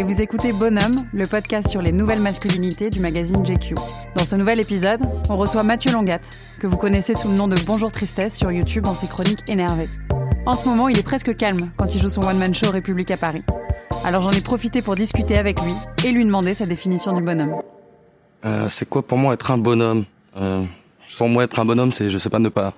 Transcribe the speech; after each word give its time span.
et 0.00 0.02
vous 0.02 0.22
écoutez 0.22 0.54
Bonhomme, 0.54 0.96
le 1.12 1.26
podcast 1.26 1.68
sur 1.68 1.82
les 1.82 1.92
nouvelles 1.92 2.22
masculinités 2.22 2.88
du 2.88 3.00
magazine 3.00 3.44
JQ. 3.44 3.74
Dans 4.16 4.24
ce 4.24 4.34
nouvel 4.34 4.58
épisode, 4.58 5.02
on 5.28 5.36
reçoit 5.36 5.62
Mathieu 5.62 5.92
Longat, 5.92 6.20
que 6.58 6.66
vous 6.66 6.78
connaissez 6.78 7.12
sous 7.12 7.28
le 7.28 7.34
nom 7.34 7.48
de 7.48 7.56
Bonjour 7.66 7.92
Tristesse 7.92 8.34
sur 8.34 8.50
YouTube 8.50 8.84
dans 8.84 8.94
ses 8.94 9.08
chroniques 9.08 9.42
énervées. 9.46 9.90
En 10.46 10.54
ce 10.54 10.66
moment, 10.66 10.88
il 10.88 10.98
est 10.98 11.02
presque 11.02 11.36
calme 11.36 11.70
quand 11.76 11.94
il 11.94 12.00
joue 12.00 12.08
son 12.08 12.22
one-man 12.22 12.54
show 12.54 12.70
République 12.70 13.10
à 13.10 13.18
Paris. 13.18 13.42
Alors 14.02 14.22
j'en 14.22 14.30
ai 14.30 14.40
profité 14.40 14.80
pour 14.80 14.96
discuter 14.96 15.36
avec 15.36 15.60
lui 15.60 15.74
et 16.06 16.12
lui 16.12 16.24
demander 16.24 16.54
sa 16.54 16.64
définition 16.64 17.12
du 17.12 17.20
bonhomme. 17.22 17.56
Euh, 18.46 18.70
c'est 18.70 18.88
quoi 18.88 19.02
pour 19.02 19.18
moi 19.18 19.34
être 19.34 19.50
un 19.50 19.58
bonhomme? 19.58 20.06
Euh, 20.38 20.64
Pour 21.18 21.28
moi 21.28 21.44
être 21.44 21.58
un 21.58 21.66
bonhomme, 21.66 21.92
c'est 21.92 22.08
je 22.08 22.16
sais 22.16 22.30
pas 22.30 22.38
ne 22.38 22.48
pas 22.48 22.72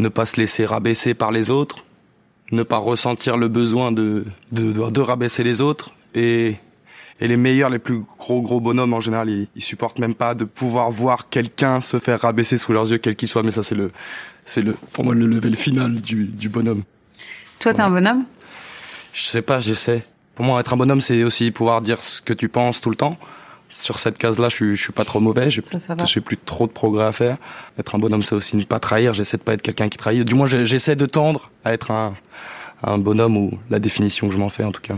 ne 0.00 0.08
pas 0.08 0.26
se 0.26 0.36
laisser 0.40 0.66
rabaisser 0.66 1.14
par 1.14 1.30
les 1.30 1.48
autres, 1.50 1.84
ne 2.50 2.64
pas 2.64 2.78
ressentir 2.78 3.36
le 3.36 3.46
besoin 3.46 3.92
de, 3.92 4.24
de, 4.50 4.72
de 4.72 5.00
rabaisser 5.00 5.44
les 5.44 5.60
autres 5.60 5.92
et 6.14 6.56
et 7.22 7.28
les 7.28 7.36
meilleurs, 7.36 7.68
les 7.68 7.78
plus 7.78 7.98
gros 8.18 8.40
gros 8.40 8.60
bonhommes 8.60 8.94
en 8.94 9.00
général, 9.02 9.28
ils, 9.28 9.46
ils 9.54 9.62
supportent 9.62 9.98
même 9.98 10.14
pas 10.14 10.34
de 10.34 10.44
pouvoir 10.44 10.90
voir 10.90 11.28
quelqu'un 11.28 11.82
se 11.82 11.98
faire 11.98 12.22
rabaisser 12.22 12.56
sous 12.56 12.72
leurs 12.72 12.90
yeux, 12.90 12.96
quel 12.96 13.14
qu'il 13.14 13.28
soit. 13.28 13.42
Mais 13.42 13.50
ça, 13.50 13.62
c'est 13.62 13.74
le, 13.74 13.90
c'est 14.44 14.62
le, 14.62 14.72
pour 14.94 15.04
moi 15.04 15.14
le 15.14 15.26
level 15.26 15.54
final 15.54 16.00
du, 16.00 16.24
du 16.24 16.48
bonhomme. 16.48 16.82
Toi, 17.58 17.74
t'es 17.74 17.82
un 17.82 17.90
bonhomme? 17.90 18.24
Je 19.12 19.22
sais 19.24 19.42
pas, 19.42 19.60
j'essaie. 19.60 20.02
Pour 20.34 20.46
moi, 20.46 20.60
être 20.60 20.72
un 20.72 20.78
bonhomme, 20.78 21.02
c'est 21.02 21.22
aussi 21.22 21.50
pouvoir 21.50 21.82
dire 21.82 22.00
ce 22.00 22.22
que 22.22 22.32
tu 22.32 22.48
penses 22.48 22.80
tout 22.80 22.88
le 22.88 22.96
temps. 22.96 23.18
Sur 23.68 23.98
cette 23.98 24.16
case-là, 24.16 24.48
je 24.48 24.54
suis, 24.54 24.76
je 24.76 24.82
suis 24.82 24.92
pas 24.94 25.04
trop 25.04 25.20
mauvais. 25.20 25.50
J'ai, 25.50 25.62
Ça, 25.62 25.78
ça 25.78 25.94
va. 25.94 26.06
j'ai 26.06 26.22
plus 26.22 26.38
trop 26.38 26.66
de 26.66 26.72
progrès 26.72 27.04
à 27.04 27.12
faire. 27.12 27.36
Être 27.78 27.94
un 27.96 27.98
bonhomme, 27.98 28.22
c'est 28.22 28.34
aussi 28.34 28.56
ne 28.56 28.62
pas 28.64 28.80
trahir. 28.80 29.12
J'essaie 29.12 29.36
de 29.36 29.42
pas 29.42 29.52
être 29.52 29.62
quelqu'un 29.62 29.90
qui 29.90 29.98
trahit. 29.98 30.24
Du 30.24 30.34
moins, 30.34 30.46
j'essaie 30.46 30.96
de 30.96 31.04
tendre 31.06 31.50
à 31.66 31.74
être 31.74 31.90
un, 31.90 32.14
un 32.82 32.96
bonhomme 32.96 33.36
ou 33.36 33.58
la 33.68 33.78
définition 33.78 34.26
que 34.28 34.32
je 34.34 34.38
m'en 34.38 34.48
fais 34.48 34.64
en 34.64 34.72
tout 34.72 34.80
cas. 34.80 34.96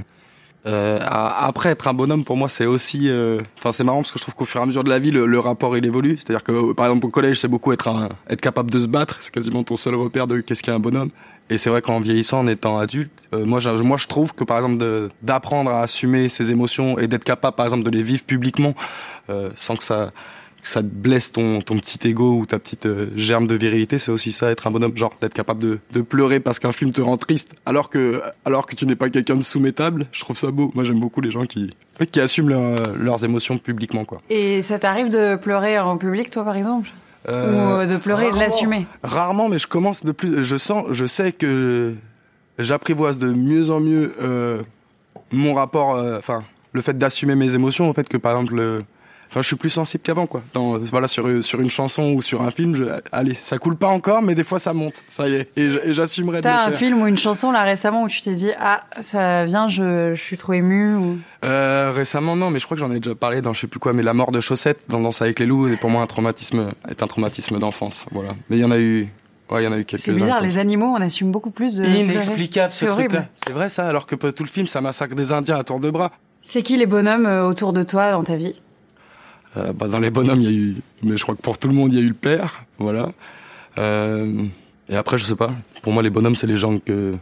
Euh, 0.64 0.98
après, 1.02 1.70
être 1.70 1.88
un 1.88 1.94
bonhomme 1.94 2.24
pour 2.24 2.36
moi, 2.36 2.48
c'est 2.48 2.66
aussi. 2.66 3.08
euh, 3.08 3.40
Enfin, 3.58 3.72
c'est 3.72 3.82
marrant 3.84 3.98
parce 4.02 4.12
que 4.12 4.18
je 4.18 4.22
trouve 4.22 4.34
qu'au 4.34 4.44
fur 4.44 4.60
et 4.60 4.62
à 4.62 4.66
mesure 4.66 4.84
de 4.84 4.90
la 4.90 4.98
vie, 5.00 5.10
le, 5.10 5.26
le 5.26 5.38
rapport 5.40 5.76
il 5.76 5.84
évolue. 5.84 6.16
C'est-à-dire 6.18 6.44
que, 6.44 6.72
par 6.72 6.86
exemple, 6.86 7.06
au 7.06 7.10
collège, 7.10 7.40
c'est 7.40 7.48
beaucoup 7.48 7.72
être 7.72 7.88
un, 7.88 8.10
être 8.30 8.40
capable 8.40 8.70
de 8.70 8.78
se 8.78 8.86
battre. 8.86 9.16
C'est 9.20 9.34
quasiment 9.34 9.64
ton 9.64 9.76
seul 9.76 9.94
repère 9.96 10.26
de 10.26 10.40
qu'est-ce 10.40 10.62
qu'est 10.62 10.70
un 10.70 10.78
bonhomme. 10.78 11.10
Et 11.50 11.58
c'est 11.58 11.68
vrai 11.68 11.82
qu'en 11.82 11.98
vieillissant, 11.98 12.40
en 12.40 12.46
étant 12.46 12.78
adulte, 12.78 13.12
euh, 13.34 13.44
moi, 13.44 13.58
je, 13.58 13.70
moi, 13.70 13.96
je 13.98 14.06
trouve 14.06 14.34
que 14.34 14.44
par 14.44 14.58
exemple, 14.58 15.10
d'apprendre 15.22 15.70
à 15.70 15.80
assumer 15.82 16.28
ses 16.28 16.52
émotions 16.52 16.98
et 16.98 17.08
d'être 17.08 17.24
capable, 17.24 17.56
par 17.56 17.66
exemple, 17.66 17.82
de 17.82 17.90
les 17.90 18.02
vivre 18.02 18.22
publiquement, 18.22 18.74
euh, 19.30 19.50
sans 19.56 19.74
que 19.76 19.82
ça 19.84 20.12
ça 20.64 20.80
te 20.80 20.86
blesse 20.86 21.32
ton, 21.32 21.60
ton 21.60 21.76
petit 21.78 21.98
ego 22.08 22.36
ou 22.38 22.46
ta 22.46 22.58
petite 22.60 22.86
euh, 22.86 23.08
germe 23.16 23.46
de 23.48 23.54
virilité, 23.56 23.98
c'est 23.98 24.12
aussi 24.12 24.30
ça, 24.30 24.50
être 24.50 24.66
un 24.66 24.70
bonhomme, 24.70 24.96
genre 24.96 25.12
d'être 25.20 25.34
capable 25.34 25.60
de, 25.60 25.78
de 25.92 26.00
pleurer 26.02 26.38
parce 26.38 26.58
qu'un 26.60 26.70
film 26.72 26.92
te 26.92 27.00
rend 27.00 27.16
triste, 27.16 27.54
alors 27.66 27.90
que 27.90 28.22
alors 28.44 28.66
que 28.66 28.76
tu 28.76 28.86
n'es 28.86 28.94
pas 28.94 29.10
quelqu'un 29.10 29.34
de 29.36 29.42
soumettable. 29.42 30.06
Je 30.12 30.20
trouve 30.20 30.36
ça 30.38 30.50
beau. 30.52 30.70
Moi, 30.74 30.84
j'aime 30.84 31.00
beaucoup 31.00 31.20
les 31.20 31.30
gens 31.32 31.46
qui 31.46 31.74
qui 32.10 32.20
assument 32.20 32.48
leur- 32.50 32.96
leurs 32.96 33.24
émotions 33.24 33.58
publiquement, 33.58 34.04
quoi. 34.04 34.20
Et 34.30 34.62
ça 34.62 34.78
t'arrive 34.78 35.08
de 35.08 35.36
pleurer 35.36 35.78
en 35.78 35.96
public, 35.98 36.30
toi, 36.30 36.44
par 36.44 36.56
exemple? 36.56 36.88
Euh, 37.28 37.84
Ou 37.84 37.88
de 37.90 37.96
pleurer 37.98 38.28
et 38.28 38.32
de 38.32 38.36
l'assumer? 38.38 38.86
Rarement, 39.04 39.48
mais 39.48 39.58
je 39.58 39.66
commence 39.68 40.04
de 40.04 40.10
plus. 40.12 40.44
Je 40.44 40.56
sens, 40.56 40.86
je 40.90 41.04
sais 41.06 41.30
que 41.32 41.92
j'apprivoise 42.58 43.18
de 43.18 43.32
mieux 43.32 43.70
en 43.70 43.80
mieux 43.80 44.12
euh, 44.22 44.62
mon 45.30 45.54
rapport, 45.54 45.96
euh, 45.96 46.18
enfin, 46.18 46.44
le 46.72 46.80
fait 46.80 46.96
d'assumer 46.98 47.34
mes 47.34 47.54
émotions, 47.54 47.88
au 47.88 47.92
fait 47.92 48.08
que 48.08 48.16
par 48.16 48.32
exemple, 48.36 48.54
le- 48.56 48.84
enfin, 49.32 49.40
je 49.40 49.46
suis 49.46 49.56
plus 49.56 49.70
sensible 49.70 50.02
qu'avant, 50.04 50.26
quoi. 50.26 50.42
Dans, 50.52 50.78
voilà, 50.78 51.08
sur 51.08 51.42
sur 51.42 51.60
une 51.60 51.70
chanson 51.70 52.12
ou 52.12 52.20
sur 52.22 52.42
un 52.42 52.50
film, 52.50 52.74
je, 52.76 52.84
allez, 53.10 53.32
ça 53.34 53.56
coule 53.58 53.76
pas 53.76 53.88
encore, 53.88 54.20
mais 54.22 54.34
des 54.34 54.44
fois 54.44 54.58
ça 54.58 54.72
monte, 54.74 55.02
ça 55.08 55.26
y 55.28 55.34
est, 55.34 55.48
et 55.56 55.92
j'assumerai 55.92 56.42
T'as 56.42 56.66
un 56.66 56.68
faire. 56.68 56.78
film 56.78 57.00
ou 57.02 57.06
une 57.06 57.16
chanson 57.18 57.50
là 57.50 57.62
récemment 57.64 58.02
où 58.04 58.08
tu 58.08 58.20
t'es 58.20 58.34
dit 58.34 58.50
ah 58.60 58.84
ça 59.00 59.44
vient 59.46 59.66
je, 59.68 60.14
je 60.14 60.20
suis 60.22 60.36
trop 60.36 60.52
ému 60.52 60.94
ou? 60.94 61.18
Euh, 61.44 61.90
récemment, 61.94 62.36
non, 62.36 62.50
mais 62.50 62.58
je 62.60 62.66
crois 62.66 62.76
que 62.76 62.80
j'en 62.80 62.92
ai 62.92 63.00
déjà 63.00 63.14
parlé 63.16 63.40
dans 63.40 63.52
je 63.52 63.60
sais 63.62 63.66
plus 63.66 63.80
quoi, 63.80 63.92
mais 63.94 64.02
la 64.02 64.14
mort 64.14 64.30
de 64.30 64.40
Chaussette 64.40 64.82
dans 64.88 65.00
Danse 65.00 65.22
avec 65.22 65.40
les 65.40 65.46
loups 65.46 65.68
est 65.68 65.76
pour 65.76 65.90
moi 65.90 66.02
un 66.02 66.06
traumatisme, 66.06 66.70
est 66.88 67.02
un 67.02 67.06
traumatisme 67.06 67.58
d'enfance, 67.58 68.04
voilà. 68.12 68.30
Mais 68.50 68.58
il 68.58 68.60
y 68.60 68.64
en 68.64 68.70
a 68.70 68.78
eu, 68.78 69.08
ouais, 69.50 69.62
il 69.62 69.64
y 69.64 69.66
en 69.66 69.72
a 69.72 69.78
eu 69.78 69.84
quelques. 69.84 70.02
c'est 70.02 70.12
bizarre 70.12 70.40
les 70.40 70.58
animaux 70.58 70.92
on 70.96 71.00
assume 71.00 71.32
beaucoup 71.32 71.50
plus 71.50 71.74
de. 71.76 71.84
Inexplicable 71.84 72.72
ce 72.72 72.80
C'est 72.86 72.90
horrible. 72.92 73.08
truc-là. 73.08 73.28
C'est 73.46 73.52
vrai 73.52 73.68
ça, 73.68 73.88
alors 73.88 74.06
que 74.06 74.14
tout 74.14 74.44
le 74.44 74.48
film, 74.48 74.66
ça 74.68 74.80
massacre 74.80 75.14
des 75.16 75.32
Indiens 75.32 75.58
à 75.58 75.64
tour 75.64 75.80
de 75.80 75.90
bras. 75.90 76.12
c'est 76.42 76.62
qui 76.62 76.76
les 76.76 76.86
bonhommes 76.86 77.26
euh, 77.26 77.44
autour 77.46 77.72
de 77.72 77.82
toi 77.82 78.12
dans 78.12 78.22
ta 78.22 78.36
vie? 78.36 78.54
Euh, 79.56 79.72
bah, 79.72 79.86
dans 79.88 80.00
les 80.00 80.10
bonhommes, 80.10 80.40
il 80.40 80.44
y 80.44 80.48
a 80.48 80.56
eu, 80.56 80.76
mais 81.02 81.16
je 81.16 81.22
crois 81.22 81.34
que 81.34 81.42
pour 81.42 81.58
tout 81.58 81.68
le 81.68 81.74
monde, 81.74 81.92
il 81.92 81.98
y 81.98 82.02
a 82.02 82.04
eu 82.04 82.08
le 82.08 82.14
père, 82.14 82.64
voilà. 82.78 83.12
Euh, 83.78 84.44
et 84.88 84.96
après, 84.96 85.18
je 85.18 85.24
sais 85.24 85.36
pas. 85.36 85.52
Pour 85.82 85.92
moi, 85.92 86.02
les 86.02 86.10
bonhommes, 86.10 86.36
c'est 86.36 86.46
les 86.46 86.56
gens 86.56 86.78
que 86.78 87.14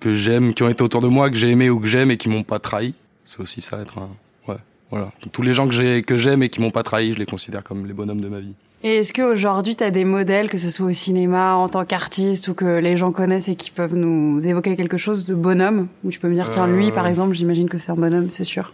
que 0.00 0.14
j'aime, 0.14 0.54
qui 0.54 0.62
ont 0.62 0.68
été 0.68 0.82
autour 0.84 1.00
de 1.00 1.08
moi, 1.08 1.28
que 1.28 1.36
j'ai 1.36 1.48
aimé 1.50 1.70
ou 1.70 1.80
que 1.80 1.86
j'aime 1.88 2.10
et 2.12 2.16
qui 2.16 2.28
m'ont 2.28 2.44
pas 2.44 2.60
trahi. 2.60 2.94
C'est 3.24 3.40
aussi 3.40 3.60
ça, 3.60 3.80
être 3.80 3.98
un, 3.98 4.08
ouais, 4.46 4.58
voilà. 4.90 5.10
Tous 5.32 5.42
les 5.42 5.52
gens 5.54 5.66
que 5.66 5.74
j'ai 5.74 6.02
que 6.02 6.16
j'aime 6.16 6.42
et 6.44 6.48
qui 6.50 6.60
m'ont 6.60 6.70
pas 6.70 6.84
trahi, 6.84 7.12
je 7.12 7.18
les 7.18 7.26
considère 7.26 7.64
comme 7.64 7.84
les 7.84 7.92
bonhommes 7.92 8.20
de 8.20 8.28
ma 8.28 8.38
vie. 8.38 8.54
et 8.84 8.98
est-ce 8.98 9.12
qu'aujourd'hui 9.12 9.74
t'as 9.74 9.90
des 9.90 10.04
modèles 10.04 10.48
que 10.48 10.56
ce 10.56 10.70
soit 10.70 10.86
au 10.86 10.92
cinéma 10.92 11.54
en 11.56 11.68
tant 11.68 11.84
qu'artiste 11.84 12.46
ou 12.46 12.54
que 12.54 12.78
les 12.78 12.96
gens 12.96 13.10
connaissent 13.10 13.48
et 13.48 13.56
qui 13.56 13.72
peuvent 13.72 13.96
nous 13.96 14.46
évoquer 14.46 14.76
quelque 14.76 14.96
chose 14.96 15.24
de 15.24 15.34
bonhomme? 15.34 15.88
Où 16.04 16.10
tu 16.10 16.20
peux 16.20 16.28
me 16.28 16.34
dire 16.34 16.48
tiens 16.48 16.68
lui 16.68 16.88
Euh. 16.88 16.92
par 16.92 17.08
exemple 17.08 17.34
j'imagine 17.34 17.68
que 17.68 17.76
c'est 17.76 17.90
un 17.90 17.96
bonhomme 17.96 18.30
c'est 18.30 18.44
sûr 18.44 18.72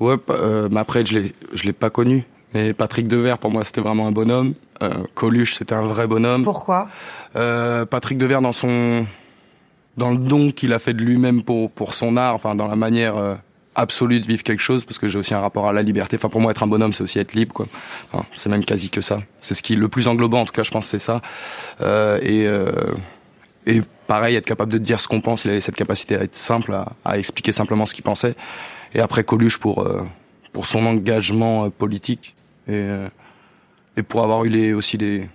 Ouais, 0.00 0.16
euh, 0.30 0.68
mais 0.70 0.80
après, 0.80 1.04
je 1.04 1.18
l'ai, 1.18 1.34
je 1.52 1.64
l'ai 1.64 1.72
pas 1.72 1.90
connu. 1.90 2.24
Mais 2.54 2.72
Patrick 2.72 3.06
Devers, 3.06 3.38
pour 3.38 3.50
moi, 3.50 3.62
c'était 3.62 3.80
vraiment 3.80 4.06
un 4.06 4.12
bonhomme. 4.12 4.54
Euh, 4.82 5.04
Coluche, 5.14 5.54
c'était 5.54 5.74
un 5.74 5.82
vrai 5.82 6.06
bonhomme. 6.06 6.42
pourquoi? 6.42 6.88
Euh, 7.36 7.84
Patrick 7.86 8.18
Devers, 8.18 8.40
dans 8.40 8.52
son, 8.52 9.06
dans 9.96 10.10
le 10.10 10.16
don 10.16 10.50
qu'il 10.50 10.72
a 10.72 10.78
fait 10.78 10.94
de 10.94 11.02
lui-même 11.02 11.42
pour 11.42 11.70
pour 11.70 11.94
son 11.94 12.16
art, 12.16 12.34
enfin 12.34 12.54
dans 12.54 12.66
la 12.66 12.76
manière 12.76 13.16
euh, 13.16 13.34
absolue 13.76 14.18
de 14.20 14.26
vivre 14.26 14.42
quelque 14.42 14.62
chose, 14.62 14.84
parce 14.84 14.98
que 14.98 15.08
j'ai 15.08 15.18
aussi 15.18 15.34
un 15.34 15.40
rapport 15.40 15.68
à 15.68 15.72
la 15.72 15.82
liberté. 15.82 16.16
Enfin, 16.16 16.28
pour 16.28 16.40
moi, 16.40 16.50
être 16.50 16.62
un 16.62 16.66
bonhomme, 16.66 16.92
c'est 16.92 17.04
aussi 17.04 17.18
être 17.20 17.34
libre, 17.34 17.52
quoi. 17.52 17.66
Enfin, 18.12 18.24
c'est 18.34 18.48
même 18.48 18.64
quasi 18.64 18.90
que 18.90 19.00
ça. 19.00 19.18
C'est 19.40 19.54
ce 19.54 19.62
qui 19.62 19.74
est 19.74 19.76
le 19.76 19.88
plus 19.88 20.08
englobant, 20.08 20.40
en 20.40 20.46
tout 20.46 20.52
cas, 20.52 20.64
je 20.64 20.70
pense, 20.70 20.86
c'est 20.86 20.98
ça. 20.98 21.20
Euh, 21.82 22.18
et 22.22 22.46
euh, 22.46 22.72
et 23.66 23.82
pareil, 24.08 24.34
être 24.34 24.46
capable 24.46 24.72
de 24.72 24.78
dire 24.78 25.00
ce 25.00 25.06
qu'on 25.06 25.20
pense. 25.20 25.44
Il 25.44 25.50
avait 25.50 25.60
cette 25.60 25.76
capacité 25.76 26.16
à 26.16 26.22
être 26.22 26.34
simple, 26.34 26.72
à, 26.72 26.92
à 27.04 27.18
expliquer 27.18 27.52
simplement 27.52 27.86
ce 27.86 27.94
qu'il 27.94 28.02
pensait. 28.02 28.34
Et 28.94 29.00
après 29.00 29.24
Coluche 29.24 29.58
pour 29.58 29.80
euh, 29.80 30.02
pour 30.52 30.66
son 30.66 30.84
engagement 30.86 31.64
euh, 31.64 31.70
politique 31.70 32.34
et 32.66 32.72
euh, 32.74 33.08
et 33.96 34.02
pour 34.02 34.22
avoir 34.22 34.44
eu 34.44 34.48
les 34.48 34.72
aussi 34.72 34.96
les 34.96 35.28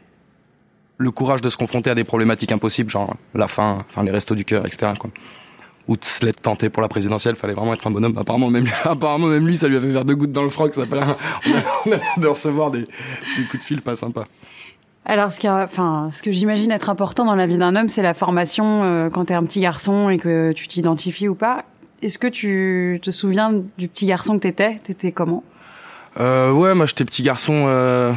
le 0.98 1.12
courage 1.12 1.42
de 1.42 1.50
se 1.50 1.58
confronter 1.58 1.90
à 1.90 1.96
des 1.96 2.06
problématiques 2.06 2.52
impossibles, 2.52 2.90
genre 2.90 3.16
la 3.34 3.48
faim, 3.48 3.84
enfin 3.88 4.04
les 4.04 4.12
restos 4.12 4.36
du 4.36 4.46
cœur, 4.46 4.66
etc. 4.66 4.94
Quoi. 4.98 5.12
Ou 5.88 5.98
de 5.98 6.06
se 6.06 6.26
l'être 6.26 6.42
tenté 6.42 6.70
pour 6.70 6.82
la 6.82 6.88
présidentielle, 6.88 7.36
fallait 7.36 7.54
vraiment 7.54 7.74
être 7.74 7.86
un 7.86 7.92
bonhomme. 7.92 8.18
Apparemment 8.18 8.50
même, 8.50 8.66
apparemment 8.86 9.28
même 9.28 9.46
lui, 9.46 9.58
ça 9.58 9.68
lui 9.68 9.76
avait 9.76 9.94
fait 9.94 10.04
deux 10.06 10.16
gouttes 10.16 10.32
dans 10.32 10.44
le 10.44 10.50
froc. 10.50 10.74
Ça 10.74 10.86
fallait, 10.88 11.04
on 11.86 11.92
a, 11.92 12.20
de 12.20 12.28
recevoir 12.28 12.72
des, 12.72 12.82
des 12.82 13.46
coups 13.52 13.60
de 13.60 13.68
fil 13.68 13.82
pas 13.82 13.96
sympas. 13.96 14.26
Alors, 15.08 15.32
ce, 15.32 15.40
qui 15.40 15.48
enfin, 15.48 16.10
ce 16.12 16.24
que 16.24 16.32
j'imagine 16.32 16.72
être 16.72 16.90
important 16.90 17.26
dans 17.26 17.36
la 17.36 17.46
vie 17.46 17.60
d'un 17.60 17.76
homme, 17.76 17.90
c'est 17.90 18.02
la 18.02 18.16
formation 18.16 18.84
euh, 18.84 19.10
quand 19.12 19.26
t'es 19.26 19.36
un 19.36 19.44
petit 19.44 19.60
garçon 19.60 20.10
et 20.10 20.18
que 20.18 20.52
tu 20.54 20.68
t'identifies 20.68 21.28
ou 21.28 21.36
pas. 21.36 21.66
Est-ce 22.06 22.20
que 22.20 22.28
tu 22.28 23.00
te 23.02 23.10
souviens 23.10 23.52
du 23.80 23.88
petit 23.88 24.06
garçon 24.06 24.36
que 24.36 24.42
t'étais? 24.42 24.78
T'étais 24.84 25.12
comment? 25.12 25.44
Euh, 26.20 26.52
ouais, 26.52 26.76
moi 26.76 26.86
j'étais 26.86 27.04
petit 27.04 27.24
garçon. 27.24 27.66
Euh, 27.68 28.14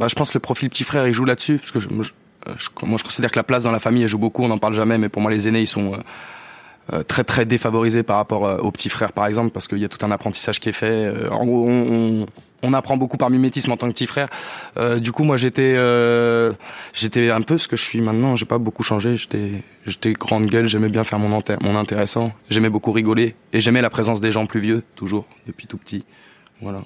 bah, 0.00 0.08
je 0.08 0.16
pense 0.16 0.30
que 0.30 0.34
le 0.34 0.40
profil 0.40 0.68
petit 0.68 0.82
frère 0.82 1.06
il 1.06 1.14
joue 1.14 1.24
là-dessus 1.24 1.58
parce 1.58 1.70
que 1.70 1.78
je, 1.78 1.88
je, 1.88 2.68
moi 2.82 2.98
je 2.98 3.04
considère 3.04 3.30
que 3.30 3.38
la 3.38 3.44
place 3.44 3.62
dans 3.62 3.70
la 3.70 3.78
famille 3.78 4.02
elle 4.02 4.08
joue 4.08 4.18
beaucoup, 4.18 4.42
on 4.42 4.48
n'en 4.48 4.58
parle 4.58 4.74
jamais, 4.74 4.98
mais 4.98 5.08
pour 5.08 5.22
moi 5.22 5.30
les 5.30 5.46
aînés 5.46 5.60
ils 5.60 5.68
sont 5.68 5.92
euh, 6.92 7.04
très 7.04 7.22
très 7.22 7.44
défavorisés 7.44 8.02
par 8.02 8.16
rapport 8.16 8.46
euh, 8.46 8.56
aux 8.56 8.72
petits 8.72 8.88
frères 8.88 9.12
par 9.12 9.26
exemple 9.26 9.50
parce 9.50 9.68
qu'il 9.68 9.78
y 9.78 9.84
a 9.84 9.88
tout 9.88 10.04
un 10.04 10.10
apprentissage 10.10 10.58
qui 10.58 10.70
est 10.70 10.72
fait. 10.72 10.90
Euh, 10.90 11.30
en 11.30 11.44
gros, 11.44 11.68
on, 11.68 12.26
on, 12.62 12.72
apprend 12.72 12.96
beaucoup 12.96 13.16
par 13.16 13.30
mimétisme 13.30 13.72
en 13.72 13.76
tant 13.76 13.88
que 13.88 13.92
petit 13.92 14.06
frère. 14.06 14.28
du 14.98 15.12
coup, 15.12 15.24
moi 15.24 15.36
j'étais 15.36 15.76
j'étais 16.92 17.30
un 17.30 17.42
peu 17.42 17.58
ce 17.58 17.68
que 17.68 17.76
je 17.76 17.82
suis 17.82 18.00
maintenant. 18.00 18.36
J'ai 18.36 18.46
pas 18.46 18.58
beaucoup 18.58 18.82
changé. 18.82 19.16
J'étais 19.16 19.50
j'étais 19.86 20.12
grande 20.12 20.46
gueule. 20.46 20.66
J'aimais 20.66 20.88
bien 20.88 21.04
faire 21.04 21.18
mon 21.18 21.30
mon 21.60 21.76
intéressant. 21.76 22.32
J'aimais 22.48 22.70
beaucoup 22.70 22.92
rigoler 22.92 23.34
et 23.52 23.60
j'aimais 23.60 23.82
la 23.82 23.90
présence 23.90 24.20
des 24.20 24.32
gens 24.32 24.46
plus 24.46 24.60
vieux 24.60 24.82
toujours 24.94 25.26
depuis 25.46 25.66
tout 25.66 25.78
petit. 25.78 26.04
Voilà. 26.62 26.82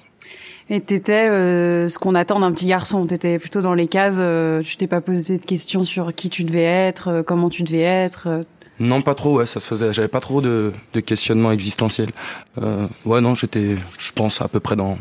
Et 0.69 0.81
t'étais 0.81 1.29
euh, 1.29 1.87
ce 1.87 1.99
qu'on 1.99 2.15
attend 2.15 2.39
d'un 2.39 2.51
petit 2.51 2.67
garçon. 2.67 3.05
T'étais 3.05 3.37
plutôt 3.37 3.61
dans 3.61 3.73
les 3.73 3.87
cases. 3.87 4.17
Euh, 4.19 4.61
tu 4.61 4.77
t'es 4.77 4.87
pas 4.87 5.01
posé 5.01 5.37
de 5.37 5.45
questions 5.45 5.83
sur 5.83 6.13
qui 6.13 6.29
tu 6.29 6.43
devais 6.43 6.63
être, 6.63 7.09
euh, 7.09 7.23
comment 7.23 7.49
tu 7.49 7.63
devais 7.63 7.81
être. 7.81 8.41
Non, 8.79 9.01
pas 9.01 9.15
trop. 9.15 9.37
Ouais, 9.37 9.45
ça 9.45 9.59
se 9.59 9.67
faisait. 9.67 9.93
J'avais 9.93 10.07
pas 10.07 10.19
trop 10.19 10.41
de, 10.41 10.73
de 10.93 10.99
questionnement 10.99 11.51
existentiel. 11.51 12.09
ouais, 12.57 13.21
non, 13.21 13.35
j'étais, 13.35 13.75
je 13.99 14.11
pense, 14.11 14.41
à 14.41 14.47
peu 14.47 14.59
près 14.59 14.75
dans 14.75 14.97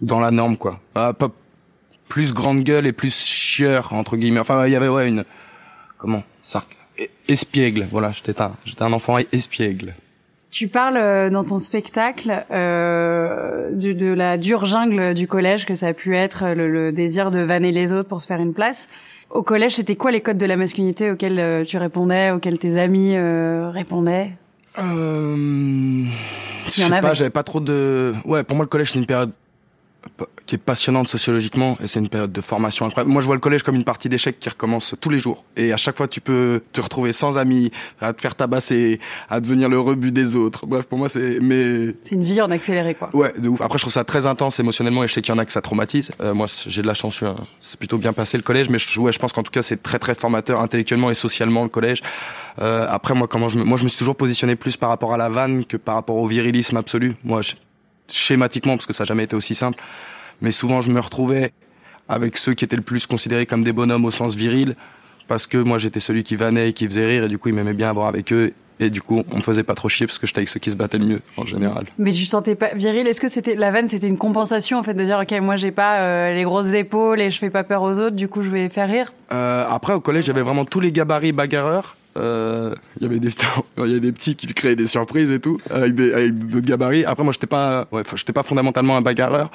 dans 0.00 0.20
la 0.20 0.30
norme, 0.30 0.56
quoi. 0.56 0.80
Ah, 0.94 1.12
pas 1.12 1.30
plus 2.08 2.32
grande 2.32 2.62
gueule 2.62 2.86
et 2.86 2.92
plus 2.92 3.16
chieur 3.24 3.92
entre 3.92 4.16
guillemets. 4.16 4.40
Enfin, 4.40 4.66
il 4.66 4.72
y 4.72 4.76
avait 4.76 4.88
ouais 4.88 5.08
une 5.08 5.24
comment? 5.98 6.22
Ça 6.42 6.62
espiègle. 7.28 7.86
Voilà, 7.90 8.10
j'étais 8.10 8.40
un 8.40 8.52
j'étais 8.64 8.82
un 8.82 8.92
enfant 8.92 9.18
espiègle. 9.32 9.94
Tu 10.50 10.68
parles 10.68 10.96
euh, 10.96 11.28
dans 11.28 11.44
ton 11.44 11.58
spectacle 11.58 12.46
euh, 12.50 13.70
de, 13.72 13.92
de, 13.92 14.06
la 14.06 14.38
dure 14.38 14.64
jungle 14.64 15.12
du 15.12 15.26
collège 15.26 15.66
que 15.66 15.74
ça 15.74 15.88
a 15.88 15.92
pu 15.92 16.16
être 16.16 16.54
le, 16.54 16.70
le, 16.70 16.92
désir 16.92 17.30
de 17.30 17.40
vanner 17.40 17.72
les 17.72 17.92
autres 17.92 18.08
pour 18.08 18.22
se 18.22 18.26
faire 18.26 18.40
une 18.40 18.54
place. 18.54 18.88
Au 19.28 19.42
collège, 19.42 19.74
c'était 19.74 19.96
quoi 19.96 20.12
les 20.12 20.20
codes 20.20 20.38
de 20.38 20.46
la 20.46 20.56
masculinité 20.56 21.10
auxquels 21.10 21.38
euh, 21.40 21.64
tu 21.64 21.76
répondais, 21.76 22.30
auxquels 22.30 22.58
tes 22.58 22.78
amis 22.78 23.16
euh, 23.16 23.70
répondaient? 23.70 24.30
Euh, 24.78 26.04
Je 26.64 26.70
sais 26.70 27.00
pas, 27.00 27.12
j'avais 27.12 27.30
pas 27.30 27.42
trop 27.42 27.60
de. 27.60 28.14
Ouais, 28.24 28.44
pour 28.44 28.56
moi 28.56 28.64
le 28.64 28.68
collège 28.68 28.92
c'est 28.92 28.98
une 28.98 29.06
période 29.06 29.32
qui 30.46 30.54
est 30.54 30.58
passionnante 30.58 31.08
sociologiquement 31.08 31.76
et 31.82 31.86
c'est 31.86 31.98
une 31.98 32.08
période 32.08 32.32
de 32.32 32.40
formation 32.40 32.86
incroyable. 32.86 33.10
Moi, 33.10 33.20
je 33.20 33.26
vois 33.26 33.34
le 33.34 33.40
collège 33.40 33.62
comme 33.62 33.74
une 33.74 33.84
partie 33.84 34.08
d'échecs 34.08 34.38
qui 34.38 34.48
recommence 34.48 34.94
tous 35.00 35.10
les 35.10 35.18
jours. 35.18 35.44
Et 35.56 35.72
à 35.72 35.76
chaque 35.76 35.96
fois, 35.96 36.08
tu 36.08 36.20
peux 36.20 36.62
te 36.72 36.80
retrouver 36.80 37.12
sans 37.12 37.38
amis, 37.38 37.70
à 38.00 38.12
te 38.12 38.20
faire 38.20 38.34
tabasser, 38.34 39.00
à 39.28 39.40
devenir 39.40 39.68
le 39.68 39.80
rebut 39.80 40.12
des 40.12 40.36
autres. 40.36 40.66
Bref, 40.66 40.84
pour 40.84 40.98
moi, 40.98 41.08
c'est 41.08 41.38
mais 41.40 41.94
c'est 42.00 42.14
une 42.14 42.22
vie 42.22 42.40
en 42.40 42.50
accéléré, 42.50 42.94
quoi. 42.94 43.10
Ouais, 43.12 43.34
de 43.36 43.48
ouf. 43.48 43.60
Après, 43.60 43.78
je 43.78 43.82
trouve 43.82 43.92
ça 43.92 44.04
très 44.04 44.26
intense 44.26 44.60
émotionnellement 44.60 45.04
et 45.04 45.08
je 45.08 45.14
sais 45.14 45.22
qu'il 45.22 45.34
y 45.34 45.36
en 45.36 45.38
a 45.38 45.44
que 45.44 45.52
ça 45.52 45.62
traumatise. 45.62 46.12
Euh, 46.20 46.34
moi, 46.34 46.46
j'ai 46.66 46.82
de 46.82 46.86
la 46.86 46.94
chance, 46.94 47.22
c'est 47.60 47.78
plutôt 47.78 47.98
bien 47.98 48.12
passé 48.12 48.36
le 48.36 48.42
collège, 48.42 48.68
mais 48.68 48.78
je, 48.78 49.00
ouais, 49.00 49.12
je 49.12 49.18
pense 49.18 49.32
qu'en 49.32 49.42
tout 49.42 49.52
cas, 49.52 49.62
c'est 49.62 49.82
très 49.82 49.98
très 49.98 50.14
formateur 50.14 50.60
intellectuellement 50.60 51.10
et 51.10 51.14
socialement 51.14 51.64
le 51.64 51.68
collège. 51.68 52.02
Euh, 52.58 52.86
après, 52.88 53.14
moi, 53.14 53.26
comment 53.28 53.48
je 53.48 53.58
me, 53.58 53.64
moi, 53.64 53.76
je 53.76 53.84
me 53.84 53.88
suis 53.88 53.98
toujours 53.98 54.16
positionné 54.16 54.56
plus 54.56 54.76
par 54.76 54.88
rapport 54.88 55.12
à 55.12 55.16
la 55.16 55.28
vanne 55.28 55.64
que 55.64 55.76
par 55.76 55.94
rapport 55.96 56.16
au 56.16 56.26
virilisme 56.26 56.76
absolu. 56.76 57.16
Moi, 57.24 57.42
je, 57.42 57.54
schématiquement, 58.10 58.74
parce 58.74 58.86
que 58.86 58.92
ça 58.92 59.04
n'a 59.04 59.08
jamais 59.08 59.24
été 59.24 59.36
aussi 59.36 59.54
simple. 59.54 59.82
Mais 60.40 60.52
souvent, 60.52 60.82
je 60.82 60.90
me 60.90 61.00
retrouvais 61.00 61.52
avec 62.08 62.36
ceux 62.36 62.54
qui 62.54 62.64
étaient 62.64 62.76
le 62.76 62.82
plus 62.82 63.06
considérés 63.06 63.46
comme 63.46 63.64
des 63.64 63.72
bonhommes 63.72 64.04
au 64.04 64.10
sens 64.10 64.34
viril, 64.34 64.76
parce 65.28 65.46
que 65.46 65.58
moi, 65.58 65.78
j'étais 65.78 66.00
celui 66.00 66.22
qui 66.22 66.36
vannait 66.36 66.70
et 66.70 66.72
qui 66.72 66.84
faisait 66.84 67.06
rire, 67.06 67.24
et 67.24 67.28
du 67.28 67.38
coup, 67.38 67.48
ils 67.48 67.54
m'aimaient 67.54 67.72
bien 67.72 67.90
avoir 67.90 68.06
avec 68.06 68.32
eux. 68.32 68.52
Et 68.78 68.90
du 68.90 69.00
coup, 69.00 69.22
on 69.32 69.36
me 69.36 69.40
faisait 69.40 69.62
pas 69.62 69.74
trop 69.74 69.88
chier 69.88 70.06
parce 70.06 70.18
que 70.18 70.26
j'étais 70.26 70.40
avec 70.40 70.50
ceux 70.50 70.60
qui 70.60 70.70
se 70.70 70.76
battaient 70.76 70.98
le 70.98 71.06
mieux 71.06 71.22
en 71.38 71.46
général. 71.46 71.86
Mais 71.98 72.12
tu 72.12 72.26
sentais 72.26 72.54
pas 72.54 72.74
viril? 72.74 73.06
Est-ce 73.06 73.22
que 73.22 73.28
c'était 73.28 73.54
la 73.54 73.70
vanne 73.70 73.88
C'était 73.88 74.06
une 74.06 74.18
compensation 74.18 74.78
en 74.78 74.82
fait 74.82 74.92
de 74.92 75.02
dire 75.02 75.18
ok 75.18 75.40
moi 75.40 75.56
j'ai 75.56 75.70
pas 75.70 76.00
euh, 76.00 76.34
les 76.34 76.42
grosses 76.42 76.74
épaules 76.74 77.22
et 77.22 77.30
je 77.30 77.38
fais 77.38 77.48
pas 77.48 77.64
peur 77.64 77.80
aux 77.82 77.98
autres, 77.98 78.16
du 78.16 78.28
coup 78.28 78.42
je 78.42 78.50
vais 78.50 78.68
faire 78.68 78.88
rire? 78.88 79.14
Euh, 79.32 79.66
après 79.70 79.94
au 79.94 80.00
collège 80.00 80.26
j'avais 80.26 80.42
vraiment 80.42 80.66
tous 80.66 80.80
les 80.80 80.92
gabarits 80.92 81.32
bagarreurs 81.32 81.96
euh, 82.16 82.74
il 82.96 83.02
y 83.02 83.06
avait 83.06 83.20
des 83.20 83.28
il 83.78 83.92
y 83.92 83.96
a 83.96 83.98
des 83.98 84.12
petits 84.12 84.36
qui 84.36 84.46
créaient 84.48 84.76
des 84.76 84.86
surprises 84.86 85.30
et 85.30 85.40
tout 85.40 85.60
avec 85.70 85.94
des 85.94 86.12
avec 86.12 86.38
d'autres 86.38 86.66
gabarits 86.66 87.04
après 87.04 87.24
moi 87.24 87.32
j'étais 87.32 87.46
pas 87.46 87.86
ouais 87.92 88.02
j'étais 88.14 88.32
pas 88.32 88.42
fondamentalement 88.42 88.96
un 88.96 89.02
bagarreur 89.02 89.50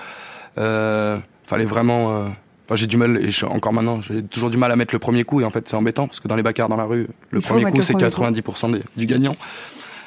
euh, 0.57 1.17
fallait 1.45 1.65
vraiment 1.65 2.11
euh, 2.11 2.27
Enfin, 2.67 2.77
j'ai 2.77 2.87
du 2.87 2.95
mal, 2.95 3.19
et 3.21 3.31
encore 3.43 3.73
maintenant, 3.73 4.01
j'ai 4.01 4.23
toujours 4.23 4.49
du 4.49 4.55
mal 4.55 4.71
à 4.71 4.77
mettre 4.77 4.95
le 4.95 4.99
premier 4.99 5.25
coup, 5.25 5.41
et 5.41 5.43
en 5.43 5.49
fait, 5.49 5.67
c'est 5.67 5.75
embêtant, 5.75 6.07
parce 6.07 6.21
que 6.21 6.29
dans 6.29 6.37
les 6.37 6.43
bagarres 6.43 6.69
dans 6.69 6.77
la 6.77 6.85
rue, 6.85 7.07
le 7.31 7.41
premier 7.41 7.65
coup, 7.65 7.81
c'est 7.81 7.95
90% 7.95 8.81
du 8.95 9.05
gagnant. 9.07 9.35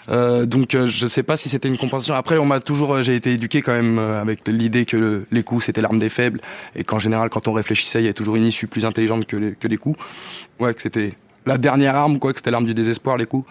Euh, 0.08 0.46
donc, 0.46 0.74
euh, 0.74 0.86
je 0.86 1.06
sais 1.06 1.22
pas 1.22 1.36
si 1.36 1.50
c'était 1.50 1.68
une 1.68 1.76
compensation. 1.76 2.14
Après, 2.14 2.38
on 2.38 2.46
m'a 2.46 2.60
toujours, 2.60 3.02
j'ai 3.02 3.16
été 3.16 3.34
éduqué 3.34 3.60
quand 3.60 3.74
même 3.74 3.98
avec 3.98 4.48
l'idée 4.48 4.86
que 4.86 5.26
les 5.30 5.42
coups 5.42 5.66
c'était 5.66 5.82
l'arme 5.82 5.98
des 5.98 6.08
faibles, 6.08 6.40
et 6.74 6.84
qu'en 6.84 6.98
général, 6.98 7.28
quand 7.28 7.48
on 7.48 7.52
réfléchissait, 7.52 8.00
il 8.00 8.06
y 8.06 8.08
a 8.08 8.14
toujours 8.14 8.36
une 8.36 8.46
issue 8.46 8.66
plus 8.66 8.86
intelligente 8.86 9.26
que 9.26 9.36
les, 9.36 9.52
que 9.52 9.68
les 9.68 9.76
coups. 9.76 9.98
Ouais, 10.58 10.72
que 10.72 10.80
c'était 10.80 11.12
la 11.46 11.58
dernière 11.58 11.94
arme, 11.94 12.18
quoi, 12.18 12.32
que 12.32 12.38
c'était 12.38 12.50
l'arme 12.50 12.66
du 12.66 12.74
désespoir, 12.74 13.16
les 13.16 13.26
coups. 13.26 13.48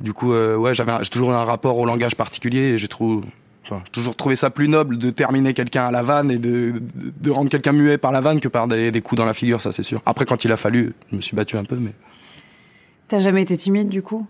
Du 0.00 0.12
coup, 0.12 0.32
euh, 0.32 0.56
ouais, 0.56 0.74
j'avais, 0.74 0.92
j'ai 1.02 1.10
toujours 1.10 1.32
un 1.32 1.44
rapport 1.44 1.78
au 1.78 1.86
langage 1.86 2.16
particulier, 2.16 2.72
et 2.72 2.78
j'ai 2.78 2.88
trouvé, 2.88 3.26
Enfin, 3.64 3.80
j'ai 3.86 3.92
toujours 3.92 4.16
trouvé 4.16 4.34
ça 4.34 4.50
plus 4.50 4.68
noble 4.68 4.98
de 4.98 5.10
terminer 5.10 5.54
quelqu'un 5.54 5.86
à 5.86 5.90
la 5.92 6.02
vanne 6.02 6.32
et 6.32 6.38
de, 6.38 6.82
de, 6.94 7.30
rendre 7.30 7.48
quelqu'un 7.48 7.70
muet 7.70 7.96
par 7.96 8.10
la 8.10 8.20
vanne 8.20 8.40
que 8.40 8.48
par 8.48 8.66
des, 8.66 8.90
des 8.90 9.00
coups 9.00 9.18
dans 9.18 9.24
la 9.24 9.34
figure, 9.34 9.60
ça 9.60 9.70
c'est 9.70 9.84
sûr. 9.84 10.02
Après, 10.04 10.24
quand 10.24 10.44
il 10.44 10.50
a 10.50 10.56
fallu, 10.56 10.94
je 11.10 11.16
me 11.16 11.20
suis 11.20 11.36
battu 11.36 11.56
un 11.56 11.64
peu, 11.64 11.76
mais. 11.76 11.92
T'as 13.06 13.20
jamais 13.20 13.42
été 13.42 13.56
timide 13.56 13.88
du 13.88 14.02
coup? 14.02 14.26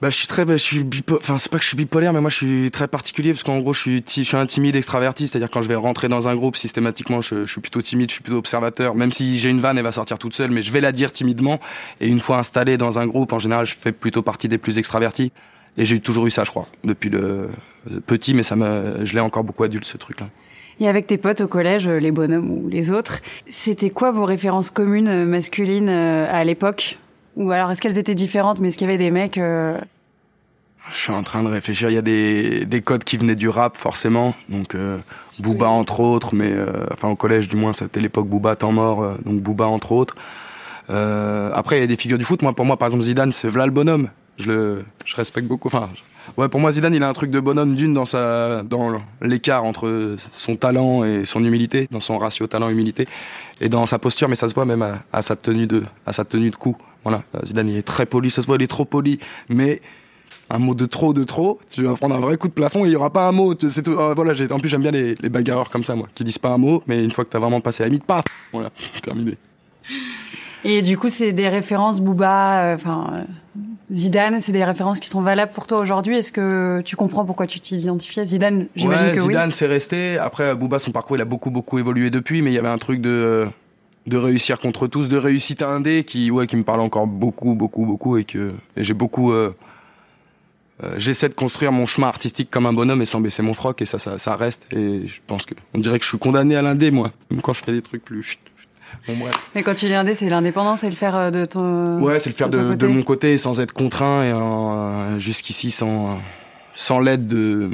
Bah, 0.00 0.10
je 0.10 0.16
suis 0.16 0.26
très, 0.28 0.44
bah, 0.44 0.56
je 0.56 0.62
suis 0.62 0.84
bipolaire. 0.84 1.20
Enfin, 1.22 1.38
c'est 1.38 1.50
pas 1.50 1.58
que 1.58 1.64
je 1.64 1.68
suis 1.68 1.76
bipolaire, 1.76 2.12
mais 2.12 2.20
moi, 2.20 2.30
je 2.30 2.36
suis 2.36 2.70
très 2.70 2.86
particulier 2.86 3.32
parce 3.32 3.42
qu'en 3.42 3.58
gros, 3.58 3.72
je 3.72 3.80
suis, 3.80 4.04
je 4.06 4.22
suis 4.22 4.36
un 4.36 4.46
timide 4.46 4.76
extraverti. 4.76 5.26
C'est-à-dire 5.26 5.50
quand 5.50 5.62
je 5.62 5.68
vais 5.68 5.74
rentrer 5.74 6.08
dans 6.08 6.28
un 6.28 6.36
groupe, 6.36 6.56
systématiquement, 6.56 7.20
je, 7.20 7.46
suis 7.46 7.60
plutôt 7.60 7.82
timide, 7.82 8.08
je 8.08 8.14
suis 8.14 8.22
plutôt 8.22 8.38
observateur. 8.38 8.94
Même 8.94 9.10
si 9.10 9.36
j'ai 9.36 9.50
une 9.50 9.60
vanne, 9.60 9.76
elle 9.76 9.84
va 9.84 9.92
sortir 9.92 10.18
toute 10.18 10.34
seule, 10.34 10.50
mais 10.52 10.62
je 10.62 10.70
vais 10.70 10.80
la 10.80 10.92
dire 10.92 11.10
timidement. 11.10 11.60
Et 12.00 12.08
une 12.08 12.20
fois 12.20 12.38
installé 12.38 12.76
dans 12.76 12.98
un 12.98 13.06
groupe, 13.06 13.32
en 13.32 13.40
général, 13.40 13.66
je 13.66 13.74
fais 13.74 13.92
plutôt 13.92 14.22
partie 14.22 14.48
des 14.48 14.58
plus 14.58 14.78
extravertis. 14.78 15.32
Et 15.76 15.84
j'ai 15.84 15.98
toujours 16.00 16.26
eu 16.26 16.30
ça, 16.30 16.44
je 16.44 16.50
crois, 16.50 16.68
depuis 16.84 17.10
le 17.10 17.50
petit, 18.06 18.34
mais 18.34 18.42
ça 18.42 18.56
me, 18.56 19.04
je 19.04 19.14
l'ai 19.14 19.20
encore 19.20 19.44
beaucoup 19.44 19.64
adulte 19.64 19.84
ce 19.84 19.96
truc-là. 19.96 20.28
Et 20.80 20.88
avec 20.88 21.08
tes 21.08 21.18
potes 21.18 21.40
au 21.40 21.48
collège, 21.48 21.88
les 21.88 22.12
bonhommes 22.12 22.50
ou 22.50 22.68
les 22.68 22.92
autres, 22.92 23.20
c'était 23.48 23.90
quoi 23.90 24.12
vos 24.12 24.24
références 24.24 24.70
communes 24.70 25.24
masculines 25.24 25.88
euh, 25.88 26.26
à 26.30 26.44
l'époque? 26.44 26.98
Ou 27.38 27.50
alors 27.50 27.70
est-ce 27.70 27.80
qu'elles 27.80 27.96
étaient 27.96 28.14
différentes, 28.14 28.58
mais 28.60 28.68
est-ce 28.68 28.76
qu'il 28.76 28.86
y 28.86 28.90
avait 28.90 29.02
des 29.02 29.10
mecs 29.10 29.38
euh... 29.38 29.78
Je 30.90 30.96
suis 30.96 31.12
en 31.12 31.22
train 31.22 31.42
de 31.42 31.48
réfléchir. 31.48 31.90
Il 31.90 31.94
y 31.94 31.98
a 31.98 32.02
des, 32.02 32.64
des 32.64 32.80
codes 32.80 33.04
qui 33.04 33.16
venaient 33.16 33.34
du 33.34 33.48
rap 33.48 33.76
forcément, 33.76 34.34
donc 34.48 34.74
euh, 34.74 34.98
Booba 35.38 35.68
entre 35.68 36.00
autres, 36.00 36.34
mais 36.34 36.50
euh, 36.50 36.86
enfin 36.92 37.08
au 37.08 37.16
collège 37.16 37.48
du 37.48 37.56
moins, 37.56 37.72
c'était 37.72 38.00
l'époque 38.00 38.26
Booba 38.26 38.56
temps 38.56 38.72
mort, 38.72 39.16
donc 39.24 39.40
Booba 39.40 39.66
entre 39.66 39.92
autres. 39.92 40.14
après 40.88 41.78
il 41.78 41.80
y 41.80 41.84
a 41.84 41.86
des 41.86 41.96
figures 41.96 42.18
du 42.18 42.24
foot. 42.24 42.42
Moi 42.42 42.54
pour 42.54 42.64
moi 42.64 42.76
par 42.76 42.88
exemple 42.88 43.04
Zidane, 43.04 43.32
c'est 43.32 43.48
Vla 43.48 43.66
le 43.66 43.72
bonhomme 43.72 44.08
je 44.38 44.52
le 44.52 44.84
je 45.04 45.16
respecte 45.16 45.46
beaucoup 45.46 45.68
enfin 45.68 45.90
ouais 46.36 46.48
pour 46.48 46.60
moi 46.60 46.72
Zidane 46.72 46.94
il 46.94 47.02
a 47.02 47.08
un 47.08 47.12
truc 47.12 47.30
de 47.30 47.40
bonhomme 47.40 47.74
d'une 47.74 47.94
dans 47.94 48.04
sa 48.04 48.62
dans 48.62 49.00
l'écart 49.22 49.64
entre 49.64 50.16
son 50.32 50.56
talent 50.56 51.04
et 51.04 51.24
son 51.24 51.44
humilité 51.44 51.88
dans 51.90 52.00
son 52.00 52.18
ratio 52.18 52.46
talent 52.46 52.68
humilité 52.68 53.06
et 53.60 53.68
dans 53.68 53.86
sa 53.86 53.98
posture 53.98 54.28
mais 54.28 54.34
ça 54.34 54.48
se 54.48 54.54
voit 54.54 54.64
même 54.64 54.84
à, 55.12 55.22
sa 55.22 55.36
tenue 55.36 55.66
de 55.66 55.82
à 56.06 56.12
sa 56.12 56.24
tenue 56.24 56.50
de 56.50 56.56
coup. 56.56 56.76
Voilà 57.04 57.22
Zidane 57.44 57.68
il 57.68 57.76
est 57.76 57.86
très 57.86 58.06
poli 58.06 58.30
ça 58.30 58.42
se 58.42 58.46
voit 58.46 58.56
il 58.56 58.62
est 58.62 58.68
trop 58.68 58.84
poli 58.84 59.18
mais 59.48 59.80
un 60.50 60.58
mot 60.58 60.74
de 60.74 60.86
trop 60.86 61.12
de 61.12 61.24
trop 61.24 61.60
tu 61.70 61.82
vas 61.84 61.94
prendre 61.94 62.14
un 62.14 62.20
vrai 62.20 62.36
coup 62.36 62.48
de 62.48 62.52
plafond 62.52 62.84
et 62.84 62.88
il 62.88 62.92
y 62.92 62.96
aura 62.96 63.10
pas 63.10 63.28
un 63.28 63.32
mot 63.32 63.54
c'est 63.68 63.82
tout 63.82 63.92
euh, 63.92 64.14
voilà 64.14 64.32
en 64.50 64.58
plus 64.58 64.68
j'aime 64.68 64.82
bien 64.82 64.90
les, 64.90 65.14
les 65.14 65.28
bagarreurs 65.28 65.70
comme 65.70 65.84
ça 65.84 65.94
moi 65.94 66.08
qui 66.14 66.24
disent 66.24 66.38
pas 66.38 66.50
un 66.50 66.58
mot 66.58 66.82
mais 66.86 67.02
une 67.02 67.10
fois 67.10 67.24
que 67.24 67.30
t'as 67.30 67.38
vraiment 67.38 67.60
passé 67.60 67.82
la 67.82 67.88
limite 67.88 68.04
paf 68.04 68.24
voilà 68.52 68.70
terminé. 69.02 69.36
Et 70.64 70.82
du 70.82 70.98
coup, 70.98 71.08
c'est 71.08 71.32
des 71.32 71.48
références 71.48 72.00
Booba, 72.00 72.72
enfin 72.74 73.10
euh, 73.12 73.60
Zidane, 73.90 74.40
c'est 74.40 74.52
des 74.52 74.64
références 74.64 75.00
qui 75.00 75.08
sont 75.08 75.22
valables 75.22 75.52
pour 75.52 75.66
toi 75.66 75.78
aujourd'hui. 75.78 76.16
Est-ce 76.16 76.32
que 76.32 76.82
tu 76.84 76.96
comprends 76.96 77.24
pourquoi 77.24 77.46
tu 77.46 77.58
t'identifiais 77.58 78.24
Zidane 78.24 78.66
J'imagine 78.76 79.06
ouais, 79.06 79.12
que 79.12 79.20
Zidane, 79.20 79.48
oui. 79.48 79.54
c'est 79.54 79.66
resté. 79.66 80.18
Après, 80.18 80.54
Booba, 80.54 80.78
son 80.78 80.92
parcours, 80.92 81.16
il 81.16 81.22
a 81.22 81.24
beaucoup 81.24 81.50
beaucoup 81.50 81.78
évolué 81.78 82.10
depuis, 82.10 82.42
mais 82.42 82.50
il 82.50 82.54
y 82.54 82.58
avait 82.58 82.68
un 82.68 82.78
truc 82.78 83.00
de 83.00 83.48
de 84.08 84.16
réussir 84.16 84.58
contre 84.58 84.86
tous, 84.86 85.08
de 85.08 85.16
réussite 85.16 85.62
à 85.62 85.68
un 85.68 85.80
dé 85.80 86.04
qui 86.04 86.30
ouais 86.30 86.46
qui 86.46 86.56
me 86.56 86.62
parle 86.62 86.80
encore 86.80 87.06
beaucoup 87.06 87.54
beaucoup 87.54 87.84
beaucoup 87.84 88.16
et 88.16 88.24
que 88.24 88.54
et 88.76 88.84
j'ai 88.84 88.94
beaucoup 88.94 89.32
euh, 89.32 89.54
euh, 90.82 90.94
j'essaie 90.96 91.28
de 91.28 91.34
construire 91.34 91.72
mon 91.72 91.86
chemin 91.86 92.08
artistique 92.08 92.50
comme 92.50 92.66
un 92.66 92.72
bonhomme 92.72 93.02
et 93.02 93.06
sans 93.06 93.20
baisser 93.20 93.42
mon 93.42 93.54
froc 93.54 93.82
et 93.82 93.86
ça 93.86 93.98
ça, 93.98 94.18
ça 94.18 94.34
reste 94.34 94.66
et 94.72 95.06
je 95.06 95.20
pense 95.26 95.44
que 95.44 95.54
on 95.74 95.78
dirait 95.78 95.98
que 95.98 96.04
je 96.04 96.08
suis 96.08 96.18
condamné 96.18 96.56
à 96.56 96.62
l'indé 96.62 96.90
moi 96.90 97.12
même 97.30 97.42
quand 97.42 97.52
je 97.52 97.62
fais 97.62 97.72
des 97.72 97.82
trucs 97.82 98.04
plus 98.04 98.38
Bon, 99.06 99.16
bref. 99.16 99.34
Mais 99.54 99.62
quand 99.62 99.74
tu 99.74 99.86
dis 99.86 99.94
indé, 99.94 100.14
c'est 100.14 100.28
l'indépendance, 100.28 100.80
c'est 100.80 100.90
le 100.90 100.94
faire 100.96 101.16
euh, 101.16 101.30
de 101.30 101.44
ton. 101.44 102.00
Ouais, 102.00 102.20
c'est 102.20 102.30
le 102.30 102.34
faire 102.36 102.48
de, 102.48 102.74
de, 102.74 102.86
mon 102.86 103.02
côté 103.02 103.36
sans 103.38 103.60
être 103.60 103.72
contraint 103.72 104.22
et 104.24 104.30
euh, 104.32 105.18
jusqu'ici 105.18 105.70
sans 105.70 106.20
sans 106.74 107.00
l'aide 107.00 107.26
de 107.26 107.70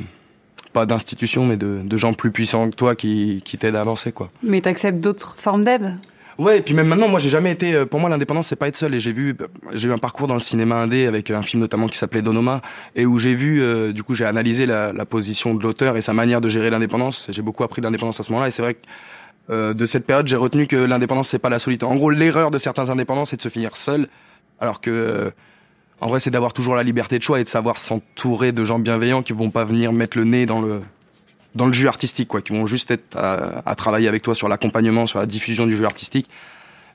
pas 0.73 0.87
d'institutions 0.87 1.45
mais 1.47 1.57
de, 1.57 1.81
de 1.85 1.97
gens 1.97 2.15
plus 2.15 2.31
puissants 2.31 2.71
que 2.71 2.75
toi 2.77 2.95
qui 2.95 3.43
qui 3.45 3.59
t'aident 3.59 3.77
à 3.77 3.81
avancer 3.81 4.13
quoi. 4.13 4.31
Mais 4.43 4.61
t'acceptes 4.61 5.01
d'autres 5.01 5.35
formes 5.39 5.65
d'aide? 5.65 5.97
Ouais, 6.37 6.59
et 6.59 6.63
puis 6.63 6.75
même 6.75 6.89
maintenant, 6.89 7.07
moi, 7.07 7.21
j'ai 7.21 7.29
jamais 7.29 7.53
été. 7.53 7.75
euh, 7.75 7.87
Pour 7.87 8.01
moi, 8.01 8.11
l'indépendance, 8.11 8.49
c'est 8.49 8.57
pas 8.57 8.67
être 8.67 8.77
seul. 8.77 8.93
Et 8.93 8.99
j'ai 8.99 9.13
vu, 9.13 9.37
j'ai 9.73 9.87
eu 9.87 9.93
un 9.93 9.99
parcours 9.99 10.27
dans 10.27 10.35
le 10.35 10.41
cinéma 10.41 10.75
indé 10.75 11.07
avec 11.07 11.31
un 11.31 11.43
film 11.43 11.61
notamment 11.63 11.87
qui 11.87 11.97
s'appelait 11.97 12.23
Donoma, 12.23 12.61
et 12.97 13.07
où 13.07 13.21
j'ai 13.21 13.35
vu, 13.35 13.63
euh, 13.63 13.93
du 13.93 14.03
coup, 14.03 14.15
j'ai 14.15 14.25
analysé 14.25 14.67
la, 14.67 14.93
la 14.93 15.05
position 15.05 15.55
de 15.55 15.63
l'auteur 15.63 15.97
et 15.97 16.01
sa 16.01 16.13
manière 16.13 16.41
de 16.41 16.49
gérer 16.49 16.71
l'indépendance. 16.71 17.29
J'ai 17.31 17.41
beaucoup 17.41 17.63
appris 17.63 17.83
de 17.83 17.87
l'indépendance 17.87 18.19
à 18.19 18.25
ce 18.25 18.33
moment-là. 18.33 18.49
Et 18.49 18.51
c'est 18.51 18.63
vrai 18.63 18.75
que 18.75 18.81
euh, 19.51 19.75
de 19.75 19.85
cette 19.87 20.07
période, 20.07 20.27
j'ai 20.27 20.37
retenu 20.37 20.67
que 20.67 20.77
l'indépendance 20.77 21.29
c'est 21.29 21.39
pas 21.39 21.51
la 21.51 21.59
solitude. 21.59 21.85
En 21.85 21.97
gros, 21.97 22.11
l'erreur 22.11 22.51
de 22.51 22.59
certains 22.59 22.91
indépendants, 22.91 23.25
c'est 23.25 23.37
de 23.37 23.43
se 23.43 23.49
finir 23.49 23.77
seul, 23.77 24.09
alors 24.61 24.81
que 24.81 24.91
euh, 24.91 25.31
en 26.01 26.09
vrai, 26.09 26.21
c'est 26.21 26.31
d'avoir 26.31 26.53
toujours 26.53 26.75
la 26.75 26.83
liberté 26.83 27.19
de 27.19 27.23
choix 27.23 27.41
et 27.41 27.45
de 27.45 27.49
savoir 27.49 27.79
s'entourer 27.79 28.53
de 28.53 28.65
gens 28.65 28.79
bienveillants 28.79 29.23
qui 29.23 29.33
vont 29.33 29.51
pas 29.51 29.65
venir 29.65 29.93
mettre 29.93 30.19
le 30.19 30.25
nez 30.25 30.47
dans 30.47 30.61
le 30.61 30.81
dans 31.55 31.67
le 31.67 31.73
jeu 31.73 31.87
artistique, 31.87 32.27
quoi, 32.27 32.43
qui 32.43 32.53
vont 32.53 32.67
juste 32.67 32.91
être 32.91 33.17
à, 33.17 33.63
à 33.65 33.75
travailler 33.77 34.09
avec 34.09 34.23
toi 34.23 34.35
sur 34.35 34.49
l'accompagnement, 34.49 35.07
sur 35.07 35.21
la 35.21 35.27
diffusion 35.27 35.67
du 35.67 35.77
jeu 35.77 35.85
artistique. 35.85 36.29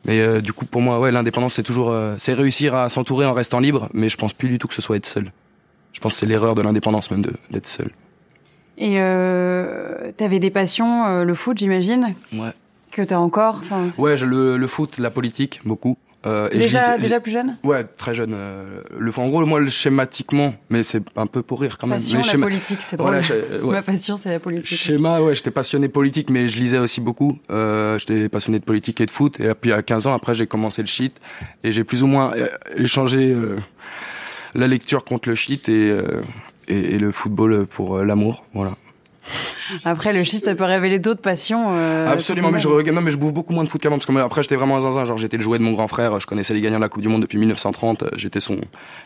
Mais 0.05 0.19
euh, 0.19 0.41
du 0.41 0.53
coup, 0.53 0.65
pour 0.65 0.81
moi, 0.81 0.99
ouais, 0.99 1.11
l'indépendance, 1.11 1.55
c'est 1.55 1.63
toujours, 1.63 1.89
euh, 1.89 2.15
c'est 2.17 2.33
réussir 2.33 2.75
à 2.75 2.89
s'entourer 2.89 3.25
en 3.25 3.33
restant 3.33 3.59
libre. 3.59 3.89
Mais 3.93 4.09
je 4.09 4.17
pense 4.17 4.33
plus 4.33 4.49
du 4.49 4.59
tout 4.59 4.67
que 4.67 4.73
ce 4.73 4.81
soit 4.81 4.95
être 4.95 5.05
seul. 5.05 5.31
Je 5.93 5.99
pense 5.99 6.13
que 6.13 6.19
c'est 6.19 6.25
l'erreur 6.25 6.55
de 6.55 6.61
l'indépendance 6.61 7.11
même 7.11 7.25
d'être 7.49 7.67
seul. 7.67 7.89
Et 8.79 8.95
euh, 8.97 10.11
t'avais 10.17 10.39
des 10.39 10.49
passions, 10.51 11.05
euh, 11.05 11.23
le 11.25 11.33
foot, 11.35 11.57
j'imagine, 11.57 12.15
Ouais. 12.33 12.53
que 12.91 13.01
t'as 13.01 13.17
encore. 13.17 13.61
Ouais, 13.97 14.15
je- 14.17 14.25
le, 14.25 14.55
le 14.57 14.67
foot, 14.67 14.97
la 14.99 15.09
politique, 15.11 15.59
beaucoup. 15.65 15.97
Euh, 16.25 16.49
et 16.51 16.57
je 16.59 16.63
déjà, 16.63 16.79
lisais- 16.97 16.99
déjà 17.01 17.19
plus 17.21 17.31
jeune. 17.31 17.55
Ouais, 17.63 17.83
très 17.85 18.13
jeune. 18.13 18.33
euh, 18.33 18.81
le, 18.97 19.11
en 19.19 19.29
gros, 19.29 19.45
moi, 19.45 19.61
le 19.61 19.67
schématiquement, 19.67 20.53
mais 20.69 20.83
c'est 20.83 21.01
un 21.17 21.27
peu 21.27 21.41
pour 21.41 21.61
rire 21.61 21.77
quand 21.77 21.87
même. 21.87 21.97
Passion, 21.97 22.19
mais 22.19 22.25
la 22.25 22.31
schéma- 22.31 22.43
politique, 22.43 22.77
c'est 22.81 22.97
drôle. 22.97 23.07
Voilà, 23.11 23.21
je- 23.21 23.33
euh, 23.33 23.61
ouais. 23.63 23.71
Ma 23.71 23.81
passion, 23.81 24.17
c'est 24.17 24.29
la 24.31 24.39
politique. 24.39 24.77
Schéma, 24.77 25.21
ouais, 25.21 25.33
j'étais 25.33 25.51
passionné 25.51 25.87
politique, 25.87 26.29
mais 26.29 26.49
je 26.49 26.57
lisais 26.59 26.77
aussi 26.77 26.99
beaucoup. 26.99 27.37
Euh, 27.51 27.97
j'étais 27.99 28.27
passionné 28.27 28.59
de 28.59 28.65
politique 28.65 28.99
et 28.99 29.05
de 29.05 29.11
foot. 29.11 29.39
Et 29.39 29.53
puis 29.55 29.71
à 29.71 29.81
15 29.81 30.07
ans, 30.07 30.13
après, 30.13 30.33
j'ai 30.35 30.45
commencé 30.47 30.81
le 30.81 30.87
shit. 30.87 31.15
Et 31.63 31.71
j'ai 31.71 31.85
plus 31.85 32.03
ou 32.03 32.07
moins 32.07 32.33
euh, 32.35 32.47
échangé 32.75 33.31
euh, 33.33 33.55
la 34.55 34.67
lecture 34.67 35.05
contre 35.05 35.29
le 35.29 35.35
shit 35.35 35.69
et, 35.69 35.89
euh, 35.89 36.21
et, 36.69 36.95
et 36.95 36.99
le 36.99 37.11
football 37.11 37.65
pour 37.67 37.97
euh, 37.97 38.05
l'amour. 38.05 38.43
Voilà. 38.53 38.71
Après, 39.85 40.13
le 40.13 40.23
shit, 40.23 40.45
ça 40.45 40.55
peut 40.55 40.63
révéler 40.63 40.97
d'autres 40.97 41.21
passions. 41.21 41.67
euh, 41.73 42.07
Absolument, 42.07 42.49
mais 42.49 42.59
je, 42.59 42.67
non, 42.91 43.01
mais 43.01 43.11
je 43.11 43.17
bouffe 43.17 43.33
beaucoup 43.33 43.53
moins 43.53 43.63
de 43.63 43.69
foot 43.69 43.79
qu'avant, 43.79 43.97
parce 43.97 44.07
que 44.07 44.11
moi, 44.11 44.23
après, 44.23 44.41
j'étais 44.41 44.55
vraiment 44.55 44.77
un 44.77 44.81
zinzin. 44.81 45.05
Genre, 45.05 45.17
j'étais 45.17 45.37
le 45.37 45.43
jouet 45.43 45.59
de 45.59 45.63
mon 45.63 45.73
grand 45.73 45.87
frère, 45.87 46.19
je 46.19 46.25
connaissais 46.25 46.55
les 46.55 46.61
gagnants 46.61 46.77
de 46.77 46.81
la 46.83 46.89
Coupe 46.89 47.03
du 47.03 47.07
Monde 47.09 47.21
depuis 47.21 47.37
1930, 47.37 48.03
euh, 48.03 48.07
j'étais 48.15 48.39
son, 48.39 48.57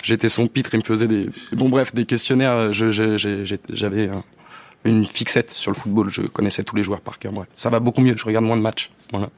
j'étais 0.02 0.30
son 0.30 0.48
pitre, 0.48 0.74
il 0.74 0.78
me 0.78 0.84
faisait 0.84 1.08
des, 1.08 1.28
bon, 1.52 1.68
bref, 1.68 1.94
des 1.94 2.06
questionnaires, 2.06 2.72
j'avais 2.72 4.10
une 4.86 5.06
fixette 5.06 5.52
sur 5.52 5.72
le 5.72 5.76
football, 5.76 6.10
je 6.10 6.22
connaissais 6.22 6.64
tous 6.64 6.76
les 6.78 6.84
joueurs 6.84 7.02
par 7.02 7.20
cœur, 7.20 7.34
bref. 7.34 7.48
Ça 7.56 7.70
va 7.70 7.80
beaucoup 7.82 8.02
mieux, 8.02 8.16
je 8.16 8.24
regarde 8.26 8.46
moins 8.46 8.58
de 8.58 8.62
matchs, 8.62 8.90
voilà. 9.12 9.30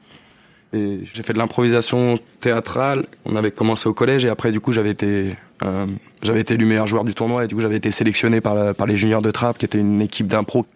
J'ai 0.72 1.22
fait 1.22 1.32
de 1.32 1.38
l'improvisation 1.38 2.18
théâtrale, 2.40 3.06
on 3.24 3.34
avait 3.36 3.50
commencé 3.50 3.88
au 3.88 3.94
collège, 3.94 4.24
et 4.24 4.28
après, 4.28 4.52
du 4.52 4.60
coup, 4.60 4.72
j'avais 4.72 4.90
été, 4.90 5.34
euh, 5.64 5.86
j'avais 6.22 6.40
été 6.40 6.54
élu 6.54 6.66
meilleur 6.66 6.86
joueur 6.86 7.04
du 7.04 7.14
tournoi, 7.14 7.44
et 7.44 7.46
du 7.46 7.54
coup, 7.54 7.60
j'avais 7.62 7.76
été 7.76 7.90
sélectionné 7.90 8.40
par, 8.40 8.54
la- 8.54 8.74
par 8.74 8.86
les 8.86 8.96
juniors 8.96 9.22
de 9.22 9.30
Trappes, 9.30 9.56
qui 9.58 9.64
était 9.64 9.78
une 9.78 10.02
équipe 10.02 10.26
d'impro 10.26 10.66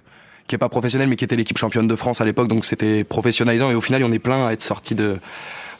qui 0.46 0.56
est 0.56 0.58
pas 0.58 0.68
professionnelle 0.68 1.08
mais 1.08 1.14
qui 1.14 1.24
était 1.24 1.36
l'équipe 1.36 1.58
championne 1.58 1.86
de 1.86 1.94
France 1.94 2.20
à 2.20 2.24
l'époque. 2.24 2.48
Donc 2.48 2.64
c'était 2.64 3.04
professionnalisant. 3.04 3.70
Et 3.70 3.76
au 3.76 3.80
final 3.80 4.02
on 4.02 4.10
est 4.10 4.18
plein 4.18 4.46
à 4.48 4.52
être 4.52 4.62
sorti 4.64 4.96
de 4.96 5.18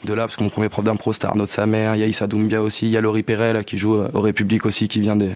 de 0.05 0.13
là 0.13 0.21
parce 0.23 0.37
que 0.37 0.43
mon 0.43 0.49
premier 0.49 0.69
prof 0.69 0.85
d'impro 0.85 1.11
c'était 1.11 1.25
Arnaud 1.27 1.43
de 1.43 1.49
sa 1.49 1.65
mère, 1.65 1.93
il 1.95 1.99
y 1.99 2.03
a 2.03 2.07
Issa 2.07 2.25
Doumbia 2.25 2.61
aussi, 2.61 2.85
il 2.85 2.91
y 2.91 2.95
a 2.95 3.01
Laurie 3.01 3.21
Perret 3.23 3.51
là, 3.51 3.65
qui 3.65 3.77
joue 3.77 3.95
euh, 3.95 4.07
au 4.13 4.21
République 4.21 4.65
aussi 4.65 4.87
qui 4.87 5.01
vient 5.01 5.17
des 5.17 5.31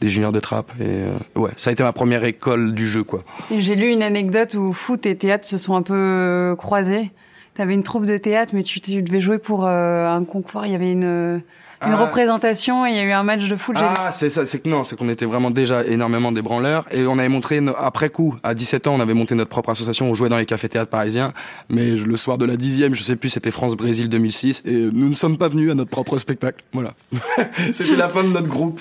des 0.00 0.08
juniors 0.08 0.30
de 0.30 0.38
Trappes. 0.38 0.70
Et 0.78 0.84
euh, 0.84 1.10
ouais, 1.34 1.50
ça 1.56 1.70
a 1.70 1.72
été 1.72 1.82
ma 1.82 1.92
première 1.92 2.22
école 2.22 2.74
du 2.74 2.86
jeu 2.86 3.02
quoi. 3.02 3.24
J'ai 3.50 3.74
lu 3.74 3.88
une 3.88 4.04
anecdote 4.04 4.54
où 4.54 4.72
foot 4.72 5.04
et 5.06 5.16
théâtre 5.16 5.46
se 5.48 5.58
sont 5.58 5.74
un 5.74 5.82
peu 5.82 5.94
euh, 5.96 6.54
croisés. 6.54 7.10
T'avais 7.56 7.74
une 7.74 7.82
troupe 7.82 8.04
de 8.06 8.16
théâtre, 8.18 8.52
mais 8.54 8.62
tu, 8.62 8.80
tu 8.80 9.02
devais 9.02 9.20
jouer 9.20 9.38
pour 9.38 9.64
euh, 9.66 10.06
un 10.06 10.24
concours. 10.24 10.66
Il 10.66 10.72
y 10.72 10.74
avait 10.74 10.92
une, 10.92 11.04
une 11.04 11.42
Ah. 11.80 11.96
représentation 11.96 12.86
et 12.86 12.90
il 12.90 12.96
y 12.96 12.98
a 12.98 13.04
eu 13.04 13.12
un 13.12 13.22
match 13.22 13.48
de 13.48 13.56
foot. 13.56 13.76
Ah, 13.78 14.10
c'est 14.10 14.28
ça, 14.30 14.44
c'est 14.46 14.58
que 14.60 14.68
non, 14.68 14.84
c'est 14.84 14.96
qu'on 14.96 15.08
était 15.08 15.24
vraiment 15.26 15.50
déjà 15.50 15.84
énormément 15.84 16.32
des 16.32 16.42
branleurs 16.42 16.84
et 16.90 17.06
on 17.06 17.18
avait 17.18 17.28
montré 17.30 17.60
après 17.78 18.10
coup, 18.10 18.34
à 18.42 18.54
17 18.54 18.86
ans, 18.86 18.94
on 18.94 19.00
avait 19.00 19.14
monté 19.14 19.34
notre 19.34 19.50
propre 19.50 19.70
association, 19.70 20.10
on 20.10 20.14
jouait 20.14 20.28
dans 20.28 20.38
les 20.38 20.46
cafés 20.46 20.68
théâtres 20.68 20.90
parisiens, 20.90 21.32
mais 21.70 21.96
je- 21.96 22.04
le 22.06 22.16
soir 22.16 22.36
de 22.38 22.44
la 22.44 22.56
dixième, 22.56 22.94
je 22.94 23.02
sais 23.02 23.16
plus, 23.16 23.30
c'était 23.30 23.50
France-Brésil 23.50 24.08
2006 24.10 24.62
et 24.66 24.72
nous 24.72 25.08
ne 25.08 25.14
sommes 25.14 25.38
pas 25.38 25.48
venus 25.48 25.70
à 25.70 25.74
notre 25.74 25.90
propre 25.90 26.18
spectacle. 26.18 26.62
Voilà. 26.72 26.92
c'était 27.72 27.96
la 27.96 28.08
fin 28.08 28.22
de 28.22 28.28
notre 28.28 28.48
groupe. 28.48 28.80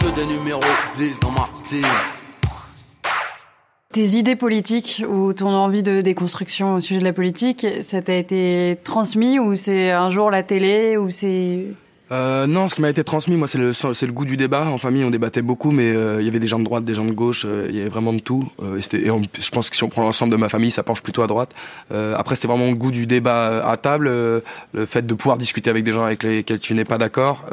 Que 0.00 0.14
des 0.14 0.26
numéros 0.26 0.60
10 0.94 1.20
dans 1.20 1.32
ma 1.32 1.48
team. 1.64 1.82
Tes 3.94 4.16
idées 4.16 4.34
politiques 4.34 5.04
ou 5.08 5.32
ton 5.34 5.50
envie 5.50 5.84
de 5.84 6.00
déconstruction 6.00 6.74
au 6.74 6.80
sujet 6.80 6.98
de 6.98 7.04
la 7.04 7.12
politique, 7.12 7.64
ça 7.80 8.02
t'a 8.02 8.16
été 8.16 8.76
transmis 8.82 9.38
ou 9.38 9.54
c'est 9.54 9.92
un 9.92 10.10
jour 10.10 10.32
la 10.32 10.42
télé 10.42 10.96
ou 10.96 11.12
c'est 11.12 11.66
Euh, 12.10 12.48
non, 12.48 12.66
ce 12.66 12.74
qui 12.74 12.82
m'a 12.82 12.90
été 12.90 13.04
transmis, 13.04 13.36
moi, 13.36 13.46
c'est 13.46 13.58
le, 13.58 13.72
c'est 13.72 14.06
le 14.06 14.12
goût 14.12 14.24
du 14.24 14.36
débat. 14.36 14.66
En 14.66 14.78
famille, 14.78 15.04
on 15.04 15.12
débattait 15.12 15.42
beaucoup, 15.42 15.70
mais 15.70 15.92
euh, 15.92 16.20
il 16.20 16.24
y 16.24 16.28
avait 16.28 16.40
des 16.40 16.48
gens 16.48 16.58
de 16.58 16.64
droite, 16.64 16.84
des 16.84 16.94
gens 16.94 17.04
de 17.04 17.12
gauche, 17.12 17.44
euh, 17.46 17.68
il 17.70 17.76
y 17.76 17.80
avait 17.80 17.88
vraiment 17.88 18.12
de 18.12 18.18
tout. 18.18 18.50
Euh, 18.60 18.78
et 18.78 19.40
je 19.40 19.50
pense 19.50 19.70
que 19.70 19.76
si 19.76 19.84
on 19.84 19.88
prend 19.88 20.02
l'ensemble 20.02 20.32
de 20.32 20.38
ma 20.38 20.48
famille, 20.48 20.72
ça 20.72 20.82
penche 20.82 21.00
plutôt 21.00 21.22
à 21.22 21.28
droite. 21.28 21.54
Après, 21.92 22.34
c'était 22.34 22.48
vraiment 22.48 22.66
le 22.66 22.74
goût 22.74 22.90
du 22.90 23.06
débat 23.06 23.64
à 23.64 23.76
table, 23.76 24.08
le 24.08 24.86
fait 24.86 25.06
de 25.06 25.14
pouvoir 25.14 25.38
discuter 25.38 25.70
avec 25.70 25.84
des 25.84 25.92
gens 25.92 26.02
avec 26.02 26.24
lesquels 26.24 26.58
tu 26.58 26.74
n'es 26.74 26.84
pas 26.84 26.98
d'accord. 26.98 27.44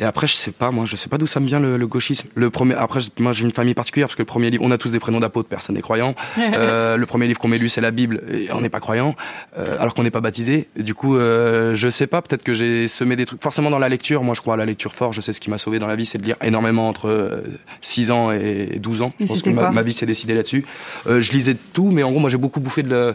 Euh, 0.00 0.04
et 0.04 0.04
après, 0.04 0.26
je 0.26 0.34
sais 0.34 0.52
pas, 0.52 0.70
moi, 0.70 0.84
je 0.86 0.96
sais 0.96 1.08
pas 1.08 1.18
d'où 1.18 1.26
ça 1.26 1.40
me 1.40 1.46
vient 1.46 1.60
le, 1.60 1.76
le 1.76 1.86
gauchisme. 1.86 2.28
Le 2.34 2.50
premier, 2.50 2.74
après, 2.74 3.00
moi, 3.18 3.32
j'ai 3.32 3.44
une 3.44 3.50
famille 3.50 3.74
particulière 3.74 4.08
parce 4.08 4.16
que 4.16 4.22
le 4.22 4.26
premier 4.26 4.50
livre, 4.50 4.62
on 4.64 4.70
a 4.70 4.78
tous 4.78 4.90
des 4.90 4.98
prénoms 4.98 5.20
d'apôtres, 5.20 5.48
personne 5.48 5.74
n'est 5.76 5.82
croyant. 5.82 6.14
Euh, 6.58 6.96
le 6.96 7.06
premier 7.06 7.26
livre 7.26 7.38
qu'on 7.38 7.48
m'a 7.48 7.56
lu, 7.56 7.68
c'est 7.68 7.80
la 7.80 7.90
Bible, 7.90 8.22
et 8.32 8.48
on 8.52 8.60
n'est 8.60 8.70
pas 8.70 8.80
croyant, 8.80 9.14
euh, 9.58 9.76
alors 9.78 9.94
qu'on 9.94 10.02
n'est 10.02 10.10
pas 10.10 10.20
baptisé. 10.20 10.68
Du 10.76 10.94
coup, 10.94 11.16
euh, 11.16 11.74
je 11.74 11.88
sais 11.88 12.06
pas, 12.06 12.22
peut-être 12.22 12.42
que 12.42 12.54
j'ai 12.54 12.88
semé 12.88 13.16
des 13.16 13.26
trucs. 13.26 13.42
Forcément, 13.42 13.70
dans 13.70 13.78
la 13.78 13.88
lecture, 13.88 14.22
moi, 14.22 14.34
je 14.34 14.40
crois 14.40 14.54
à 14.54 14.56
la 14.56 14.64
lecture 14.64 14.94
fort. 14.94 15.12
Je 15.12 15.20
sais 15.20 15.32
ce 15.32 15.40
qui 15.40 15.50
m'a 15.50 15.58
sauvé 15.58 15.78
dans 15.78 15.86
la 15.86 15.94
vie, 15.94 16.06
c'est 16.06 16.18
de 16.18 16.24
lire 16.24 16.36
énormément 16.42 16.88
entre 16.88 17.08
euh, 17.08 17.42
6 17.82 18.10
ans 18.10 18.32
et 18.32 18.78
12 18.78 19.02
ans. 19.02 19.12
Et 19.20 19.26
Je 19.26 19.28
pense 19.28 19.42
que 19.42 19.50
ma, 19.50 19.70
ma 19.70 19.82
vie 19.82 19.92
s'est 19.92 20.06
décidée 20.06 20.34
là-dessus. 20.34 20.64
Euh, 21.06 21.20
je 21.20 21.32
lisais 21.32 21.56
tout, 21.72 21.90
mais 21.90 22.02
en 22.02 22.10
gros, 22.10 22.20
moi, 22.20 22.30
j'ai 22.30 22.38
beaucoup 22.38 22.60
bouffé 22.60 22.82
de 22.82 22.88
le... 22.88 23.14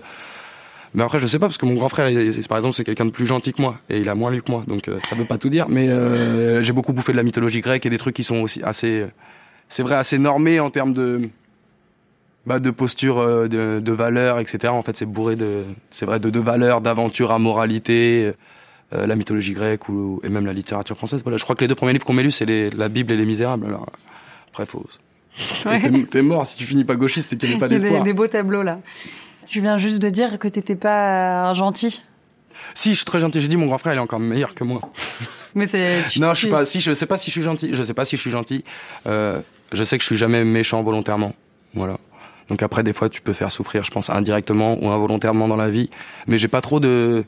Mais 0.96 1.04
après, 1.04 1.18
je 1.20 1.26
sais 1.26 1.40
pas, 1.40 1.48
parce 1.48 1.58
que 1.58 1.66
mon 1.66 1.74
grand 1.74 1.90
frère, 1.90 2.10
il- 2.10 2.48
par 2.48 2.58
exemple, 2.58 2.76
c'est 2.76 2.84
quelqu'un 2.84 3.06
de 3.06 3.12
plus 3.12 3.26
gentil 3.26 3.52
que 3.54 3.62
moi, 3.62 3.80
et 3.90 4.00
il 4.00 4.10
a 4.10 4.16
moins 4.16 4.30
lu 4.32 4.42
que 4.44 4.52
moi, 4.52 4.64
donc 4.68 4.88
euh, 4.88 5.00
ça 5.10 5.16
veut 5.16 5.26
pas 5.26 5.38
tout 5.40 5.50
dire, 5.50 5.68
mais 5.70 5.90
euh, 5.90 6.62
j'ai 6.62 6.72
beaucoup 6.74 6.94
bouffé 6.94 7.12
de 7.14 7.18
la 7.18 7.24
mythologie 7.24 7.62
grecque 7.62 7.86
et 7.86 7.90
des 7.90 7.98
trucs 7.98 8.16
qui 8.16 8.24
sont 8.24 8.38
aussi 8.42 8.62
assez, 8.64 9.06
c'est 9.70 9.82
vrai, 9.84 9.96
assez 9.96 10.20
normés 10.20 10.60
en 10.60 10.70
termes 10.70 10.94
de, 10.94 11.30
bah, 12.46 12.60
de 12.60 12.70
posture, 12.70 13.18
euh, 13.20 13.48
de, 13.48 13.80
de 13.84 13.92
valeurs, 13.92 14.38
etc. 14.40 14.72
En 14.72 14.84
fait, 14.84 14.96
c'est 14.96 15.06
bourré 15.08 15.36
de, 15.36 15.64
c'est 15.90 16.06
vrai, 16.06 16.20
de, 16.20 16.30
de 16.30 16.40
valeurs, 16.40 16.82
d'aventure, 16.82 17.32
à 17.32 17.40
moralité, 17.40 18.34
euh, 18.94 19.08
la 19.08 19.16
mythologie 19.16 19.54
grecque 19.54 19.90
ou, 19.90 20.20
et 20.24 20.30
même 20.30 20.46
la 20.46 20.54
littérature 20.54 20.96
française. 20.96 21.22
Voilà, 21.24 21.38
je 21.38 21.44
crois 21.44 21.56
que 21.56 21.62
les 21.62 21.68
deux 21.68 21.74
premiers 21.76 21.94
livres 21.94 22.06
qu'on 22.06 22.14
m'a 22.14 22.22
lus, 22.22 22.30
c'est 22.32 22.46
les- 22.46 22.70
la 22.70 22.90
Bible 22.90 23.12
et 23.14 23.18
les 23.18 23.26
Misérables. 23.26 23.66
Alors, 23.66 23.88
après, 24.50 24.68
faut, 24.68 24.86
Ouais. 25.66 25.80
t'es- 26.12 26.22
mort 26.22 26.46
si 26.46 26.58
tu 26.58 26.66
finis 26.66 26.84
pas 26.84 26.96
gauchiste, 26.96 27.30
c'est 27.32 27.38
qu'il 27.38 27.50
n'y 27.50 27.56
avait 27.56 27.60
pas 27.62 27.66
a 27.66 27.70
des, 27.70 27.76
d'espoir. 27.80 28.04
des 28.04 28.14
beaux 28.14 28.28
tableaux 28.28 28.62
là. 28.62 28.78
Tu 29.48 29.62
viens 29.62 29.78
juste 29.78 30.02
de 30.02 30.10
dire 30.10 30.40
que 30.40 30.48
t'étais 30.48 30.76
pas 30.76 31.50
un 31.50 31.54
gentil. 31.54 32.02
Si, 32.76 32.92
je 32.92 32.96
suis 32.96 33.06
très 33.06 33.20
gentil. 33.20 33.42
J'ai 33.42 33.48
dit, 33.48 33.58
mon 33.58 33.66
grand 33.68 33.78
frère, 33.78 33.94
il 33.94 33.98
est 33.98 34.00
encore 34.00 34.20
meilleur 34.20 34.56
que 34.56 34.64
moi. 34.64 34.82
Mais 35.56 35.68
c'est. 35.68 36.02
Non, 36.20 36.34
je 36.34 36.40
suis 36.40 36.48
tu- 36.48 36.52
pas. 36.52 36.66
Si, 36.66 36.80
je 36.80 36.94
sais 36.94 37.06
pas 37.06 37.18
si 37.18 37.28
je 37.28 37.32
suis 37.32 37.42
gentil. 37.42 37.70
Je 37.74 37.84
sais 37.84 37.94
pas 37.94 38.06
si 38.06 38.16
je 38.16 38.22
suis 38.22 38.32
gentil. 38.32 38.64
Euh, 39.08 39.40
je 39.72 39.84
sais 39.84 39.98
que 39.98 40.02
je 40.02 40.08
suis 40.08 40.18
jamais 40.18 40.44
méchant 40.44 40.82
volontairement. 40.82 41.34
Voilà. 41.74 41.98
Donc 42.50 42.62
après, 42.64 42.84
des 42.84 42.94
fois, 42.94 43.10
tu 43.10 43.22
peux 43.22 43.34
faire 43.34 43.52
souffrir, 43.52 43.84
je 43.84 43.92
pense, 43.92 44.10
indirectement 44.10 44.78
ou 44.84 44.90
involontairement 44.90 45.48
dans 45.48 45.56
la 45.56 45.70
vie. 45.70 45.90
Mais 46.28 46.38
j'ai 46.38 46.48
pas 46.48 46.62
trop 46.62 46.80
de 46.80 47.24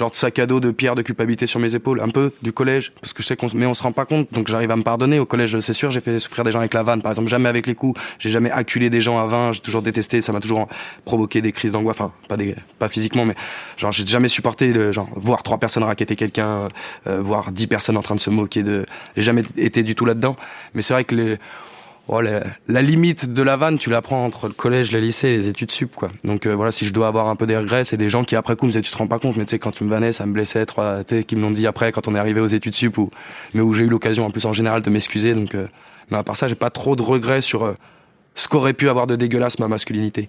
genre 0.00 0.10
de 0.10 0.16
sac 0.16 0.38
à 0.38 0.46
dos 0.46 0.60
de 0.60 0.70
pierre 0.70 0.94
de 0.94 1.02
culpabilité 1.02 1.46
sur 1.46 1.60
mes 1.60 1.74
épaules, 1.74 2.00
un 2.00 2.08
peu 2.08 2.32
du 2.42 2.52
collège, 2.52 2.92
parce 3.00 3.12
que 3.12 3.22
je 3.22 3.28
sais 3.28 3.36
qu'on, 3.36 3.48
mais 3.54 3.66
on 3.66 3.74
se 3.74 3.82
rend 3.82 3.92
pas 3.92 4.06
compte, 4.06 4.32
donc 4.32 4.48
j'arrive 4.48 4.70
à 4.70 4.76
me 4.76 4.82
pardonner. 4.82 5.18
Au 5.18 5.26
collège, 5.26 5.60
c'est 5.60 5.74
sûr, 5.74 5.90
j'ai 5.90 6.00
fait 6.00 6.18
souffrir 6.18 6.42
des 6.42 6.52
gens 6.52 6.58
avec 6.58 6.74
la 6.74 6.82
vanne, 6.82 7.02
par 7.02 7.12
exemple, 7.12 7.28
jamais 7.28 7.48
avec 7.48 7.66
les 7.66 7.74
coups. 7.74 8.00
J'ai 8.18 8.30
jamais 8.30 8.50
acculé 8.50 8.88
des 8.88 9.00
gens 9.00 9.18
à 9.18 9.26
20, 9.26 9.52
j'ai 9.52 9.60
toujours 9.60 9.82
détesté, 9.82 10.22
ça 10.22 10.32
m'a 10.32 10.40
toujours 10.40 10.68
provoqué 11.04 11.42
des 11.42 11.52
crises 11.52 11.72
d'angoisse, 11.72 11.96
enfin 12.00 12.12
pas 12.28 12.36
des, 12.36 12.54
pas 12.78 12.88
physiquement, 12.88 13.26
mais 13.26 13.34
genre 13.76 13.92
j'ai 13.92 14.06
jamais 14.06 14.28
supporté 14.28 14.72
le 14.72 14.90
genre 14.90 15.08
voir 15.14 15.42
trois 15.42 15.58
personnes 15.58 15.82
raqueter 15.82 16.16
quelqu'un, 16.16 16.68
euh, 17.06 17.20
voir 17.20 17.52
dix 17.52 17.66
personnes 17.66 17.98
en 17.98 18.02
train 18.02 18.14
de 18.14 18.20
se 18.20 18.30
moquer 18.30 18.62
de, 18.62 18.86
j'ai 19.16 19.22
jamais 19.22 19.42
été 19.58 19.82
du 19.82 19.94
tout 19.94 20.06
là-dedans. 20.06 20.36
Mais 20.74 20.82
c'est 20.82 20.94
vrai 20.94 21.04
que 21.04 21.14
les 21.14 21.38
Oh, 22.12 22.20
la, 22.20 22.42
la 22.66 22.82
limite 22.82 23.32
de 23.32 23.40
la 23.40 23.56
vanne, 23.56 23.78
tu 23.78 23.88
la 23.88 24.02
prends 24.02 24.24
entre 24.24 24.48
le 24.48 24.52
collège, 24.52 24.90
le 24.90 24.98
lycée 24.98 25.28
et 25.28 25.36
les 25.36 25.48
études 25.48 25.70
sup, 25.70 25.94
quoi. 25.94 26.10
Donc 26.24 26.44
euh, 26.44 26.56
voilà, 26.56 26.72
si 26.72 26.84
je 26.84 26.92
dois 26.92 27.06
avoir 27.06 27.28
un 27.28 27.36
peu 27.36 27.46
des 27.46 27.56
regrets, 27.56 27.84
c'est 27.84 27.96
des 27.96 28.10
gens 28.10 28.24
qui 28.24 28.34
après 28.34 28.56
coup 28.56 28.66
me 28.66 28.70
disaient 28.72 28.82
tu 28.82 28.90
te 28.90 28.98
rends 28.98 29.06
pas 29.06 29.20
compte, 29.20 29.36
mais 29.36 29.44
tu 29.44 29.50
sais 29.50 29.60
quand 29.60 29.70
tu 29.70 29.84
me 29.84 29.90
vannais, 29.90 30.10
ça 30.10 30.26
me 30.26 30.32
blessait, 30.32 30.66
trois, 30.66 31.04
tu 31.04 31.22
qui 31.22 31.36
me 31.36 31.42
l'ont 31.42 31.52
dit 31.52 31.68
après 31.68 31.92
quand 31.92 32.08
on 32.08 32.16
est 32.16 32.18
arrivé 32.18 32.40
aux 32.40 32.48
études 32.48 32.74
sup, 32.74 32.98
ou 32.98 33.10
mais 33.54 33.60
où 33.60 33.72
j'ai 33.72 33.84
eu 33.84 33.88
l'occasion 33.88 34.26
en 34.26 34.32
plus 34.32 34.44
en 34.44 34.52
général 34.52 34.82
de 34.82 34.90
m'excuser. 34.90 35.34
Donc, 35.34 35.54
euh, 35.54 35.68
mais 36.10 36.16
à 36.16 36.24
part 36.24 36.36
ça, 36.36 36.48
j'ai 36.48 36.56
pas 36.56 36.70
trop 36.70 36.96
de 36.96 37.02
regrets 37.02 37.42
sur 37.42 37.62
euh, 37.62 37.74
ce 38.34 38.48
qu'aurait 38.48 38.72
pu 38.72 38.88
avoir 38.88 39.06
de 39.06 39.14
dégueulasse 39.14 39.60
ma 39.60 39.68
masculinité. 39.68 40.28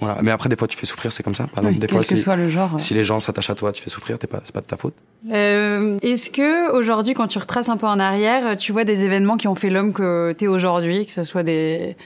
Voilà. 0.00 0.18
Mais 0.22 0.30
après, 0.30 0.48
des 0.48 0.56
fois, 0.56 0.68
tu 0.68 0.76
fais 0.76 0.86
souffrir, 0.86 1.12
c'est 1.12 1.22
comme 1.22 1.34
ça. 1.34 1.44
Par 1.46 1.58
exemple, 1.58 1.74
Oui, 1.74 1.78
des 1.80 1.86
quel 1.86 1.96
fois, 1.96 2.00
que 2.00 2.06
si, 2.06 2.18
soit 2.18 2.36
le 2.36 2.48
genre. 2.48 2.78
si 2.78 2.92
les 2.94 3.02
gens 3.04 3.18
s'attachent 3.18 3.50
à 3.50 3.54
toi, 3.54 3.72
tu 3.72 3.82
fais 3.82 3.90
souffrir, 3.90 4.18
t'es 4.18 4.26
pas, 4.26 4.40
c'est 4.44 4.54
pas 4.54 4.60
de 4.60 4.66
ta 4.66 4.76
faute. 4.76 4.94
Euh, 5.32 5.98
Est-ce 6.02 6.30
que 6.30 6.70
aujourd'hui, 6.72 7.14
quand 7.14 7.26
tu 7.28 7.38
retraces 7.38 7.68
un 7.68 7.76
peu 7.76 7.86
en 7.86 7.98
arrière, 7.98 8.56
tu 8.56 8.72
vois 8.72 8.84
des 8.84 9.04
événements 9.04 9.36
qui 9.36 9.48
ont 9.48 9.54
fait 9.54 9.70
l'homme 9.70 9.92
que 9.92 10.32
t'es 10.32 10.48
aujourd'hui, 10.48 11.06
que 11.06 11.12
ce 11.12 11.24
soit 11.24 11.42
des 11.42 11.96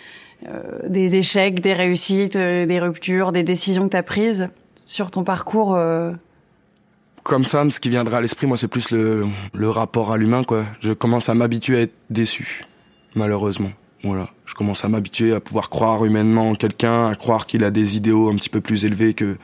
euh, 0.49 0.79
des 0.89 1.17
échecs, 1.17 1.61
des 1.61 1.75
réussites, 1.75 2.37
euh, 2.37 2.65
des 2.65 2.81
ruptures, 2.81 3.31
des 3.33 3.43
décisions 3.43 3.85
que 3.85 3.91
t'as 3.93 4.03
prises 4.03 4.49
sur 4.87 5.11
ton 5.11 5.23
parcours 5.23 5.75
euh, 5.75 6.13
comme 7.23 7.45
ça, 7.45 7.69
ce 7.71 7.79
qui 7.81 7.91
viendra 7.91 8.19
à 8.19 8.21
l'esprit, 8.23 8.47
moi, 8.47 8.57
c'est 8.57 8.67
plus 8.69 8.91
le, 8.91 9.27
le 9.53 9.69
rapport 9.69 10.13
à 10.13 10.17
l'humain, 10.17 10.43
quoi. 10.43 10.65
Je 10.81 10.93
commence 10.95 11.29
à 11.29 11.35
m'habituer 11.35 11.77
à 11.77 11.81
être 11.83 11.93
déçu, 12.09 12.65
malheureusement. 13.15 13.71
Voilà, 14.03 14.31
je 14.47 14.55
commence 14.55 14.85
à 14.85 14.89
m'habituer 14.89 15.35
à 15.35 15.41
pouvoir 15.41 15.69
croire 15.69 16.05
humainement 16.05 16.51
en 16.51 16.55
quelqu'un, 16.55 17.09
à 17.09 17.15
croire 17.15 17.47
qu'il 17.47 17.65
a 17.65 17.71
des 17.71 17.97
idéaux 17.97 18.31
un 18.31 18.37
petit 18.37 18.49
peu 18.49 18.61
plus 18.61 18.85
élevés 18.85 19.15
que 19.15 19.37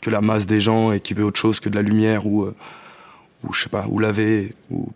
que 0.00 0.10
la 0.10 0.20
masse 0.20 0.46
des 0.46 0.60
gens 0.60 0.92
et 0.92 1.00
qu'il 1.00 1.16
veut 1.16 1.24
autre 1.24 1.38
chose 1.38 1.60
que 1.60 1.68
de 1.68 1.76
la 1.76 1.82
lumière 1.82 2.26
ou 2.26 2.44
euh, 2.44 2.54
ou 3.44 3.52
je 3.52 3.62
sais 3.62 3.68
pas, 3.68 3.86
ou 3.88 3.98
laver 3.98 4.54
ou 4.70 4.88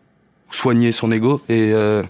soigner 0.51 0.93
son 0.93 1.13
ego 1.13 1.43
et 1.49 1.73
euh, 1.73 2.03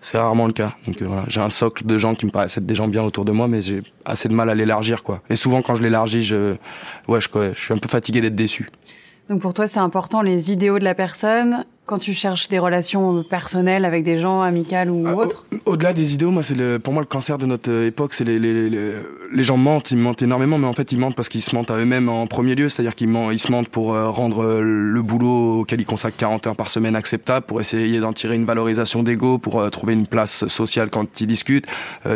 c'est 0.00 0.18
rarement 0.18 0.46
le 0.46 0.52
cas. 0.52 0.74
Donc 0.86 1.00
euh, 1.00 1.06
voilà, 1.06 1.24
j'ai 1.28 1.40
un 1.40 1.50
socle 1.50 1.86
de 1.86 1.96
gens 1.96 2.14
qui 2.14 2.26
me 2.26 2.30
paraissent 2.30 2.58
être 2.58 2.66
des 2.66 2.74
gens 2.74 2.88
bien 2.88 3.02
autour 3.02 3.24
de 3.24 3.32
moi, 3.32 3.48
mais 3.48 3.62
j'ai 3.62 3.82
assez 4.04 4.28
de 4.28 4.34
mal 4.34 4.50
à 4.50 4.54
l'élargir 4.54 5.02
quoi. 5.02 5.22
Et 5.30 5.36
souvent 5.36 5.62
quand 5.62 5.76
je 5.76 5.82
l'élargis, 5.82 6.24
je 6.24 6.56
ouais, 7.08 7.20
je 7.20 7.54
suis 7.54 7.72
un 7.72 7.78
peu 7.78 7.88
fatigué 7.88 8.20
d'être 8.20 8.36
déçu. 8.36 8.70
Donc 9.28 9.40
pour 9.40 9.54
toi, 9.54 9.66
c'est 9.66 9.80
important 9.80 10.20
les 10.20 10.52
idéaux 10.52 10.78
de 10.78 10.84
la 10.84 10.94
personne, 10.94 11.64
quand 11.86 11.98
tu 11.98 12.14
cherches 12.14 12.48
des 12.48 12.58
relations 12.58 13.22
personnelles 13.22 13.84
avec 13.84 14.04
des 14.04 14.18
gens, 14.18 14.40
amicales 14.40 14.90
ou 14.90 15.04
ah, 15.06 15.14
autres 15.16 15.44
Au-delà 15.66 15.92
des 15.92 16.14
idéaux, 16.14 16.30
moi, 16.30 16.42
c'est 16.42 16.78
pour 16.78 16.94
moi 16.94 17.02
le 17.02 17.06
cancer 17.06 17.36
de 17.36 17.44
notre 17.44 17.70
euh, 17.70 17.86
époque, 17.86 18.14
c'est 18.14 18.24
les, 18.24 18.38
les, 18.38 18.70
les, 18.70 18.94
les, 19.30 19.44
gens 19.44 19.58
mentent, 19.58 19.90
ils 19.90 19.98
mentent 19.98 20.22
énormément, 20.22 20.56
mais 20.56 20.66
en 20.66 20.72
fait 20.72 20.92
ils 20.92 20.98
mentent 20.98 21.14
parce 21.14 21.28
qu'ils 21.28 21.42
se 21.42 21.54
mentent 21.54 21.70
à 21.70 21.76
eux-mêmes 21.76 22.08
en 22.08 22.26
premier 22.26 22.54
lieu, 22.54 22.70
c'est-à-dire 22.70 22.94
qu'ils 22.94 23.14
ils 23.32 23.38
se 23.38 23.52
mentent 23.52 23.68
pour 23.68 23.92
euh, 23.92 24.08
rendre 24.08 24.42
euh, 24.42 24.62
le 24.62 25.02
boulot 25.02 25.60
auquel 25.60 25.80
ils 25.80 25.86
consacrent 25.86 26.16
40 26.16 26.46
heures 26.46 26.56
par 26.56 26.70
semaine 26.70 26.96
acceptable, 26.96 27.44
pour 27.44 27.60
essayer 27.60 28.00
d'en 28.00 28.14
tirer 28.14 28.34
une 28.34 28.46
valorisation 28.46 29.02
d'ego, 29.02 29.36
pour 29.36 29.70
trouver 29.70 29.92
une 29.92 30.06
place 30.06 30.46
sociale 30.46 30.88
quand 30.88 31.20
ils 31.20 31.26
discutent. 31.26 31.66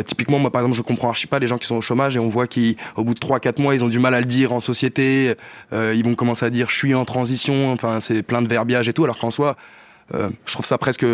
typiquement, 0.05 0.39
moi 0.39 0.51
par 0.51 0.61
exemple, 0.61 0.77
je 0.77 0.81
comprends 0.81 1.09
archi 1.09 1.27
pas 1.27 1.39
les 1.39 1.47
gens 1.47 1.57
qui 1.57 1.67
sont 1.67 1.75
au 1.75 1.81
chômage 1.81 2.15
et 2.15 2.19
on 2.19 2.27
voit 2.27 2.47
qu'au 2.47 3.03
bout 3.03 3.13
de 3.13 3.19
3-4 3.19 3.61
mois, 3.61 3.75
ils 3.75 3.83
ont 3.83 3.87
du 3.87 3.99
mal 3.99 4.13
à 4.13 4.19
le 4.19 4.25
dire 4.25 4.51
en 4.51 4.59
société, 4.59 5.35
ils 5.71 6.03
vont 6.03 6.15
commencer 6.15 6.45
à 6.45 6.49
dire 6.49 6.69
je 6.69 6.75
suis 6.75 6.95
en 6.95 7.05
transition, 7.05 7.71
enfin 7.71 7.99
c'est 7.99 8.23
plein 8.23 8.41
de 8.41 8.47
verbiage 8.47 8.89
et 8.89 8.93
tout, 8.93 9.03
alors 9.03 9.19
qu'en 9.19 9.31
soi, 9.31 9.55
je 10.13 10.53
trouve 10.53 10.65
ça 10.65 10.77
presque 10.77 11.05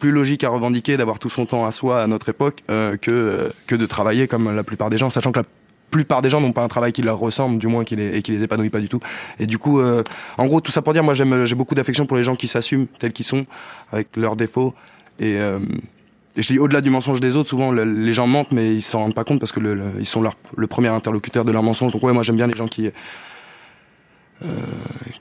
plus 0.00 0.10
logique 0.10 0.42
à 0.42 0.48
revendiquer 0.48 0.96
d'avoir 0.96 1.20
tout 1.20 1.30
son 1.30 1.46
temps 1.46 1.64
à 1.64 1.70
soi 1.70 2.02
à 2.02 2.06
notre 2.08 2.28
époque 2.30 2.64
euh, 2.70 2.96
que 2.96 3.52
que 3.68 3.76
de 3.76 3.86
travailler 3.86 4.26
comme 4.26 4.52
la 4.56 4.64
plupart 4.64 4.90
des 4.90 4.98
gens, 4.98 5.10
sachant 5.10 5.30
que 5.30 5.40
la 5.40 5.46
plupart 5.90 6.22
des 6.22 6.30
gens 6.30 6.40
n'ont 6.40 6.52
pas 6.52 6.64
un 6.64 6.68
travail 6.68 6.92
qui 6.92 7.02
leur 7.02 7.18
ressemble, 7.18 7.58
du 7.58 7.68
moins 7.68 7.84
qui 7.84 7.94
les, 7.94 8.22
qui 8.22 8.32
les 8.32 8.42
épanouit 8.42 8.70
pas 8.70 8.80
du 8.80 8.88
tout. 8.88 9.00
Et 9.38 9.46
du 9.46 9.58
coup, 9.58 9.80
euh, 9.80 10.02
en 10.38 10.46
gros, 10.46 10.60
tout 10.60 10.72
ça 10.72 10.82
pour 10.82 10.92
dire, 10.92 11.04
moi 11.04 11.14
j'ai 11.14 11.54
beaucoup 11.54 11.74
d'affection 11.74 12.06
pour 12.06 12.16
les 12.16 12.24
gens 12.24 12.36
qui 12.36 12.48
s'assument 12.48 12.86
tels 12.98 13.12
qu'ils 13.12 13.26
sont, 13.26 13.44
avec 13.92 14.16
leurs 14.16 14.36
défauts. 14.36 14.74
Et, 15.20 15.38
je 16.36 16.46
dis 16.46 16.60
au-delà 16.60 16.80
du 16.80 16.90
mensonge 16.90 17.18
des 17.20 17.34
autres, 17.34 17.48
souvent 17.48 17.72
les 17.72 18.12
gens 18.12 18.28
mentent, 18.28 18.52
mais 18.52 18.72
ils 18.72 18.82
s'en 18.82 19.00
rendent 19.00 19.14
pas 19.16 19.24
compte 19.24 19.40
parce 19.40 19.50
que 19.50 19.60
ils 19.98 20.06
sont 20.06 20.22
le 20.56 20.66
premier 20.68 20.88
interlocuteur 20.88 21.44
de 21.44 21.50
leur 21.50 21.64
mensonge. 21.64 21.90
Donc 21.90 22.04
ouais, 22.04 22.12
moi 22.12 22.22
j'aime 22.22 22.36
bien 22.36 22.46
les 22.46 22.56
gens 22.56 22.68
qui 22.68 22.86
euh, 22.86 22.90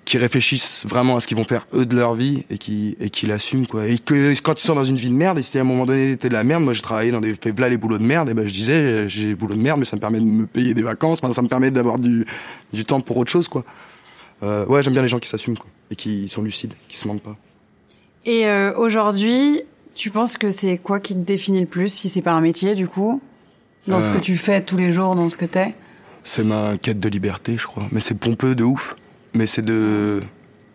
qui 0.10 0.18
réfléchissent 0.18 0.86
vraiment 0.88 1.18
à 1.18 1.22
ce 1.22 1.28
qu'ils 1.28 1.38
vont 1.38 1.44
faire 1.44 1.68
eux 1.74 1.86
de 1.86 1.96
leur 1.96 2.16
vie 2.16 2.44
et 2.50 2.58
qui 2.58 2.98
et 3.00 3.12
qui 3.12 3.28
l'assument 3.28 3.68
quoi. 3.68 3.86
Et 3.86 4.00
que 4.00 4.34
quand 4.42 4.60
ils 4.60 4.66
sont 4.66 4.74
dans 4.74 4.84
une 4.84 4.96
vie 4.96 5.10
de 5.10 5.14
merde 5.14 5.38
et 5.38 5.44
si 5.44 5.56
à 5.58 5.62
un 5.62 5.64
moment 5.64 5.86
donné 5.86 6.18
t'es 6.18 6.30
de 6.30 6.34
la 6.34 6.44
merde 6.44 6.64
moi 6.64 6.74
j'ai 6.74 6.82
travaillé 6.82 7.12
dans 7.12 7.22
des 7.22 7.36
fait 7.36 7.58
là 7.60 7.70
les 7.70 7.78
boulots 7.78 8.00
de 8.00 8.04
merde 8.04 8.28
et 8.30 8.34
ben 8.34 8.48
je 8.48 8.52
disais 8.54 9.08
j'ai 9.08 9.28
des 9.28 9.36
boulots 9.36 9.54
de 9.54 9.62
merde 9.62 9.78
mais 9.78 9.86
ça 9.86 9.98
me 9.98 10.02
permet 10.02 10.20
de 10.20 10.26
me 10.26 10.48
payer 10.48 10.74
des 10.74 10.82
vacances 10.82 11.20
ça 11.32 11.42
me 11.44 11.48
permet 11.48 11.70
d'avoir 11.70 12.00
du 12.00 12.26
du 12.74 12.86
temps 12.86 13.02
pour 13.02 13.18
autre 13.18 13.30
chose 13.30 13.48
quoi. 13.48 13.64
Euh, 14.42 14.66
ouais 14.66 14.82
j'aime 14.82 14.94
bien 14.94 15.04
les 15.04 15.08
gens 15.08 15.20
qui 15.20 15.30
s'assument 15.30 15.58
quoi 15.58 15.70
et 15.92 15.96
qui 15.96 16.28
sont 16.28 16.42
lucides 16.42 16.74
qui 16.88 16.98
se 16.98 17.08
mentent 17.08 17.22
pas. 17.22 17.36
Et 18.26 18.48
euh, 18.48 18.74
aujourd'hui 18.78 19.62
tu 19.94 20.10
penses 20.10 20.38
que 20.38 20.50
c'est 20.50 20.80
quoi 20.80 21.00
qui 21.00 21.14
te 21.14 21.20
définit 21.20 21.60
le 21.60 21.68
plus 21.68 21.94
si 21.94 22.10
c'est 22.10 22.22
pas 22.22 22.32
un 22.32 22.42
métier 22.42 22.74
du 22.74 22.88
coup? 22.88 23.22
Dans 23.88 24.02
ce 24.02 24.10
que 24.12 24.20
tu 24.20 24.38
fais 24.38 24.62
tous 24.62 24.78
les 24.78 24.92
jours 24.92 25.16
dans 25.16 25.30
ce 25.30 25.38
que 25.38 25.46
t'es? 25.46 25.76
C'est 26.24 26.44
ma 26.44 26.78
quête 26.78 27.00
de 27.00 27.10
liberté 27.10 27.58
je 27.58 27.68
crois. 27.68 27.88
Mais 27.92 28.02
c'est 28.02 28.16
pompeux 28.16 28.56
de 28.56 28.64
ouf 28.64 28.96
mais 29.34 29.48
c'est 29.48 29.62
de 29.62 30.22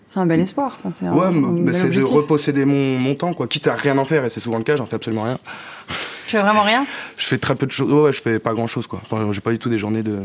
c'est 0.06 0.20
un 0.20 0.26
bel 0.26 0.38
espoir. 0.38 0.78
Enfin, 0.84 1.12
ouais, 1.12 1.30
mais 1.32 1.72
c'est 1.72 1.88
de 1.90 2.04
reposséder 2.04 2.64
mon, 2.64 2.98
mon 2.98 3.14
temps, 3.14 3.34
quoi. 3.34 3.48
Quitte 3.48 3.66
à 3.66 3.74
rien 3.74 3.98
en 3.98 4.04
faire, 4.04 4.24
et 4.24 4.28
c'est 4.28 4.38
souvent 4.40 4.58
le 4.58 4.64
cas, 4.64 4.76
j'en 4.76 4.86
fais 4.86 4.96
absolument 4.96 5.24
rien. 5.24 5.38
Tu 6.26 6.36
fais 6.36 6.40
vraiment 6.40 6.62
rien? 6.62 6.86
Je 7.16 7.26
fais 7.26 7.38
très 7.38 7.54
peu 7.54 7.66
de 7.66 7.72
choses. 7.72 7.92
Ouais, 7.92 8.12
je 8.12 8.22
fais 8.22 8.38
pas 8.38 8.52
grand 8.52 8.66
chose, 8.66 8.86
quoi. 8.86 9.00
Enfin, 9.02 9.26
j'ai 9.32 9.40
pas 9.40 9.50
du 9.50 9.58
tout 9.58 9.68
des 9.68 9.78
journées 9.78 10.02
de. 10.02 10.20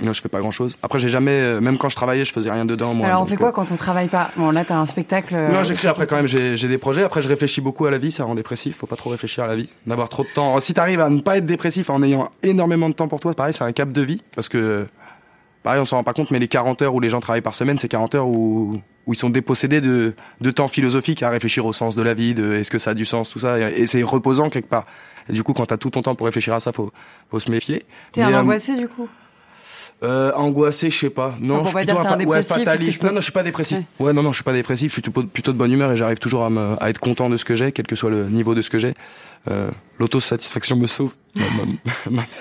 Non, 0.00 0.12
je 0.12 0.20
fais 0.20 0.28
pas 0.28 0.40
grand 0.40 0.50
chose. 0.50 0.76
Après, 0.82 0.98
j'ai 0.98 1.08
jamais, 1.08 1.32
euh, 1.32 1.60
même 1.60 1.76
quand 1.76 1.88
je 1.88 1.96
travaillais, 1.96 2.24
je 2.24 2.32
faisais 2.32 2.50
rien 2.50 2.64
dedans. 2.64 2.94
Moi, 2.94 3.06
Alors, 3.06 3.22
on 3.22 3.26
fait 3.26 3.36
quoi 3.36 3.48
euh, 3.48 3.52
quand 3.52 3.70
on 3.70 3.76
travaille 3.76 4.08
pas? 4.08 4.30
Bon, 4.36 4.50
là, 4.50 4.64
t'as 4.64 4.76
un 4.76 4.86
spectacle. 4.86 5.34
Non, 5.34 5.58
euh, 5.58 5.64
j'écris 5.64 5.88
après 5.88 6.06
quand 6.06 6.16
même. 6.16 6.26
J'ai 6.26 6.56
des 6.56 6.78
projets. 6.78 7.02
Après, 7.02 7.20
je 7.20 7.28
réfléchis 7.28 7.60
beaucoup 7.60 7.84
à 7.86 7.90
la 7.90 7.98
vie. 7.98 8.12
Ça 8.12 8.24
rend 8.24 8.34
dépressif. 8.34 8.76
Faut 8.76 8.86
pas 8.86 8.96
trop 8.96 9.10
réfléchir 9.10 9.44
à 9.44 9.46
la 9.46 9.56
vie. 9.56 9.68
D'avoir 9.86 10.08
trop 10.08 10.22
de 10.22 10.28
temps. 10.34 10.58
Si 10.60 10.72
t'arrives 10.72 11.00
à 11.00 11.10
ne 11.10 11.20
pas 11.20 11.38
être 11.38 11.46
dépressif 11.46 11.90
en 11.90 12.02
ayant 12.02 12.30
énormément 12.42 12.88
de 12.88 12.94
temps 12.94 13.08
pour 13.08 13.20
toi, 13.20 13.34
pareil, 13.34 13.52
c'est 13.52 13.64
un 13.64 13.72
cap 13.72 13.92
de 13.92 14.02
vie. 14.02 14.22
Parce 14.34 14.48
que 14.48 14.86
pareil, 15.62 15.80
on 15.80 15.84
s'en 15.84 15.96
rend 15.96 16.04
pas 16.04 16.12
compte, 16.12 16.30
mais 16.30 16.38
les 16.38 16.48
40 16.48 16.82
heures 16.82 16.94
où 16.94 17.00
les 17.00 17.08
gens 17.08 17.20
travaillent 17.20 17.40
par 17.40 17.54
semaine, 17.54 17.78
c'est 17.78 17.88
40 17.88 18.14
heures 18.14 18.28
où, 18.28 18.80
où 19.06 19.12
ils 19.12 19.18
sont 19.18 19.30
dépossédés 19.30 19.80
de, 19.80 20.14
de 20.40 20.50
temps 20.50 20.68
philosophique 20.68 21.22
à 21.22 21.30
réfléchir 21.30 21.66
au 21.66 21.72
sens 21.72 21.94
de 21.94 22.02
la 22.02 22.14
vie, 22.14 22.34
de 22.34 22.54
est-ce 22.54 22.70
que 22.70 22.78
ça 22.78 22.90
a 22.90 22.94
du 22.94 23.04
sens, 23.04 23.30
tout 23.30 23.38
ça, 23.38 23.58
et, 23.70 23.86
c'est 23.86 24.02
reposant 24.02 24.50
quelque 24.50 24.68
part. 24.68 24.86
Et 25.28 25.32
du 25.32 25.42
coup, 25.42 25.52
quand 25.52 25.66
t'as 25.66 25.76
tout 25.76 25.90
ton 25.90 26.02
temps 26.02 26.14
pour 26.14 26.26
réfléchir 26.26 26.54
à 26.54 26.60
ça, 26.60 26.72
faut, 26.72 26.92
faut 27.30 27.40
se 27.40 27.50
méfier. 27.50 27.84
T'es 28.12 28.22
un 28.22 28.32
euh, 28.32 28.40
angoissé 28.40 28.76
du 28.76 28.88
coup? 28.88 29.08
euh, 30.02 30.32
angoissé, 30.34 30.90
je 30.90 30.98
sais 30.98 31.10
pas. 31.10 31.36
Non, 31.40 31.60
je 31.64 31.68
suis 31.68 31.76
plutôt 31.76 31.98
un, 31.98 32.24
ouais, 32.24 32.42
fataliste. 32.42 33.02
Non, 33.02 33.12
non, 33.12 33.16
je 33.20 33.22
suis 33.22 33.32
pas 33.32 33.42
dépressif. 33.42 33.78
Ouais. 34.00 34.12
non, 34.12 34.22
non, 34.22 34.30
je 34.30 34.36
suis 34.36 34.44
pas 34.44 34.52
dépressif. 34.52 34.90
Je 34.90 35.00
suis 35.00 35.02
plutôt 35.02 35.52
de 35.52 35.56
bonne 35.56 35.70
humeur 35.70 35.92
et 35.92 35.96
j'arrive 35.96 36.18
toujours 36.18 36.44
à, 36.44 36.50
me, 36.50 36.74
à 36.82 36.90
être 36.90 36.98
content 36.98 37.30
de 37.30 37.36
ce 37.36 37.44
que 37.44 37.54
j'ai, 37.54 37.70
quel 37.72 37.86
que 37.86 37.94
soit 37.94 38.10
le 38.10 38.28
niveau 38.28 38.54
de 38.54 38.62
ce 38.62 38.70
que 38.70 38.78
j'ai. 38.78 38.94
Euh, 39.50 39.70
L'autosatisfaction 39.98 40.76
me 40.76 40.86
sauve. 40.86 41.14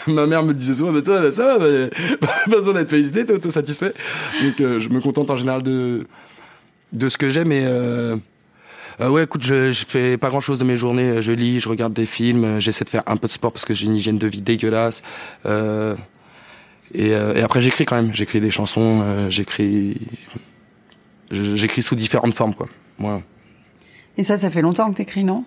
ma, 0.08 0.26
mère 0.26 0.44
me 0.44 0.54
disait 0.54 0.74
souvent, 0.74 0.92
mais 0.92 1.04
toi, 1.04 1.32
ça 1.32 1.58
va, 1.58 1.68
mais, 1.68 2.18
pas 2.18 2.42
besoin 2.48 2.74
d'être 2.74 2.90
félicité, 2.90 3.26
t'es 3.26 3.34
autosatisfait. 3.34 3.94
Donc, 4.42 4.60
euh, 4.60 4.80
je 4.80 4.90
me 4.90 5.00
contente 5.00 5.30
en 5.30 5.36
général 5.36 5.62
de 5.62 6.08
de 6.92 7.08
ce 7.08 7.18
que 7.18 7.30
j'ai, 7.30 7.46
mais 7.46 7.62
euh, 7.64 8.18
euh, 9.00 9.10
ouais, 9.10 9.24
écoute, 9.24 9.44
je, 9.44 9.72
je 9.72 9.86
fais 9.86 10.18
pas 10.18 10.30
grand 10.30 10.42
chose 10.42 10.60
de 10.60 10.64
mes 10.64 10.76
journées. 10.76 11.22
Je 11.22 11.32
lis, 11.32 11.60
je 11.60 11.70
regarde 11.70 11.94
des 11.94 12.06
films, 12.06 12.60
j'essaie 12.60 12.84
de 12.84 12.90
faire 12.90 13.04
un 13.06 13.18
peu 13.18 13.28
de 13.28 13.32
sport 13.32 13.52
parce 13.52 13.64
que 13.64 13.74
j'ai 13.74 13.86
une 13.86 13.96
hygiène 13.96 14.18
de 14.18 14.28
vie 14.28 14.42
dégueulasse. 14.42 15.02
Euh, 15.46 15.96
et, 16.94 17.14
après, 17.14 17.62
j'écris 17.62 17.86
quand 17.86 17.96
même. 17.96 18.14
J'écris 18.14 18.42
des 18.42 18.52
chansons, 18.52 19.30
j'écris, 19.30 19.98
j'écris 21.32 21.82
sous 21.82 21.96
différentes 21.96 22.34
formes, 22.34 22.54
quoi. 22.54 22.68
Voilà. 23.00 23.22
Et 24.18 24.24
ça, 24.24 24.38
ça 24.38 24.50
fait 24.50 24.62
longtemps 24.62 24.92
que 24.92 24.98
t'écris, 24.98 25.24
non? 25.24 25.46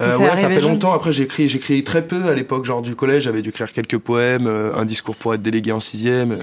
Euh, 0.00 0.16
ouais, 0.18 0.36
ça 0.36 0.48
fait 0.48 0.60
longtemps. 0.60 0.92
Après, 0.92 1.12
j'écris, 1.12 1.48
j'écris 1.48 1.84
très 1.84 2.02
peu 2.02 2.26
à 2.26 2.34
l'époque, 2.34 2.64
genre 2.64 2.82
du 2.82 2.96
collège. 2.96 3.24
J'avais 3.24 3.42
dû 3.42 3.50
écrire 3.50 3.72
quelques 3.72 3.98
poèmes, 3.98 4.46
un 4.46 4.84
discours 4.84 5.16
pour 5.16 5.34
être 5.34 5.42
délégué 5.42 5.72
en 5.72 5.80
sixième. 5.80 6.38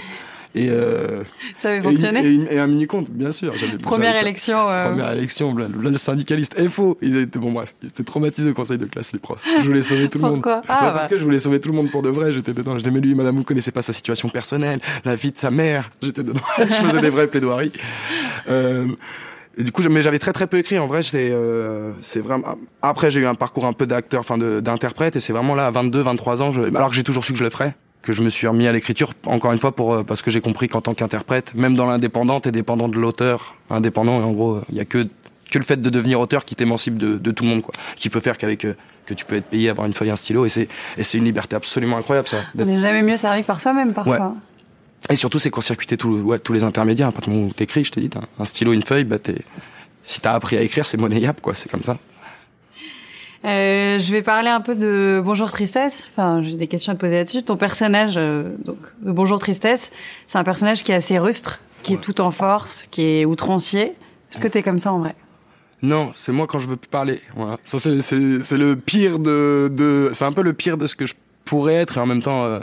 Et 0.58 0.70
euh, 0.70 1.24
ça 1.56 1.70
avait 1.70 1.82
fonctionné. 1.82 2.48
Et, 2.50 2.58
un 2.58 2.68
mini 2.68 2.88
compte, 2.88 3.10
bien 3.10 3.32
sûr. 3.32 3.54
Première 3.82 4.16
élection. 4.20 4.70
Euh... 4.70 4.90
Première 4.90 5.12
élection, 5.12 5.54
le 5.56 5.98
syndicaliste 5.98 6.58
FO. 6.70 6.98
Ils 7.02 7.18
étaient 7.18 7.38
bon 7.38 7.52
bref, 7.52 7.76
ils 7.84 7.90
étaient 7.90 8.04
traumatisés 8.04 8.50
au 8.50 8.54
conseil 8.54 8.80
de 8.80 8.86
classe 8.86 9.14
les 9.14 9.20
profs. 9.20 9.44
Je 9.60 9.66
voulais 9.66 9.82
sauver 9.82 10.10
tout 10.10 10.18
le 10.18 10.24
monde. 10.24 10.42
Pourquoi 10.42 10.62
ah, 10.68 10.92
Parce 10.92 11.08
que 11.08 11.18
je 11.18 11.24
voulais 11.24 11.40
sauver 11.40 11.60
tout 11.60 11.70
le 11.70 11.76
monde 11.76 11.92
pour 11.92 12.02
de 12.02 12.10
vrai. 12.10 12.32
J'étais 12.32 12.54
dedans. 12.54 12.74
Je 12.74 12.80
disais 12.80 12.92
mais 12.92 13.02
lui, 13.02 13.14
madame, 13.14 13.36
vous 13.36 13.44
connaissez 13.44 13.72
pas 13.72 13.84
sa 13.84 13.94
situation 13.94 14.30
personnelle, 14.30 14.80
la 15.06 15.16
vie 15.16 15.32
de 15.32 15.38
sa 15.38 15.52
mère. 15.52 15.92
J'étais 16.02 16.24
dedans. 16.24 16.42
je 16.58 16.64
faisais 16.64 17.02
des 17.02 17.10
vraies 17.10 17.28
plaidoiries. 17.28 17.72
Euh, 18.50 18.88
et 19.58 19.64
du 19.64 19.72
coup, 19.72 19.82
mais 19.90 20.02
j'avais 20.02 20.20
très 20.20 20.34
très 20.34 20.48
peu 20.48 20.58
écrit. 20.58 20.78
En 20.78 20.88
vrai, 20.88 21.02
c'est 21.02 21.30
euh, 21.32 21.92
c'est 22.02 22.20
vraiment. 22.20 22.56
Après, 22.82 23.10
j'ai 23.10 23.22
eu 23.22 23.26
un 23.26 23.36
parcours 23.36 23.66
un 23.66 23.74
peu 23.74 23.88
d'acteur, 23.88 24.20
enfin 24.20 24.38
d'interprète, 24.38 25.16
et 25.16 25.20
c'est 25.20 25.34
vraiment 25.34 25.56
là, 25.56 25.66
à 25.68 25.72
22, 25.72 26.02
23 26.02 26.42
ans, 26.42 26.54
je... 26.54 26.62
alors 26.62 26.90
que 26.90 26.96
j'ai 26.96 27.04
toujours 27.04 27.26
su 27.26 27.34
que 27.34 27.40
je 27.40 27.44
le 27.44 27.50
ferais 27.50 27.76
que 28.04 28.14
je 28.14 28.22
me 28.22 28.30
suis 28.30 28.48
remis 28.48 28.68
à 28.68 28.72
l'écriture 28.72 29.12
encore 29.26 29.52
une 29.52 29.58
fois 29.58 29.76
pour 29.76 29.94
euh, 29.94 30.04
parce 30.04 30.22
que 30.22 30.32
j'ai 30.32 30.40
compris 30.40 30.70
qu'en 30.70 30.80
tant 30.80 30.94
qu'interprète, 30.94 31.54
même 31.56 31.76
dans 31.76 31.88
l'indépendant, 31.88 32.40
t'es 32.40 32.54
dépendant 32.54 32.88
de 32.88 32.98
l'auteur 32.98 33.56
indépendant 33.70 34.22
et 34.22 34.24
en 34.24 34.32
gros, 34.32 34.60
il 34.70 34.76
y 34.76 34.80
a 34.80 34.86
que 34.86 35.08
que 35.50 35.58
le 35.58 35.64
fait 35.64 35.82
de 35.82 35.90
devenir 35.90 36.20
auteur 36.20 36.46
qui 36.46 36.56
t'émancipe 36.56 36.98
de, 36.98 37.18
de 37.18 37.32
tout 37.32 37.44
le 37.44 37.50
monde 37.50 37.62
quoi, 37.62 37.74
qui 37.96 38.10
peut 38.10 38.20
faire 38.20 38.38
qu'avec 38.38 38.64
euh, 38.64 38.76
que 39.06 39.14
tu 39.14 39.26
peux 39.26 39.36
être 39.36 39.46
payé 39.46 39.70
avoir 39.70 39.88
une 39.88 39.94
feuille 39.94 40.12
un 40.12 40.16
stylo 40.16 40.46
et 40.46 40.50
c'est 40.50 40.70
et 40.98 41.04
c'est 41.04 41.18
une 41.18 41.26
liberté 41.26 41.56
absolument 41.56 41.98
incroyable 41.98 42.28
ça. 42.30 42.44
On 42.58 42.66
n'est 42.66 42.80
jamais 42.80 43.02
mieux 43.02 43.18
servi 43.18 43.44
par 43.44 43.60
soi-même 43.60 43.94
parfois. 43.94 44.36
Et 45.10 45.16
surtout 45.16 45.40
c'est 45.40 45.50
court-circuiter 45.50 45.98
tout, 45.98 46.16
ouais, 46.18 46.40
tous 46.40 46.54
les 46.54 46.64
intermédiaires. 46.64 47.08
À 47.08 47.12
partir 47.12 47.32
du 47.32 47.38
moment 47.38 47.50
où 47.50 47.54
t'écris, 47.54 47.84
je 47.84 47.92
te 47.92 48.00
dis, 48.00 48.10
un 48.40 48.46
stylo, 48.46 48.74
une 48.74 48.84
feuille, 48.84 49.04
bah 49.04 49.20
t'es 49.20 49.36
si 50.04 50.22
t'as 50.22 50.34
appris 50.34 50.58
à 50.58 50.62
écrire, 50.62 50.86
c'est 50.86 50.98
monnayable 50.98 51.40
quoi, 51.42 51.54
c'est 51.54 51.70
comme 51.70 51.84
ça. 51.84 51.98
Euh, 53.46 54.00
je 54.00 54.12
vais 54.12 54.22
parler 54.22 54.50
un 54.50 54.62
peu 54.62 54.74
de 54.76 55.22
Bonjour 55.24 55.52
Tristesse. 55.52 56.08
Enfin, 56.10 56.42
j'ai 56.42 56.54
des 56.54 56.68
questions 56.68 56.92
à 56.92 56.96
te 56.96 57.00
poser 57.00 57.16
là-dessus. 57.16 57.44
Ton 57.44 57.56
personnage, 57.56 58.16
euh, 58.18 58.56
donc, 58.66 58.78
de 59.02 59.12
Bonjour 59.12 59.40
Tristesse, 59.40 59.92
c'est 60.28 60.38
un 60.38 60.44
personnage 60.44 60.84
qui 60.84 60.92
est 60.92 60.96
assez 60.96 61.20
rustre, 61.20 61.60
qui 61.84 61.94
est 61.94 62.02
tout 62.02 62.20
en 62.22 62.32
force, 62.32 62.88
qui 62.90 63.04
est 63.04 63.26
outrancier. 63.26 63.94
Est-ce 64.32 64.42
que 64.42 64.48
t'es 64.48 64.64
comme 64.64 64.80
ça 64.80 64.92
en 64.92 65.00
vrai? 65.00 65.16
Non, 65.82 66.12
c'est 66.16 66.32
moi 66.32 66.48
quand 66.48 66.60
je 66.60 66.68
veux 66.68 66.76
plus 66.76 66.90
parler. 66.90 67.22
Voilà. 67.36 67.58
Ça 67.62 67.78
c'est 67.78 68.02
c'est 68.02 68.58
le 68.58 68.76
pire 68.76 69.20
de 69.20 69.72
de 69.72 70.10
c'est 70.14 70.26
un 70.26 70.34
peu 70.34 70.42
le 70.42 70.54
pire 70.54 70.78
de 70.78 70.88
ce 70.88 70.96
que 70.96 71.06
je 71.06 71.14
pourrais 71.46 71.76
être 71.76 71.98
et 71.98 72.02
en 72.02 72.08
même 72.08 72.24
temps 72.24 72.44
euh, 72.44 72.60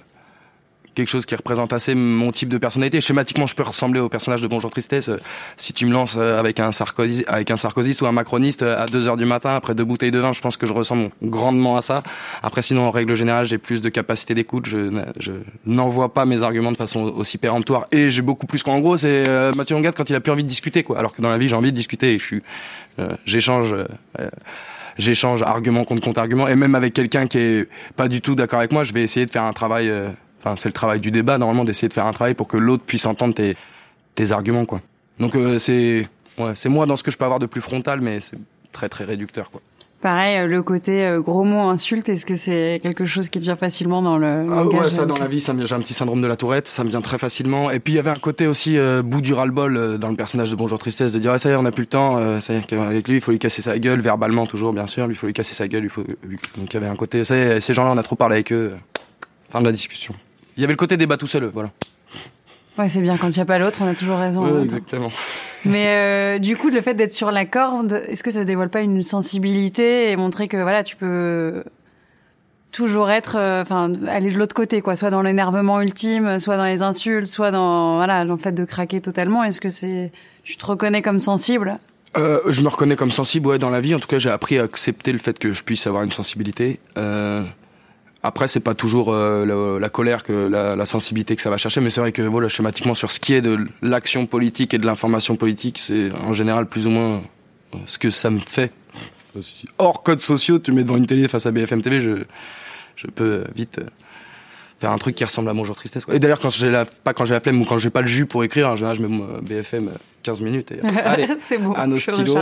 quelque 0.95 1.09
chose 1.09 1.27
qui 1.27 1.35
représente 1.35 1.73
assez 1.73 1.95
mon 1.95 2.33
type 2.33 2.49
de 2.49 2.59
personnalité. 2.59 3.01
Schématiquement, 3.01 3.47
je 3.47 3.55
peux 3.55 3.63
ressembler 3.63 4.01
au 4.01 4.09
personnage 4.09 4.41
de 4.41 4.47
Bonjour 4.47 4.71
Tristesse. 4.71 5.09
Euh, 5.09 5.19
si 5.57 5.73
tu 5.73 5.87
me 5.87 5.93
lances 5.93 6.17
euh, 6.17 6.39
avec 6.39 6.61
un 6.61 6.73
Sarkozy, 6.73 7.25
avec 7.27 7.51
un 7.51 7.57
sarkozyste 7.57 8.03
ou 8.03 8.07
un 8.07 8.13
macroniste 8.13 8.63
euh, 8.63 8.83
à 8.83 8.87
2 8.87 9.09
heures 9.09 9.17
du 9.17 9.25
matin 9.25 9.55
après 9.55 9.75
deux 9.75 9.85
bouteilles 9.85 10.11
de 10.11 10.19
vin, 10.19 10.33
je 10.33 10.41
pense 10.41 10.57
que 10.57 10.67
je 10.67 10.73
ressemble 10.73 11.11
grandement 11.23 11.77
à 11.77 11.83
ça. 11.83 12.03
Après, 12.43 12.63
sinon, 12.63 12.87
en 12.87 12.91
règle 12.91 13.15
générale, 13.15 13.47
j'ai 13.47 13.59
plus 13.59 13.81
de 13.81 13.89
capacité 13.89 14.35
d'écoute. 14.35 14.67
Je, 14.67 15.33
n'envoie 15.67 16.15
pas 16.15 16.25
mes 16.25 16.43
arguments 16.43 16.73
de 16.73 16.77
façon 16.77 17.03
aussi 17.17 17.39
péremptoire 17.39 17.87
et 17.91 18.11
j'ai 18.11 18.23
beaucoup 18.23 18.47
plus 18.47 18.63
qu'en 18.63 18.79
gros, 18.81 18.97
c'est 18.97 19.25
Mathieu 19.57 19.75
Longat 19.75 19.93
quand 19.93 20.09
il 20.09 20.17
a 20.17 20.21
plus 20.21 20.33
envie 20.33 20.45
de 20.45 20.49
discuter, 20.49 20.83
quoi. 20.83 20.99
Alors 20.99 21.15
que 21.15 21.23
dans 21.23 21.29
la 21.29 21.39
vie, 21.39 21.49
j'ai 21.49 21.57
envie 21.57 21.73
de 21.73 21.77
discuter 21.77 22.15
et 22.15 22.19
je 22.19 22.25
suis, 22.25 22.43
j'échange 23.25 23.75
j'échange 24.99 25.43
argument 25.43 25.85
contre 25.85 26.03
contre-argument, 26.03 26.47
et 26.47 26.57
même 26.57 26.75
avec 26.75 26.93
quelqu'un 26.93 27.27
qui 27.27 27.39
est 27.39 27.69
pas 27.97 28.09
du 28.09 28.21
tout 28.21 28.35
d'accord 28.35 28.61
avec 28.61 28.73
moi, 28.73 28.85
je 28.85 28.93
vais 28.93 29.03
essayer 29.03 29.27
de 29.27 29.31
faire 29.31 29.45
un 29.45 29.53
travail. 29.53 29.93
Enfin, 30.45 30.57
c'est 30.57 30.69
le 30.69 30.75
travail 30.75 31.01
du 31.01 31.11
débat 31.11 31.39
normalement 31.39 31.65
d'essayer 31.65 31.89
de 31.89 31.93
faire 31.95 32.05
un 32.05 32.13
travail 32.13 32.35
pour 32.35 32.49
que 32.49 32.59
l'autre 32.59 32.83
puisse 32.85 33.07
entendre 33.07 33.33
tes, 33.35 33.57
tes 34.15 34.31
arguments, 34.31 34.67
quoi. 34.67 34.83
Donc 35.19 35.37
euh, 35.37 35.59
c'est 35.59 36.07
ouais, 36.39 36.53
c'est 36.55 36.69
moi 36.69 36.85
dans 36.85 36.97
ce 36.97 37.03
que 37.03 37.11
je 37.11 37.17
peux 37.17 37.25
avoir 37.25 37.39
de 37.39 37.47
plus 37.47 37.63
frontal, 37.63 38.01
mais 38.03 38.21
c'est 38.21 38.37
très 38.73 38.89
très 38.91 39.05
réducteur, 39.05 39.51
quoi. 39.51 39.63
Pareil, 40.03 40.37
euh, 40.37 40.47
le 40.47 40.63
côté 40.63 41.03
euh, 41.07 41.23
gros 41.23 41.45
mots, 41.45 41.71
insulte, 41.71 42.11
est-ce 42.11 42.27
que 42.27 42.37
c'est 42.37 42.79
quelque 42.83 43.07
chose 43.07 43.31
qui 43.31 43.39
vient 43.39 43.57
facilement 43.57 44.03
dans 44.03 44.19
le 44.19 44.45
Ah 44.53 44.67
ouais, 44.67 44.91
ça 44.91 45.07
dans 45.07 45.17
la 45.17 45.29
vie, 45.29 45.41
ça 45.41 45.55
me- 45.55 45.65
j'ai 45.65 45.75
un 45.75 45.81
petit 45.81 45.95
syndrome 45.95 46.21
de 46.21 46.27
la 46.27 46.37
tourette, 46.37 46.69
ça 46.69 46.85
me 46.85 46.91
vient 46.91 47.01
très 47.01 47.17
facilement. 47.17 47.71
Et 47.71 47.79
puis 47.81 47.95
il 47.95 47.97
y 47.97 47.99
avait 47.99 48.11
un 48.11 48.15
côté 48.17 48.47
aussi 48.47 48.77
euh, 48.77 49.01
bout 49.03 49.23
du 49.23 49.33
ras-le-bol 49.33 49.77
euh, 49.79 49.97
dans 49.97 50.11
le 50.11 50.17
personnage 50.17 50.51
de 50.51 50.57
Bonjour 50.57 50.79
Tristesse, 50.79 51.13
de 51.15 51.19
dire 51.21 51.31
ah, 51.33 51.39
ça 51.39 51.49
y 51.49 51.53
est, 51.53 51.57
on 51.57 51.63
n'a 51.63 51.73
plus 51.73 51.85
le 51.85 51.89
temps, 51.89 52.19
euh, 52.19 52.43
ça 52.43 52.53
y 52.53 52.57
est, 52.59 52.71
avec 52.75 53.09
lui 53.09 53.15
il 53.15 53.21
faut 53.23 53.31
lui 53.31 53.39
casser 53.39 53.63
sa 53.63 53.79
gueule, 53.79 54.01
verbalement 54.01 54.47
toujours 54.47 54.75
bien 54.75 54.87
sûr, 54.87 55.07
lui 55.07 55.15
il 55.15 55.17
faut 55.17 55.27
lui 55.27 55.33
casser 55.33 55.55
sa 55.55 55.69
gueule, 55.69 55.85
il 55.85 55.89
faut... 55.89 56.03
donc 56.03 56.69
il 56.69 56.75
y 56.75 56.77
avait 56.77 56.87
un 56.89 56.97
côté, 56.97 57.25
ça 57.25 57.35
y 57.35 57.39
est, 57.41 57.61
ces 57.63 57.73
gens-là 57.73 57.91
on 57.91 57.97
a 57.97 58.03
trop 58.03 58.17
parlé 58.17 58.35
avec 58.35 58.53
eux, 58.53 58.75
fin 59.49 59.61
de 59.61 59.65
la 59.65 59.73
discussion. 59.73 60.15
Il 60.57 60.61
y 60.61 60.65
avait 60.65 60.73
le 60.73 60.77
côté 60.77 60.97
débat 60.97 61.17
tout 61.17 61.27
seul, 61.27 61.45
voilà. 61.47 61.71
Ouais, 62.79 62.89
c'est 62.89 63.01
bien, 63.01 63.17
quand 63.17 63.29
il 63.29 63.39
n'y 63.39 63.43
a 63.43 63.45
pas 63.45 63.59
l'autre, 63.59 63.81
on 63.83 63.87
a 63.87 63.95
toujours 63.95 64.19
raison. 64.19 64.45
Ouais, 64.45 64.61
hein. 64.61 64.65
exactement. 64.65 65.13
Mais 65.65 65.87
euh, 65.89 66.39
du 66.39 66.57
coup, 66.57 66.71
le 66.71 66.81
fait 66.81 66.95
d'être 66.95 67.13
sur 67.13 67.31
la 67.31 67.45
corde, 67.47 68.05
est-ce 68.09 68.23
que 68.23 68.31
ça 68.31 68.45
dévoile 68.45 68.69
pas 68.69 68.81
une 68.81 69.03
sensibilité 69.03 70.11
et 70.11 70.17
montrer 70.17 70.49
que 70.49 70.57
voilà, 70.57 70.83
tu 70.83 70.97
peux 70.97 71.63
toujours 72.73 73.11
être, 73.11 73.37
euh, 73.37 73.63
enfin, 73.63 73.93
aller 74.09 74.31
de 74.33 74.39
l'autre 74.39 74.55
côté, 74.55 74.83
quoi, 74.83 74.97
soit 74.97 75.11
dans 75.11 75.23
l'énervement 75.23 75.81
ultime, 75.81 76.41
soit 76.41 76.57
dans 76.57 76.65
les 76.65 76.83
insultes, 76.83 77.29
soit 77.29 77.53
dans 77.53 77.97
voilà, 77.97 78.25
le 78.25 78.37
fait 78.37 78.53
de 78.53 78.65
craquer 78.65 79.01
totalement? 79.01 79.45
Est-ce 79.45 79.61
que 79.61 79.69
c'est, 79.69 80.11
tu 80.43 80.57
te 80.57 80.67
reconnais 80.67 81.01
comme 81.01 81.21
sensible? 81.21 81.79
Euh, 82.17 82.41
je 82.49 82.63
me 82.63 82.69
reconnais 82.69 82.97
comme 82.97 83.11
sensible 83.13 83.47
ouais, 83.47 83.59
dans 83.59 83.71
la 83.71 83.81
vie. 83.81 83.95
En 83.95 84.01
tout 84.01 84.09
cas, 84.09 84.19
j'ai 84.19 84.31
appris 84.31 84.59
à 84.59 84.65
accepter 84.65 85.13
le 85.13 85.19
fait 85.19 85.39
que 85.39 85.53
je 85.53 85.63
puisse 85.63 85.87
avoir 85.87 86.03
une 86.03 86.13
sensibilité. 86.13 86.81
Euh, 86.99 87.43
après, 88.25 88.49
c'est 88.49 88.61
pas 88.61 88.75
toujours 88.75 89.13
euh, 89.13 89.45
la, 89.45 89.79
la 89.79 89.89
colère 89.91 90.23
que 90.23 90.33
la, 90.33 90.75
la 90.77 90.87
sensibilité 90.87 91.37
que 91.37 91.43
ça 91.43 91.51
va 91.51 91.59
chercher, 91.59 91.83
mais 91.83 91.91
c'est 91.91 92.01
vrai 92.01 92.11
que 92.11 92.23
voilà, 92.23 92.49
schématiquement 92.49 92.95
sur 92.95 93.11
ce 93.11 93.21
qui 93.21 93.35
est 93.35 93.43
de 93.43 93.59
l'action 93.83 94.25
politique 94.25 94.73
et 94.73 94.79
de 94.79 94.87
l'information 94.87 95.37
politique, 95.37 95.79
c'est 95.79 96.09
en 96.27 96.33
général 96.33 96.65
plus 96.65 96.87
ou 96.87 96.91
moins 96.91 97.17
euh, 97.75 97.79
ce 97.87 97.99
que 97.99 98.11
ça 98.11 98.31
me 98.31 98.39
fait. 98.39 98.73
Hors 99.77 100.03
codes 100.03 100.23
sociaux, 100.23 100.59
tu 100.59 100.73
mets 100.73 100.85
devant 100.85 100.97
une 100.97 101.07
télé 101.07 101.29
face 101.29 101.45
à 101.45 101.51
BFM 101.51 101.83
TV, 101.83 102.01
je, 102.01 102.25
je 102.97 103.07
peux 103.09 103.45
vite 103.55 103.81
euh, 103.81 103.85
faire 104.81 104.91
un 104.91 104.97
truc 104.99 105.17
qui 105.17 105.25
ressemble 105.25 105.51
à 105.51 105.53
Bonjour 105.53 105.77
Tristesse. 105.77 106.07
quoi. 106.07 106.15
Et 106.15 106.19
d'ailleurs, 106.19 106.41
quand 106.41 106.49
j'ai 106.49 106.71
la, 106.71 106.87
pas 106.87 107.13
quand 107.13 107.27
j'ai 107.27 107.35
la 107.35 107.41
flemme 107.41 107.61
ou 107.61 107.67
quand 107.67 107.77
j'ai 107.77 107.91
pas 107.91 108.01
le 108.01 108.07
jus 108.07 108.25
pour 108.25 108.43
écrire, 108.43 108.71
en 108.71 108.77
général, 108.77 108.97
je 108.97 109.03
mets 109.03 109.09
mon, 109.09 109.43
BFM 109.43 109.89
euh, 109.89 109.91
15 110.23 110.41
minutes 110.41 110.73
et 110.73 110.81
allez. 111.05 111.29
c'est 111.41 111.59
bon, 111.59 111.75
à 111.75 111.87
nos 111.87 111.99
je 111.99 112.11
stylos. 112.11 112.39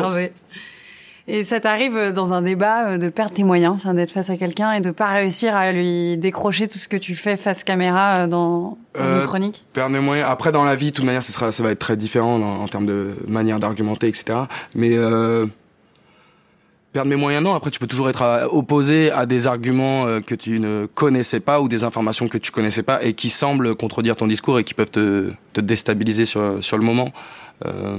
Et 1.29 1.45
ça 1.45 1.61
t'arrive 1.61 1.97
euh, 1.97 2.11
dans 2.13 2.33
un 2.33 2.43
débat 2.43 2.89
euh, 2.89 2.99
de 2.99 3.09
perdre 3.09 3.33
tes 3.35 3.45
moyens, 3.45 3.75
enfin, 3.77 3.95
d'être 3.95 4.11
face 4.11 4.29
à 4.31 4.37
quelqu'un 4.37 4.73
et 4.73 4.81
de 4.81 4.91
pas 4.91 5.07
réussir 5.07 5.55
à 5.55 5.71
lui 5.71 6.17
décrocher 6.17 6.67
tout 6.67 6.79
ce 6.79 6.89
que 6.89 6.97
tu 6.97 7.15
fais 7.15 7.37
face 7.37 7.63
caméra 7.63 8.17
euh, 8.23 8.27
dans, 8.27 8.77
dans 8.95 9.01
Euh, 9.01 9.21
une 9.21 9.27
chronique? 9.29 9.65
perdre 9.73 9.93
mes 9.93 10.01
moyens. 10.01 10.29
Après, 10.29 10.51
dans 10.51 10.65
la 10.65 10.75
vie, 10.75 10.91
de 10.91 10.97
toute 10.97 11.05
manière, 11.05 11.23
ce 11.23 11.31
sera, 11.33 11.53
ça 11.53 11.63
va 11.63 11.71
être 11.71 11.79
très 11.79 11.97
différent 11.97 12.39
dans- 12.41 12.63
en 12.63 12.67
termes 12.69 12.87
de 12.87 13.11
manière 13.29 13.61
d'argumenter, 13.61 14.09
etc. 14.09 14.37
Mais 14.75 14.97
euh, 14.97 15.47
perdre 16.93 17.09
mes 17.09 17.17
moyens, 17.17 17.43
non. 17.45 17.55
Après, 17.55 17.71
tu 17.71 17.79
peux 17.79 17.87
toujours 17.87 18.09
être 18.11 18.49
opposé 18.51 19.13
à 19.13 19.25
des 19.25 19.47
arguments 19.47 20.21
que 20.27 20.35
tu 20.35 20.59
ne 20.59 20.87
connaissais 20.87 21.41
pas 21.41 21.61
ou 21.61 21.69
des 21.69 21.85
informations 21.85 22.27
que 22.29 22.37
tu 22.39 22.51
connaissais 22.51 22.83
pas 22.83 23.03
et 23.05 23.15
qui 23.15 23.31
semblent 23.31 23.77
contredire 23.77 24.17
ton 24.17 24.27
discours 24.27 24.59
et 24.59 24.65
qui 24.65 24.75
peuvent 24.75 24.91
te, 24.91 25.31
te 25.53 25.61
déstabiliser 25.61 26.27
sur, 26.27 26.59
sur 26.63 26.77
le 26.79 26.85
moment. 26.85 27.13
Euh, 27.65 27.99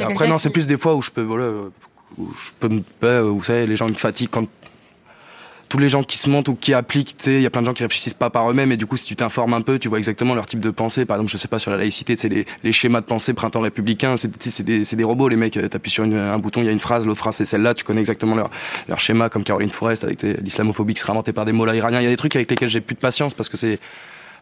après, 0.00 0.26
non, 0.28 0.38
c'est 0.38 0.50
plus 0.50 0.66
des 0.66 0.76
fois 0.78 0.94
où 0.94 1.02
je 1.02 1.10
peux, 1.10 1.22
voilà, 1.22 1.50
je 2.18 2.50
peux 2.58 2.68
me, 2.68 3.20
vous 3.20 3.42
savez, 3.42 3.66
les 3.66 3.76
gens 3.76 3.88
me 3.88 3.94
fatiguent 3.94 4.30
quand 4.30 4.46
tous 5.68 5.78
les 5.78 5.88
gens 5.88 6.02
qui 6.02 6.16
se 6.16 6.30
montent 6.30 6.48
ou 6.48 6.54
qui 6.54 6.72
appliquent, 6.72 7.14
il 7.26 7.40
y 7.40 7.46
a 7.46 7.50
plein 7.50 7.60
de 7.60 7.66
gens 7.66 7.74
qui 7.74 7.82
réfléchissent 7.82 8.14
pas 8.14 8.30
par 8.30 8.50
eux-mêmes 8.50 8.72
et 8.72 8.76
du 8.76 8.86
coup, 8.86 8.96
si 8.96 9.04
tu 9.04 9.16
t'informes 9.16 9.52
un 9.54 9.60
peu, 9.60 9.78
tu 9.78 9.88
vois 9.88 9.98
exactement 9.98 10.34
leur 10.34 10.46
type 10.46 10.60
de 10.60 10.70
pensée. 10.70 11.04
Par 11.04 11.16
exemple, 11.16 11.30
je 11.30 11.36
sais 11.36 11.48
pas 11.48 11.58
sur 11.58 11.70
la 11.70 11.76
laïcité, 11.76 12.16
sais, 12.16 12.28
les, 12.28 12.46
les 12.64 12.72
schémas 12.72 13.00
de 13.00 13.06
pensée 13.06 13.34
printemps 13.34 13.60
républicain, 13.60 14.16
c'est 14.16 14.30
c'est 14.42 14.62
des, 14.62 14.84
c'est 14.84 15.02
robots, 15.02 15.28
les 15.28 15.36
mecs. 15.36 15.56
euh, 15.56 15.68
T'appuies 15.68 15.90
sur 15.90 16.04
un 16.04 16.38
bouton, 16.38 16.62
il 16.62 16.66
y 16.66 16.68
a 16.68 16.72
une 16.72 16.80
phrase, 16.80 17.06
l'autre 17.06 17.18
phrase 17.18 17.36
c'est 17.36 17.44
celle-là, 17.44 17.74
tu 17.74 17.84
connais 17.84 18.00
exactement 18.00 18.34
leur, 18.34 19.00
schéma, 19.00 19.28
comme 19.28 19.44
Caroline 19.44 19.70
Forest 19.70 20.04
avec 20.04 20.22
l'islamophobie 20.22 20.94
qui 20.94 21.00
sera 21.00 21.12
inventée 21.12 21.32
par 21.32 21.44
des 21.44 21.52
mollahs 21.52 21.76
iraniens. 21.76 22.00
Il 22.00 22.04
y 22.04 22.06
a 22.06 22.10
des 22.10 22.16
trucs 22.16 22.34
avec 22.34 22.50
lesquels 22.50 22.68
j'ai 22.68 22.80
plus 22.80 22.94
de 22.94 23.00
patience 23.00 23.34
parce 23.34 23.48
que 23.48 23.56
c'est 23.56 23.78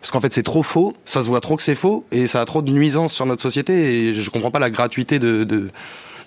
parce 0.00 0.10
qu'en 0.10 0.20
fait 0.20 0.32
c'est 0.32 0.42
trop 0.42 0.62
faux, 0.62 0.94
ça 1.04 1.22
se 1.22 1.26
voit 1.26 1.40
trop 1.40 1.56
que 1.56 1.62
c'est 1.62 1.74
faux 1.74 2.06
et 2.12 2.26
ça 2.26 2.40
a 2.40 2.44
trop 2.44 2.62
de 2.62 2.70
nuisances 2.70 3.12
sur 3.12 3.26
notre 3.26 3.42
société 3.42 4.08
et 4.08 4.14
je 4.14 4.30
comprends 4.30 4.50
pas 4.50 4.58
la 4.58 4.70
gratuité 4.70 5.18
de, 5.18 5.70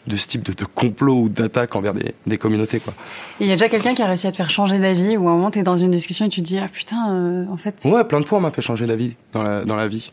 de 0.08 0.16
ce 0.16 0.28
type 0.28 0.44
de, 0.44 0.54
de 0.54 0.66
complot 0.66 1.16
ou 1.24 1.30
d'attaque 1.30 1.76
envers 1.76 1.94
des, 1.94 2.14
des 2.26 2.38
communautés 2.38 2.80
quoi. 2.80 2.94
Il 3.40 3.48
y 3.48 3.52
a 3.52 3.56
déjà 3.56 3.70
quelqu'un 3.70 3.94
qui 3.94 4.02
a 4.02 4.08
réussi 4.08 4.28
à 4.28 4.32
te 4.32 4.38
faire 4.38 4.50
changer 4.50 4.80
d'avis 4.80 5.18
ou 5.18 5.28
à 5.28 5.32
un 5.32 5.36
moment 5.36 5.52
t'es 5.52 5.62
dans 5.64 5.78
une 5.78 5.92
discussion 5.92 6.26
et 6.26 6.30
tu 6.30 6.42
te 6.42 6.46
dis 6.48 6.58
ah 6.60 6.68
putain 6.72 7.12
euh, 7.14 7.46
en 7.52 7.58
fait 7.58 7.82
Ouais, 7.86 8.04
plein 8.04 8.20
de 8.20 8.26
fois 8.26 8.38
on 8.40 8.42
m'a 8.42 8.52
fait 8.52 8.62
changer 8.62 8.88
d'avis 8.88 9.16
dans 9.34 9.44
la, 9.44 9.66
dans 9.66 9.76
la 9.76 9.88
vie. 9.88 10.12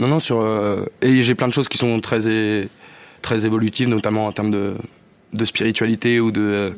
Non, 0.00 0.08
non, 0.08 0.20
sur 0.20 0.40
euh, 0.40 0.84
et 1.02 1.22
j'ai 1.22 1.34
plein 1.34 1.48
de 1.48 1.52
choses 1.54 1.68
qui 1.68 1.78
sont 1.78 2.00
très 2.00 2.28
é- 2.28 2.68
très 3.22 3.46
évolutives, 3.46 3.88
notamment 3.88 4.26
en 4.26 4.32
termes 4.32 4.50
de 4.50 4.74
de 5.32 5.44
spiritualité 5.44 6.20
ou 6.20 6.30
de 6.30 6.40
euh, 6.40 6.70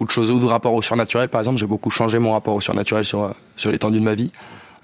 ou 0.00 0.06
de 0.06 0.10
choses 0.10 0.30
ou 0.30 0.38
de 0.38 0.46
rapport 0.46 0.72
au 0.74 0.80
surnaturel. 0.82 1.28
Par 1.28 1.40
exemple, 1.42 1.58
j'ai 1.58 1.66
beaucoup 1.66 1.90
changé 1.90 2.18
mon 2.18 2.32
rapport 2.32 2.54
au 2.54 2.60
surnaturel 2.60 3.04
sur 3.04 3.34
sur 3.56 3.70
l'étendue 3.70 3.98
de 4.00 4.04
ma 4.04 4.14
vie. 4.14 4.30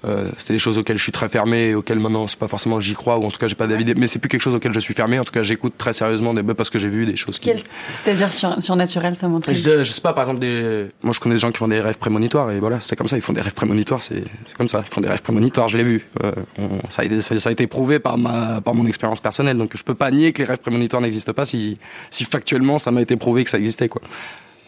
Euh, 0.05 0.29
c'était 0.37 0.53
des 0.53 0.59
choses 0.59 0.77
auxquelles 0.77 0.97
je 0.97 1.01
suis 1.01 1.11
très 1.11 1.27
fermé 1.27 1.69
et 1.69 1.75
auxquelles 1.75 1.97
maintenant 1.97 2.27
c'est 2.27 2.37
pas 2.37 2.47
forcément 2.47 2.79
j'y 2.79 2.93
crois 2.93 3.17
ou 3.17 3.23
en 3.25 3.31
tout 3.31 3.39
cas 3.39 3.47
j'ai 3.47 3.55
pas 3.55 3.65
d'avis 3.65 3.83
mais 3.97 4.07
c'est 4.07 4.19
plus 4.19 4.29
quelque 4.29 4.41
chose 4.43 4.53
auquel 4.53 4.71
je 4.71 4.79
suis 4.79 4.93
fermé 4.93 5.17
en 5.17 5.23
tout 5.23 5.31
cas 5.31 5.41
j'écoute 5.41 5.73
très 5.75 5.91
sérieusement 5.91 6.35
des 6.35 6.43
parce 6.43 6.69
que 6.69 6.77
j'ai 6.77 6.87
vu 6.87 7.07
des 7.07 7.15
choses 7.15 7.39
qui 7.39 7.49
c'est-à-dire 7.87 8.31
sur, 8.31 8.61
surnaturel 8.61 9.15
ça 9.15 9.27
m'intrigue. 9.27 9.55
je, 9.55 9.83
je 9.83 9.91
sais 9.91 10.01
pas, 10.01 10.13
par 10.13 10.25
exemple, 10.25 10.41
des... 10.41 10.85
moi 11.01 11.13
je 11.13 11.19
connais 11.19 11.33
des 11.33 11.39
gens 11.39 11.51
qui 11.51 11.57
font 11.57 11.67
des 11.67 11.81
rêves 11.81 11.97
prémonitoires 11.97 12.51
et 12.51 12.59
voilà, 12.59 12.79
c'est 12.79 12.95
comme 12.95 13.07
ça, 13.07 13.17
ils 13.17 13.21
font 13.23 13.33
des 13.33 13.41
rêves 13.41 13.55
prémonitoires, 13.55 14.03
c'est 14.03 14.23
c'est 14.45 14.55
comme 14.55 14.69
ça, 14.69 14.83
ils 14.85 14.93
font 14.93 15.01
des 15.01 15.09
rêves 15.09 15.23
prémonitoires, 15.23 15.67
je 15.67 15.77
l'ai 15.77 15.83
vu. 15.83 16.05
Euh, 16.23 16.31
on- 16.59 16.79
ça, 16.91 17.01
a 17.01 17.05
été, 17.05 17.19
ça, 17.19 17.39
ça 17.39 17.49
a 17.49 17.51
été 17.51 17.65
prouvé 17.65 17.97
par, 17.97 18.19
ma, 18.19 18.61
par 18.61 18.75
mon 18.75 18.85
expérience 18.85 19.19
personnelle, 19.19 19.57
donc 19.57 19.71
je 19.75 19.83
peux 19.83 19.95
pas 19.95 20.11
nier 20.11 20.31
que 20.31 20.43
les 20.43 20.47
rêves 20.47 20.59
prémonitoires 20.59 21.01
n'existent 21.01 21.33
pas 21.33 21.45
si, 21.45 21.79
si 22.11 22.23
factuellement 22.23 22.77
ça 22.77 22.91
m'a 22.91 23.01
été 23.01 23.15
prouvé 23.15 23.43
que 23.43 23.49
ça 23.49 23.57
existait. 23.57 23.89
quoi. 23.89 24.01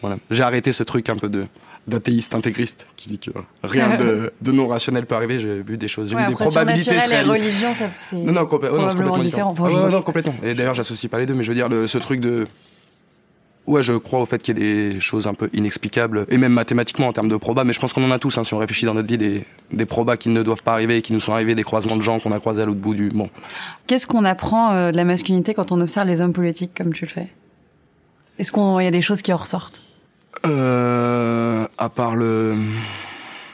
Voilà. 0.00 0.16
J'ai 0.30 0.42
arrêté 0.42 0.72
ce 0.72 0.82
truc 0.82 1.08
un 1.08 1.16
peu 1.16 1.28
de 1.28 1.46
d'athéiste 1.88 2.34
intégriste 2.34 2.86
qui 2.96 3.08
dit 3.08 3.18
que 3.18 3.30
rien 3.64 3.96
de, 3.96 4.32
de 4.42 4.52
non 4.52 4.68
rationnel 4.68 5.06
peut 5.06 5.14
arriver, 5.14 5.38
j'ai 5.38 5.62
vu 5.62 5.76
des 5.76 5.88
choses, 5.88 6.10
j'ai 6.10 6.16
Ouais, 6.16 6.22
vu 6.22 6.28
des 6.28 6.34
probabilités 6.34 6.90
se 6.90 6.90
surnaturel 6.98 7.26
et 7.26 7.30
réaliser. 7.30 7.46
religion, 7.66 7.74
ça, 7.74 7.90
c'est 7.98 8.16
Non, 8.16 8.32
non, 8.32 8.40
c'est 8.42 8.46
complètement 8.48 9.18
différent. 9.18 9.54
Ouais, 9.58 9.90
non, 9.90 10.02
complètement. 10.02 10.34
Et 10.42 10.54
d'ailleurs, 10.54 10.74
j'associe 10.74 11.10
pas 11.10 11.18
les 11.18 11.26
deux, 11.26 11.34
mais 11.34 11.44
je 11.44 11.48
veux 11.48 11.54
dire, 11.54 11.68
le- 11.68 11.86
ce 11.86 11.98
truc 11.98 12.20
de. 12.20 12.46
Ouais, 13.66 13.82
je 13.82 13.92
crois 13.92 14.20
au 14.20 14.26
fait 14.26 14.42
qu'il 14.42 14.58
y 14.58 14.60
ait 14.62 14.92
des 14.94 15.00
choses 15.00 15.26
un 15.28 15.34
peu 15.34 15.48
inexplicables, 15.52 16.26
et 16.28 16.38
même 16.38 16.52
mathématiquement 16.52 17.06
en 17.06 17.12
termes 17.12 17.28
de 17.28 17.36
probas, 17.36 17.62
mais 17.62 17.72
je 17.72 17.78
pense 17.78 17.92
qu'on 17.92 18.02
en 18.04 18.10
a 18.10 18.18
tous, 18.18 18.36
hein, 18.36 18.42
si 18.42 18.52
on 18.54 18.58
réfléchit 18.58 18.86
dans 18.86 18.94
notre 18.94 19.06
vie, 19.08 19.18
des, 19.18 19.44
des 19.72 19.86
probas 19.86 20.16
qui 20.16 20.28
ne 20.30 20.42
doivent 20.42 20.62
pas 20.62 20.72
arriver, 20.72 20.96
et 20.96 21.02
qui 21.02 21.12
nous 21.12 21.20
sont 21.20 21.32
arrivés, 21.32 21.54
des 21.54 21.62
croisements 21.62 21.96
de 21.96 22.02
gens 22.02 22.18
qu'on 22.18 22.32
a 22.32 22.40
croisés 22.40 22.62
à 22.62 22.64
l'autre 22.64 22.80
bout 22.80 22.94
du. 22.94 23.10
Bon. 23.10 23.28
Qu'est-ce 23.86 24.06
qu'on 24.06 24.24
apprend 24.24 24.72
euh, 24.72 24.90
de 24.92 24.96
la 24.96 25.04
masculinité 25.04 25.54
quand 25.54 25.70
on 25.72 25.80
observe 25.80 26.06
les 26.08 26.20
hommes 26.20 26.32
politiques 26.32 26.72
comme 26.76 26.92
tu 26.92 27.04
le 27.04 27.10
fais? 27.10 27.28
Est-ce 28.38 28.50
qu'il 28.50 28.82
y 28.82 28.86
a 28.86 28.90
des 28.90 29.02
choses 29.02 29.22
qui 29.22 29.32
en 29.32 29.36
ressortent? 29.36 29.82
Euh, 30.46 31.66
à 31.78 31.88
part 31.88 32.16
le 32.16 32.54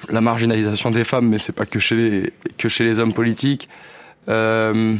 la 0.08 0.20
marginalisation 0.20 0.90
des 0.92 1.02
femmes, 1.04 1.28
mais 1.28 1.38
c'est 1.38 1.52
pas 1.54 1.66
que 1.66 1.78
chez 1.80 1.96
les 1.96 2.32
que 2.58 2.68
chez 2.68 2.84
les 2.84 2.98
hommes 3.00 3.12
politiques. 3.12 3.68
Euh, 4.28 4.94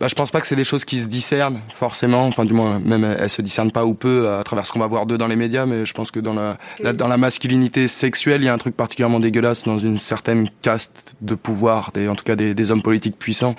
bah, 0.00 0.08
je 0.08 0.14
pense 0.14 0.30
pas 0.30 0.40
que 0.40 0.46
c'est 0.46 0.56
des 0.56 0.64
choses 0.64 0.84
qui 0.86 1.00
se 1.00 1.06
discernent 1.06 1.60
forcément. 1.72 2.26
Enfin, 2.26 2.44
du 2.46 2.54
moins, 2.54 2.80
même 2.80 3.04
elles 3.04 3.28
se 3.28 3.42
discernent 3.42 3.72
pas 3.72 3.84
ou 3.84 3.92
peu 3.94 4.30
à 4.30 4.42
travers 4.42 4.64
ce 4.64 4.72
qu'on 4.72 4.78
va 4.80 4.86
voir 4.86 5.04
d'eux 5.06 5.18
dans 5.18 5.26
les 5.26 5.36
médias. 5.36 5.66
Mais 5.66 5.84
je 5.84 5.92
pense 5.92 6.10
que 6.10 6.18
dans 6.20 6.32
la, 6.34 6.56
la- 6.80 6.92
dans 6.94 7.08
la 7.08 7.16
masculinité 7.18 7.86
sexuelle, 7.88 8.40
il 8.42 8.46
y 8.46 8.48
a 8.48 8.54
un 8.54 8.58
truc 8.58 8.74
particulièrement 8.76 9.20
dégueulasse 9.20 9.64
dans 9.64 9.78
une 9.78 9.98
certaine 9.98 10.48
caste 10.62 11.14
de 11.20 11.34
pouvoir, 11.34 11.92
des, 11.92 12.08
en 12.08 12.14
tout 12.14 12.24
cas 12.24 12.36
des, 12.36 12.54
des 12.54 12.70
hommes 12.70 12.82
politiques 12.82 13.18
puissants. 13.18 13.54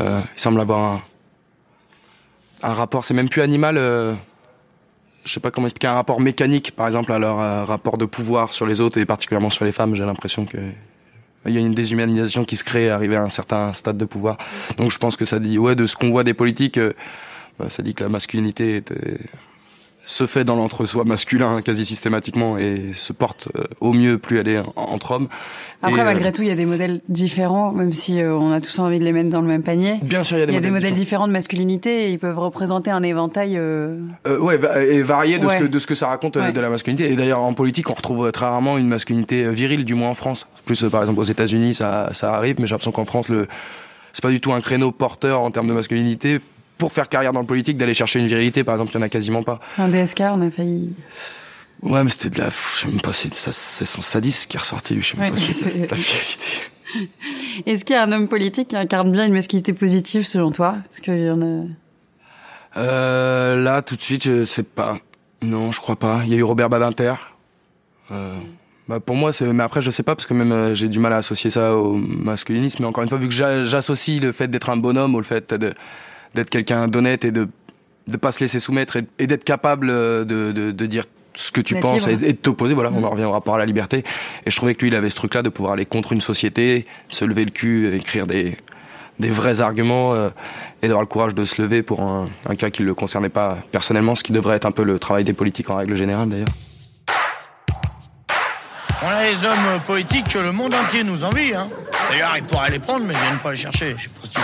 Euh, 0.00 0.20
il 0.36 0.40
semble 0.40 0.60
avoir 0.60 0.80
un, 0.80 1.02
un 2.62 2.72
rapport. 2.72 3.04
C'est 3.04 3.14
même 3.14 3.28
plus 3.28 3.42
animal. 3.42 3.76
euh, 3.76 4.14
je 5.28 5.34
sais 5.34 5.40
pas 5.40 5.50
comment 5.50 5.66
expliquer 5.66 5.88
un 5.88 5.94
rapport 5.94 6.20
mécanique, 6.20 6.72
par 6.74 6.86
exemple, 6.86 7.12
à 7.12 7.18
leur 7.18 7.38
euh, 7.38 7.64
rapport 7.64 7.98
de 7.98 8.06
pouvoir 8.06 8.54
sur 8.54 8.66
les 8.66 8.80
autres 8.80 8.96
et 8.98 9.04
particulièrement 9.04 9.50
sur 9.50 9.66
les 9.66 9.72
femmes. 9.72 9.94
J'ai 9.94 10.04
l'impression 10.04 10.46
que 10.46 10.56
il 11.46 11.54
y 11.54 11.58
a 11.58 11.60
une 11.60 11.72
déshumanisation 11.72 12.44
qui 12.44 12.56
se 12.56 12.64
crée 12.64 12.90
arrivé 12.90 13.14
à 13.14 13.22
un 13.22 13.28
certain 13.28 13.72
stade 13.72 13.96
de 13.96 14.04
pouvoir. 14.04 14.38
Donc 14.76 14.90
je 14.90 14.98
pense 14.98 15.16
que 15.16 15.24
ça 15.24 15.38
dit, 15.38 15.58
ouais, 15.58 15.74
de 15.74 15.86
ce 15.86 15.96
qu'on 15.96 16.10
voit 16.10 16.24
des 16.24 16.34
politiques, 16.34 16.78
euh, 16.78 16.94
bah, 17.58 17.66
ça 17.68 17.82
dit 17.82 17.94
que 17.94 18.02
la 18.02 18.08
masculinité 18.08 18.76
est, 18.76 18.90
euh, 18.90 19.18
se 20.10 20.26
fait 20.26 20.42
dans 20.42 20.56
l'entre-soi 20.56 21.04
masculin 21.04 21.60
quasi 21.60 21.84
systématiquement 21.84 22.56
et 22.56 22.92
se 22.94 23.12
porte 23.12 23.48
euh, 23.58 23.64
au 23.80 23.92
mieux 23.92 24.16
plus 24.16 24.38
elle 24.38 24.48
est 24.48 24.58
en- 24.58 24.72
entre 24.74 25.10
hommes. 25.10 25.28
Après, 25.82 25.98
Et, 25.98 26.00
euh, 26.00 26.04
malgré 26.04 26.32
tout, 26.32 26.40
il 26.40 26.48
y 26.48 26.50
a 26.50 26.54
des 26.56 26.64
modèles 26.64 27.02
différents, 27.10 27.72
même 27.72 27.92
si 27.92 28.18
euh, 28.22 28.34
on 28.34 28.50
a 28.50 28.60
tous 28.62 28.78
envie 28.78 28.98
de 28.98 29.04
les 29.04 29.12
mettre 29.12 29.28
dans 29.28 29.42
le 29.42 29.46
même 29.46 29.62
panier. 29.62 29.96
Bien 30.02 30.24
sûr, 30.24 30.38
il 30.38 30.40
y 30.40 30.42
a 30.44 30.46
des 30.46 30.54
y 30.54 30.56
a 30.56 30.60
des 30.60 30.70
modèles 30.70 30.82
modèles 30.92 30.98
différents 30.98 31.28
de 31.28 31.32
masculinité 31.32 32.06
et 32.06 32.10
ils 32.12 32.18
peuvent 32.18 32.38
représenter 32.38 32.90
un 32.90 33.02
éventail. 33.02 33.56
euh, 33.58 33.98
Euh, 34.26 34.38
ouais, 34.38 34.58
et 34.90 35.02
varié 35.02 35.38
de, 35.38 35.46
ce 35.46 35.56
que, 35.58 35.64
de 35.64 35.78
ce 35.78 35.86
que 35.86 35.94
ça 35.94 36.06
raconte 36.08 36.36
Ouais. 36.36 36.52
de 36.52 36.60
la 36.60 36.70
masculinité. 36.70 37.12
Et 37.12 37.14
d'ailleurs, 37.14 37.42
en 37.42 37.52
politique, 37.52 37.90
on 37.90 37.94
retrouve 37.94 38.32
très 38.32 38.46
rarement 38.46 38.78
une 38.78 38.88
masculinité 38.88 39.48
virile, 39.50 39.84
du 39.84 39.94
moins 39.94 40.08
en 40.08 40.14
France. 40.14 40.48
Plus, 40.64 40.82
par 40.90 41.02
exemple, 41.02 41.20
aux 41.20 41.24
États-Unis, 41.24 41.74
ça, 41.74 42.08
ça 42.12 42.32
arrive, 42.34 42.56
mais 42.58 42.66
j'ai 42.66 42.72
l'impression 42.72 42.92
qu'en 42.92 43.04
France, 43.04 43.28
le, 43.28 43.46
c'est 44.14 44.22
pas 44.22 44.30
du 44.30 44.40
tout 44.40 44.52
un 44.54 44.60
créneau 44.62 44.90
porteur 44.90 45.42
en 45.42 45.50
termes 45.50 45.68
de 45.68 45.74
masculinité. 45.74 46.40
Pour 46.78 46.92
faire 46.92 47.08
carrière 47.08 47.32
dans 47.32 47.40
le 47.40 47.46
politique, 47.46 47.76
d'aller 47.76 47.94
chercher 47.94 48.20
une 48.20 48.26
virilité, 48.28 48.62
par 48.64 48.74
exemple, 48.76 48.92
il 48.92 48.96
y 48.96 48.98
en 48.98 49.02
a 49.02 49.08
quasiment 49.08 49.42
pas. 49.42 49.60
Un 49.78 49.88
DSK, 49.88 50.20
on 50.32 50.40
a 50.42 50.50
failli. 50.50 50.92
Ouais, 51.82 52.02
mais 52.04 52.10
c'était 52.10 52.30
de 52.30 52.38
la, 52.38 52.48
je 52.50 52.80
sais 52.80 52.88
même 52.88 53.00
pas, 53.00 53.12
c'est 53.12 53.32
ça- 53.34 53.52
c'est 53.52 53.84
son 53.84 54.02
sadisme 54.02 54.46
qui 54.48 54.56
est 54.56 54.60
ressorti, 54.60 54.94
lui. 54.94 55.02
Je 55.02 55.08
sais 55.10 55.16
même 55.16 55.26
Ouais, 55.26 55.30
pas 55.32 55.36
si 55.40 55.52
c'est- 55.52 55.70
de 55.74 55.86
la 55.86 55.96
finalité. 55.96 56.46
Est-ce 57.66 57.84
qu'il 57.84 57.94
y 57.94 57.98
a 57.98 58.02
un 58.02 58.12
homme 58.12 58.28
politique 58.28 58.68
qui 58.68 58.76
incarne 58.76 59.12
bien 59.12 59.26
une 59.26 59.32
masculinité 59.34 59.72
positive 59.72 60.22
selon 60.24 60.50
toi? 60.50 60.76
Est-ce 60.90 61.00
qu'il 61.02 61.18
y 61.22 61.30
en 61.30 61.42
a? 61.42 61.64
Euh, 62.76 63.56
là, 63.56 63.82
tout 63.82 63.96
de 63.96 64.02
suite, 64.02 64.24
je 64.24 64.44
sais 64.44 64.62
pas. 64.62 64.98
Non, 65.42 65.72
je 65.72 65.80
crois 65.80 65.96
pas. 65.96 66.22
Il 66.24 66.30
y 66.30 66.34
a 66.34 66.38
eu 66.38 66.42
Robert 66.42 66.68
Badinter. 66.68 67.14
Euh, 68.10 68.38
bah 68.88 69.00
pour 69.00 69.16
moi, 69.16 69.32
c'est. 69.32 69.44
Mais 69.52 69.62
après, 69.62 69.82
je 69.82 69.90
sais 69.90 70.02
pas 70.02 70.14
parce 70.14 70.26
que 70.26 70.34
même 70.34 70.52
euh, 70.52 70.74
j'ai 70.74 70.88
du 70.88 70.98
mal 70.98 71.12
à 71.12 71.16
associer 71.18 71.50
ça 71.50 71.76
au 71.76 71.92
masculinisme. 71.94 72.78
Mais 72.82 72.88
encore 72.88 73.02
une 73.02 73.08
fois, 73.08 73.18
vu 73.18 73.28
que 73.28 73.34
j'a- 73.34 73.64
j'associe 73.64 74.20
le 74.20 74.32
fait 74.32 74.48
d'être 74.48 74.70
un 74.70 74.76
bonhomme 74.76 75.14
au 75.14 75.22
fait 75.22 75.52
de 75.54 75.74
d'être 76.34 76.50
quelqu'un 76.50 76.88
d'honnête 76.88 77.24
et 77.24 77.32
de 77.32 77.48
de 78.06 78.16
pas 78.16 78.32
se 78.32 78.40
laisser 78.40 78.58
soumettre 78.58 78.96
et, 78.96 79.04
et 79.18 79.26
d'être 79.26 79.44
capable 79.44 79.90
euh, 79.90 80.24
de, 80.24 80.52
de 80.52 80.70
de 80.70 80.86
dire 80.86 81.04
ce 81.34 81.52
que 81.52 81.60
tu 81.60 81.76
penses 81.76 82.06
et, 82.06 82.12
libre. 82.12 82.24
et 82.24 82.32
de 82.32 82.38
t'opposer. 82.38 82.74
Voilà, 82.74 82.90
on 82.92 83.04
en 83.04 83.10
revient 83.10 83.24
au 83.24 83.32
rapport 83.32 83.54
à 83.54 83.58
la 83.58 83.66
liberté. 83.66 84.02
Et 84.44 84.50
je 84.50 84.56
trouvais 84.56 84.74
que 84.74 84.80
lui, 84.80 84.88
il 84.88 84.94
avait 84.96 85.10
ce 85.10 85.16
truc-là 85.16 85.42
de 85.42 85.50
pouvoir 85.50 85.74
aller 85.74 85.86
contre 85.86 86.12
une 86.12 86.20
société, 86.20 86.86
se 87.08 87.24
lever 87.24 87.44
le 87.44 87.50
cul, 87.50 87.94
écrire 87.94 88.26
des 88.26 88.56
des 89.18 89.30
vrais 89.30 89.60
arguments 89.60 90.14
euh, 90.14 90.30
et 90.82 90.86
d'avoir 90.86 91.02
le 91.02 91.08
courage 91.08 91.34
de 91.34 91.44
se 91.44 91.60
lever 91.60 91.82
pour 91.82 92.02
un, 92.02 92.28
un 92.48 92.54
cas 92.54 92.70
qui 92.70 92.82
ne 92.82 92.86
le 92.86 92.94
concernait 92.94 93.28
pas 93.28 93.58
personnellement, 93.72 94.14
ce 94.14 94.22
qui 94.22 94.32
devrait 94.32 94.56
être 94.56 94.66
un 94.66 94.70
peu 94.70 94.84
le 94.84 94.98
travail 94.98 95.24
des 95.24 95.32
politiques 95.32 95.70
en 95.70 95.76
règle 95.76 95.96
générale 95.96 96.28
d'ailleurs. 96.28 96.48
On 99.02 99.06
a 99.06 99.22
les 99.22 99.44
hommes 99.44 99.80
politiques 99.86 100.28
que 100.28 100.38
le 100.38 100.50
monde 100.50 100.74
entier 100.74 101.04
nous 101.04 101.24
envie. 101.24 101.54
Hein. 101.54 101.66
D'ailleurs, 102.10 102.36
ils 102.36 102.44
pourraient 102.44 102.70
les 102.70 102.78
prendre, 102.78 103.04
mais 103.04 103.14
ils 103.14 103.20
viennent 103.20 103.38
pas 103.38 103.52
les 103.52 103.58
chercher. 103.58 103.94
Je 103.96 104.08
sais 104.08 104.14
pas 104.14 104.20
si 104.24 104.30
tu 104.30 104.40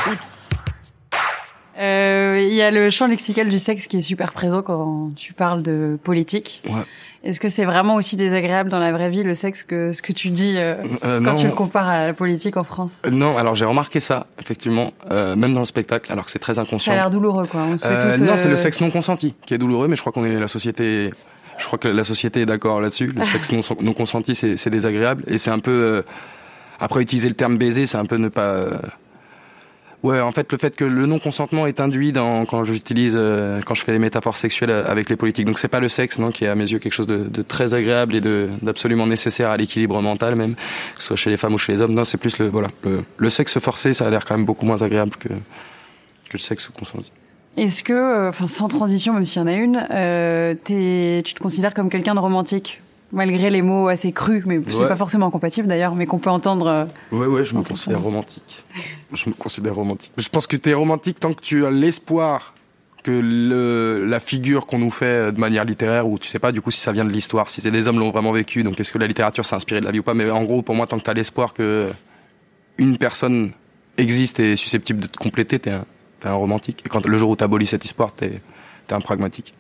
Euh, 1.79 2.39
Il 2.49 2.55
y 2.55 2.63
a 2.63 2.71
le 2.71 2.91
champ 2.91 3.07
lexical 3.07 3.49
du 3.49 3.59
sexe 3.59 3.87
qui 3.87 3.97
est 3.97 4.01
super 4.01 4.33
présent 4.33 4.63
quand 4.63 5.11
tu 5.17 5.33
parles 5.33 5.63
de 5.63 5.99
politique. 6.03 6.63
Ouais. 6.67 6.83
Est-ce 7.25 7.41
que 7.41 7.49
c'est 7.49 7.65
vraiment 7.65 7.95
aussi 7.95 8.17
désagréable 8.17 8.69
dans 8.71 8.79
la 8.79 8.93
vraie 8.93 9.09
vie 9.09 9.23
le 9.23 9.35
sexe 9.35 9.63
que 9.65 9.93
ce 9.93 10.03
que 10.03 10.13
tu 10.13 10.29
dis 10.29 10.55
euh, 10.57 10.75
Euh, 11.05 11.19
quand 11.25 11.33
non. 11.33 11.35
tu 11.35 11.47
le 11.47 11.53
compares 11.53 11.89
à 11.89 12.07
la 12.07 12.13
politique 12.13 12.57
en 12.59 12.65
France? 12.65 13.01
Euh, 13.07 13.11
Non, 13.11 13.39
alors 13.39 13.55
j'ai 13.55 13.65
remarqué 13.65 13.99
ça, 13.99 14.27
effectivement, 14.41 14.93
euh, 15.11 15.35
même 15.35 15.53
dans 15.55 15.61
le 15.61 15.67
spectacle, 15.67 16.13
alors 16.13 16.27
que 16.27 16.31
c'est 16.31 16.39
très 16.39 16.55
Ça 16.55 16.61
inconscient. 16.63 16.93
a 16.93 16.97
l'air 16.97 17.11
douloureux 17.11 17.47
quoi. 17.47 17.63
On 17.63 17.77
se 17.77 17.89
fait 17.89 17.99
tous, 18.19 18.23
non, 18.23 18.37
c'est 18.37 18.51
le 18.51 18.57
sexe 18.57 18.81
non 18.81 18.91
consenti 18.91 19.35
qui 19.47 19.55
est 19.55 19.59
douloureux, 19.59 19.89
mais 19.89 19.97
je 19.97 20.01
crois 20.03 20.13
qu'on 20.13 20.25
est 20.27 20.39
la 20.39 20.49
société. 20.49 21.11
Je 21.57 21.65
crois 21.67 21.79
que 21.79 21.89
la 21.89 22.05
société 22.05 22.43
est 22.43 22.47
d'accord 22.47 22.81
là-dessus. 22.81 23.13
Le 23.17 23.25
sexe 23.25 23.53
non, 23.53 23.61
non 23.81 23.93
consenti, 23.95 24.35
c'est 24.35 24.57
c'est 24.57 24.71
désagréable 24.71 25.23
et 25.27 25.39
c'est 25.39 25.51
un 25.51 25.61
peu. 25.61 25.71
euh, 25.71 26.03
après 26.81 27.01
utiliser 27.01 27.29
le 27.29 27.37
terme 27.37 27.57
baiser, 27.57 27.87
c'est 27.87 27.97
un 27.97 28.05
peu 28.05 28.17
ne 28.17 28.29
pas. 28.29 28.41
euh, 28.43 28.77
Ouais, 30.05 30.21
en 30.21 30.33
fait, 30.33 30.53
le 30.53 30.59
fait 30.59 30.77
que 30.77 30.85
le 30.85 31.07
non 31.07 31.19
consentement 31.19 31.67
est 31.67 31.81
induit 31.81 32.13
dans 32.13 32.45
quand 32.45 32.63
j'utilise 32.67 33.15
euh, 33.17 33.63
quand 33.65 33.75
je 33.75 33.83
fais 33.83 33.93
des 33.93 33.99
métaphores 33.99 34.37
sexuelles 34.37 34.71
avec 34.71 35.09
les 35.09 35.17
politiques. 35.17 35.47
Donc 35.47 35.59
c'est 35.59 35.67
pas 35.67 35.81
le 35.81 35.89
sexe, 35.89 36.19
non, 36.19 36.31
qui 36.31 36.45
est 36.45 36.49
à 36.49 36.55
mes 36.55 36.71
yeux 36.71 36.79
quelque 36.79 36.93
chose 36.93 37.07
de, 37.07 37.17
de 37.17 37.41
très 37.41 37.73
agréable 37.73 38.15
et 38.15 38.21
d'absolument 38.21 39.07
nécessaire 39.07 39.49
à 39.49 39.57
l'équilibre 39.57 40.03
mental 40.03 40.37
même, 40.37 40.57
que 40.57 41.01
ce 41.01 41.07
soit 41.07 41.17
chez 41.17 41.31
les 41.31 41.39
femmes 41.39 41.55
ou 41.55 41.59
chez 41.59 41.73
les 41.73 41.81
hommes. 41.81 41.95
Non, 41.95 42.05
c'est 42.05 42.19
plus 42.19 42.37
le 42.39 42.49
voilà 42.49 42.69
le, 42.85 43.03
le 43.17 43.31
sexe 43.31 43.59
forcé, 43.59 43.95
ça 43.95 44.07
a 44.07 44.11
l'air 44.11 44.27
quand 44.27 44.37
même 44.37 44.45
beaucoup 44.45 44.67
moins 44.67 44.83
agréable 44.83 45.17
que 45.17 45.29
que 45.29 46.35
le 46.35 46.39
sexe 46.39 46.69
consenti. 46.79 47.11
Est-ce 47.57 47.83
que, 47.83 47.95
euh, 47.95 48.29
enfin 48.29 48.47
sans 48.47 48.69
transition, 48.69 49.15
même 49.15 49.25
s'il 49.25 49.41
y 49.41 49.45
en 49.45 49.47
a 49.47 49.53
une, 49.53 49.87
euh, 49.91 50.55
tu 50.65 51.33
te 51.33 51.41
considères 51.41 51.73
comme 51.73 51.89
quelqu'un 51.89 52.15
de 52.15 52.21
romantique? 52.21 52.83
Malgré 53.15 53.49
les 53.49 53.63
mots 53.63 53.89
assez 53.89 54.13
crus, 54.13 54.45
mais 54.47 54.61
c'est 54.67 54.75
Ouais. 54.83 54.89
pas 54.89 54.97
forcément 54.97 55.31
compatible 55.31 55.67
d'ailleurs, 55.69 55.95
mais 55.95 56.05
qu'on 56.07 56.19
peut 56.19 56.31
entendre. 56.31 56.67
euh, 56.67 56.85
Ouais, 57.13 57.27
ouais, 57.27 57.45
je 57.45 57.55
me 57.55 57.63
considère 57.63 58.01
romantique. 58.03 58.63
Je 59.15 59.29
me 59.31 59.35
considère 59.35 59.75
romantique. 59.77 60.13
Je 60.19 60.29
pense 60.29 60.47
que 60.47 60.57
tu 60.57 60.69
es 60.71 60.75
romantique 60.75 61.21
tant 61.21 61.33
que 61.33 61.41
tu 61.41 61.65
as 61.65 61.71
l'espoir 61.71 62.55
que 63.05 63.13
le, 63.13 64.05
la 64.07 64.19
figure 64.19 64.67
qu'on 64.67 64.79
nous 64.79 64.91
fait 64.91 65.31
de 65.31 65.39
manière 65.39 65.65
littéraire, 65.65 66.09
ou 66.09 66.19
tu 66.19 66.27
sais 66.27 66.39
pas 66.39 66.53
du 66.53 66.61
coup 66.63 66.71
si 66.71 66.81
ça 66.81 66.91
vient 66.91 67.05
de 67.05 67.11
l'histoire, 67.11 67.51
si 67.51 67.61
c'est 67.61 67.71
des 67.71 67.87
hommes 67.87 67.99
l'ont 68.01 68.11
vraiment 68.11 68.33
vécu, 68.33 68.63
donc 68.65 68.81
est-ce 68.81 68.91
que 68.91 68.99
la 68.99 69.07
littérature 69.07 69.45
s'est 69.47 69.55
inspirée 69.55 69.81
de 69.81 69.85
la 69.87 69.93
vie 69.93 69.99
ou 70.01 70.03
pas, 70.03 70.15
mais 70.15 70.29
en 70.31 70.43
gros, 70.43 70.63
pour 70.63 70.75
moi, 70.75 70.87
tant 70.87 70.99
que 70.99 71.05
tu 71.05 71.11
as 71.11 71.15
l'espoir 71.15 71.53
que 71.55 71.91
une 72.79 72.97
personne 72.99 73.53
existe 73.99 74.41
et 74.41 74.53
est 74.53 74.57
susceptible 74.57 75.01
de 75.01 75.07
te 75.07 75.17
compléter, 75.19 75.59
t'es 75.61 75.71
un, 75.71 75.85
t'es 76.19 76.29
un 76.29 76.35
romantique. 76.35 76.83
Et 76.85 76.89
quand 76.89 77.07
le 77.07 77.19
jour 77.19 77.31
où 77.31 77.37
t'abolis 77.37 77.67
cette 77.67 77.85
histoire, 77.85 78.13
t'es 78.13 78.41
es 78.91 78.93
un 78.93 79.01
pragmatique. 79.01 79.55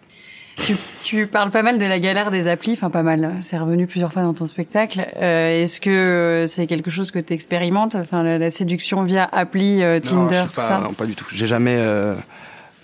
Tu, 0.57 0.77
tu 1.03 1.27
parles 1.27 1.51
pas 1.51 1.62
mal 1.62 1.79
de 1.79 1.85
la 1.85 1.99
galère 1.99 2.31
des 2.31 2.47
applis, 2.49 2.73
enfin 2.75 2.88
pas 2.88 3.03
mal, 3.03 3.35
c'est 3.43 3.59
revenu 3.59 3.87
plusieurs 3.87 4.12
fois 4.12 4.23
dans 4.23 4.35
ton 4.35 4.47
spectacle. 4.47 5.05
Euh, 5.17 5.62
Est-ce 5.62 5.81
que 5.81 6.45
c'est 6.47 6.67
quelque 6.67 6.90
chose 6.90 7.11
que 7.11 7.19
tu 7.19 7.33
expérimentes, 7.33 7.97
enfin 7.97 8.23
la, 8.23 8.38
la 8.38 8.51
séduction 8.51 9.03
via 9.03 9.29
appli, 9.31 9.83
euh, 9.83 10.01
Non, 10.05 10.27
Tinder, 10.29 10.35
suis 10.38 10.49
tout 10.49 10.55
pas, 10.55 10.69
ça? 10.69 10.79
Non, 10.79 10.93
pas 10.93 11.07
du 11.07 11.14
tout. 11.17 11.27
J'ai 11.33 11.47
jamais, 11.49 11.77
euh, 11.77 12.14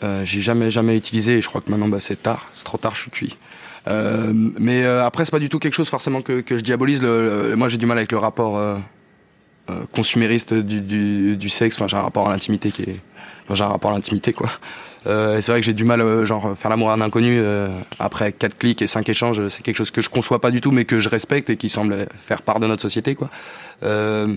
euh, 0.03 0.23
j'ai 0.25 0.41
jamais, 0.41 0.71
jamais 0.71 0.97
utilisé. 0.97 1.39
Et 1.39 1.41
je 1.43 1.49
crois 1.49 1.61
que 1.61 1.71
maintenant, 1.71 1.89
bah, 1.89 2.01
c'est 2.01 2.21
tard. 2.23 2.49
C'est 2.53 2.65
trop 2.65 2.77
tard. 2.77 2.95
Je 2.97 3.03
suis 3.03 3.11
cuit. 3.11 3.37
Euh, 3.89 4.33
mais 4.59 4.83
euh, 4.85 5.05
après, 5.07 5.25
c'est 5.25 5.31
pas 5.31 5.39
du 5.39 5.49
tout 5.49 5.59
quelque 5.61 5.75
chose 5.75 5.89
forcément 5.89 6.23
que, 6.23 6.41
que 6.41 6.59
je 6.59 6.63
diabolise. 6.63 7.01
Le, 7.03 7.49
le- 7.51 7.57
moi, 7.57 7.69
j'ai 7.69 7.79
du 7.79 7.87
mal 7.87 7.99
avec 7.99 8.11
le 8.13 8.19
rapport 8.19 8.59
consumériste 9.93 10.53
du, 10.55 10.81
du, 10.81 11.37
du 11.37 11.49
sexe. 11.49 11.77
Enfin, 11.77 11.87
j'ai 11.87 11.97
un 11.97 12.03
rapport 12.03 12.29
à 12.29 12.33
l'intimité 12.33 12.71
qui 12.73 12.83
est, 12.83 13.01
j'ai 13.55 13.65
un 13.65 13.69
rapport 13.69 13.91
à 13.91 13.95
l'intimité, 13.95 14.33
quoi. 14.33 14.51
Euh, 15.07 15.39
et 15.39 15.41
c'est 15.41 15.51
vrai 15.53 15.61
que 15.61 15.67
j'ai 15.67 15.73
du 15.73 15.85
mal, 15.85 16.01
euh, 16.03 16.27
genre 16.27 16.57
faire 16.57 16.71
l'amour 16.71 16.91
à 16.91 16.95
un 16.95 17.01
inconnu 17.01 17.39
euh, 17.39 17.69
après 17.99 18.33
quatre 18.33 18.59
clics 18.59 18.83
et 18.83 18.87
cinq 18.87 19.09
échanges, 19.09 19.49
c'est 19.49 19.63
quelque 19.63 19.77
chose 19.77 19.91
que 19.91 20.03
je 20.03 20.11
conçois 20.11 20.41
pas 20.41 20.51
du 20.51 20.61
tout, 20.61 20.73
mais 20.73 20.85
que 20.85 21.01
je 21.01 21.09
respecte 21.09 21.49
et 21.49 21.57
qui 21.57 21.69
semble 21.71 22.07
faire 22.21 22.43
part 22.43 22.61
de 22.61 22.67
notre 22.67 22.83
société, 22.83 23.15
quoi. 23.15 23.31
Euh, 23.83 24.35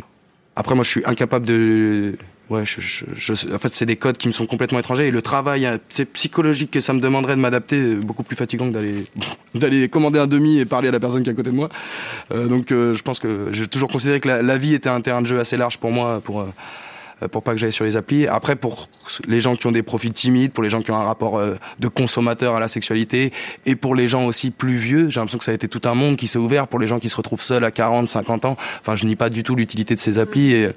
après, 0.55 0.75
moi, 0.75 0.83
je 0.83 0.89
suis 0.89 1.01
incapable 1.05 1.45
de. 1.45 2.15
Ouais, 2.49 2.63
je, 2.65 2.79
je, 2.79 3.05
je- 3.13 3.53
en 3.53 3.57
fait, 3.57 3.73
c'est 3.73 3.85
des 3.85 3.95
codes 3.95 4.17
qui 4.17 4.27
me 4.27 4.33
sont 4.33 4.45
complètement 4.45 4.77
étrangers 4.77 5.07
et 5.07 5.11
le 5.11 5.21
travail, 5.21 5.65
hein, 5.65 5.79
c'est 5.89 6.05
psychologique 6.05 6.71
que 6.71 6.81
ça 6.81 6.93
me 6.93 6.99
demanderait 6.99 7.35
de 7.35 7.41
m'adapter, 7.41 7.77
euh, 7.79 7.95
beaucoup 7.95 8.21
plus 8.23 8.35
fatigant 8.35 8.67
que 8.67 8.73
d'aller 8.73 9.05
d'aller 9.55 9.89
commander 9.89 10.19
un 10.19 10.27
demi 10.27 10.59
et 10.59 10.65
parler 10.65 10.89
à 10.89 10.91
la 10.91 10.99
personne 10.99 11.23
qui 11.23 11.29
est 11.29 11.33
à 11.33 11.35
côté 11.35 11.49
de 11.51 11.55
moi. 11.55 11.69
Donc, 12.31 12.67
je 12.69 13.01
pense 13.01 13.19
que 13.19 13.49
j'ai 13.51 13.67
toujours 13.67 13.89
considéré 13.89 14.19
que 14.19 14.27
la, 14.27 14.41
la 14.41 14.57
vie 14.57 14.73
était 14.75 14.89
un 14.89 15.01
terrain 15.01 15.21
de 15.21 15.27
jeu 15.27 15.39
assez 15.39 15.57
large 15.57 15.77
pour 15.77 15.91
moi, 15.91 16.21
pour 16.23 16.45
pour 17.27 17.43
pas 17.43 17.51
que 17.51 17.57
j'aille 17.57 17.71
sur 17.71 17.85
les 17.85 17.97
applis. 17.97 18.27
Après, 18.27 18.55
pour 18.55 18.87
les 19.27 19.41
gens 19.41 19.55
qui 19.55 19.67
ont 19.67 19.71
des 19.71 19.83
profils 19.83 20.13
timides, 20.13 20.51
pour 20.51 20.63
les 20.63 20.69
gens 20.69 20.81
qui 20.81 20.91
ont 20.91 20.97
un 20.97 21.03
rapport 21.03 21.37
euh, 21.37 21.55
de 21.79 21.87
consommateur 21.87 22.55
à 22.55 22.59
la 22.59 22.67
sexualité, 22.67 23.31
et 23.65 23.75
pour 23.75 23.95
les 23.95 24.07
gens 24.07 24.25
aussi 24.25 24.51
plus 24.51 24.75
vieux, 24.75 25.09
j'ai 25.09 25.19
l'impression 25.19 25.39
que 25.39 25.45
ça 25.45 25.51
a 25.51 25.55
été 25.55 25.67
tout 25.67 25.81
un 25.85 25.93
monde 25.93 26.17
qui 26.17 26.27
s'est 26.27 26.39
ouvert 26.39 26.67
pour 26.67 26.79
les 26.79 26.87
gens 26.87 26.99
qui 26.99 27.09
se 27.09 27.15
retrouvent 27.15 27.41
seuls 27.41 27.63
à 27.63 27.71
40, 27.71 28.09
50 28.09 28.45
ans. 28.45 28.57
Enfin, 28.81 28.95
je 28.95 29.05
nie 29.05 29.15
pas 29.15 29.29
du 29.29 29.43
tout 29.43 29.55
l'utilité 29.55 29.95
de 29.95 29.99
ces 29.99 30.19
applis, 30.19 30.53
et 30.53 30.69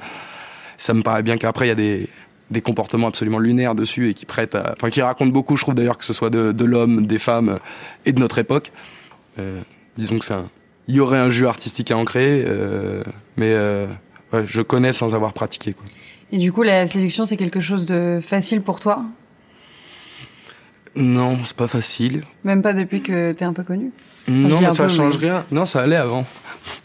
ça 0.77 0.95
me 0.95 1.03
paraît 1.03 1.23
bien 1.23 1.37
qu'après, 1.37 1.67
il 1.67 1.69
y 1.69 1.73
a 1.73 1.77
des 1.77 2.09
des 2.51 2.61
comportements 2.61 3.09
absolument 3.09 3.39
lunaires 3.39 3.75
dessus 3.75 4.09
et 4.09 4.15
qui 4.15 4.27
prêtent 4.27 4.55
à, 4.55 4.75
enfin 4.77 4.91
qui 4.91 5.03
racontent 5.03 5.33
beaucoup 5.33 5.57
je 5.57 5.63
trouve 5.63 5.75
d'ailleurs 5.75 5.99
que 5.99 6.05
ce 6.05 6.13
soit 6.13 6.31
de, 6.31 6.65
l'homme 6.65 7.07
des 7.07 7.19
femmes 7.19 7.59
et 8.05 8.13
de 8.13 8.21
notre 8.21 8.39
époque 8.39 8.73
Euh, 9.39 9.61
disons 9.99 10.19
que 10.19 10.33
un 10.33 10.49
il 10.89 10.95
y 10.95 11.01
aurait 11.01 11.19
un 11.19 11.31
jus 11.31 11.47
artistique 11.47 11.91
à 11.91 11.97
en 11.97 12.05
créer 12.05 12.45
euh, 12.47 13.03
mais 13.37 13.53
euh, 13.53 13.87
ouais, 14.33 14.45
je 14.47 14.63
connais 14.63 14.93
sans 14.93 15.15
avoir 15.15 15.33
pratiqué 15.33 15.73
quoi. 15.75 15.85
Et 16.33 16.39
du 16.39 16.53
coup, 16.53 16.63
la 16.63 16.87
séduction, 16.87 17.25
c'est 17.25 17.37
quelque 17.37 17.61
chose 17.61 17.87
de 17.87 18.21
facile 18.23 18.61
pour 18.63 18.81
toi? 18.81 19.05
Non, 20.95 21.39
c'est 21.45 21.57
pas 21.57 21.67
facile. 21.69 22.25
Même 22.45 22.63
pas 22.63 22.73
depuis 22.73 23.03
que 23.03 23.33
t'es 23.33 23.45
un 23.45 23.53
peu 23.53 23.63
connu? 23.63 23.93
Non, 24.29 24.59
mais 24.61 24.71
ça 24.75 24.85
peu, 24.85 24.89
change 24.89 25.19
mais- 25.19 25.27
rien. 25.31 25.45
Non, 25.53 25.67
ça 25.67 25.83
allait 25.83 25.97
avant. 25.97 26.25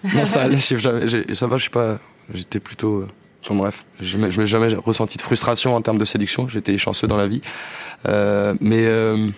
non, 0.13 0.25
ça 0.25 0.41
allait. 0.43 0.57
jamais- 0.57 1.33
ça 1.33 1.47
va, 1.47 1.57
je 1.57 1.61
suis 1.63 1.71
pas. 1.71 1.99
J'étais 2.33 2.59
plutôt. 2.59 3.01
euh, 3.01 3.07
Enfin 3.43 3.55
bref, 3.55 3.85
je 3.99 4.17
n'ai 4.19 4.29
je 4.29 4.39
n'ai 4.39 4.45
jamais 4.45 4.71
ressenti 4.75 5.17
de 5.17 5.23
frustration 5.23 5.73
en 5.75 5.81
termes 5.81 5.97
de 5.97 6.05
séduction. 6.05 6.47
J'étais 6.47 6.77
chanceux 6.77 7.07
dans 7.07 7.17
la 7.17 7.27
vie. 7.27 7.41
Euh, 8.07 8.53
mais 8.61 8.85
euh, 8.85 9.29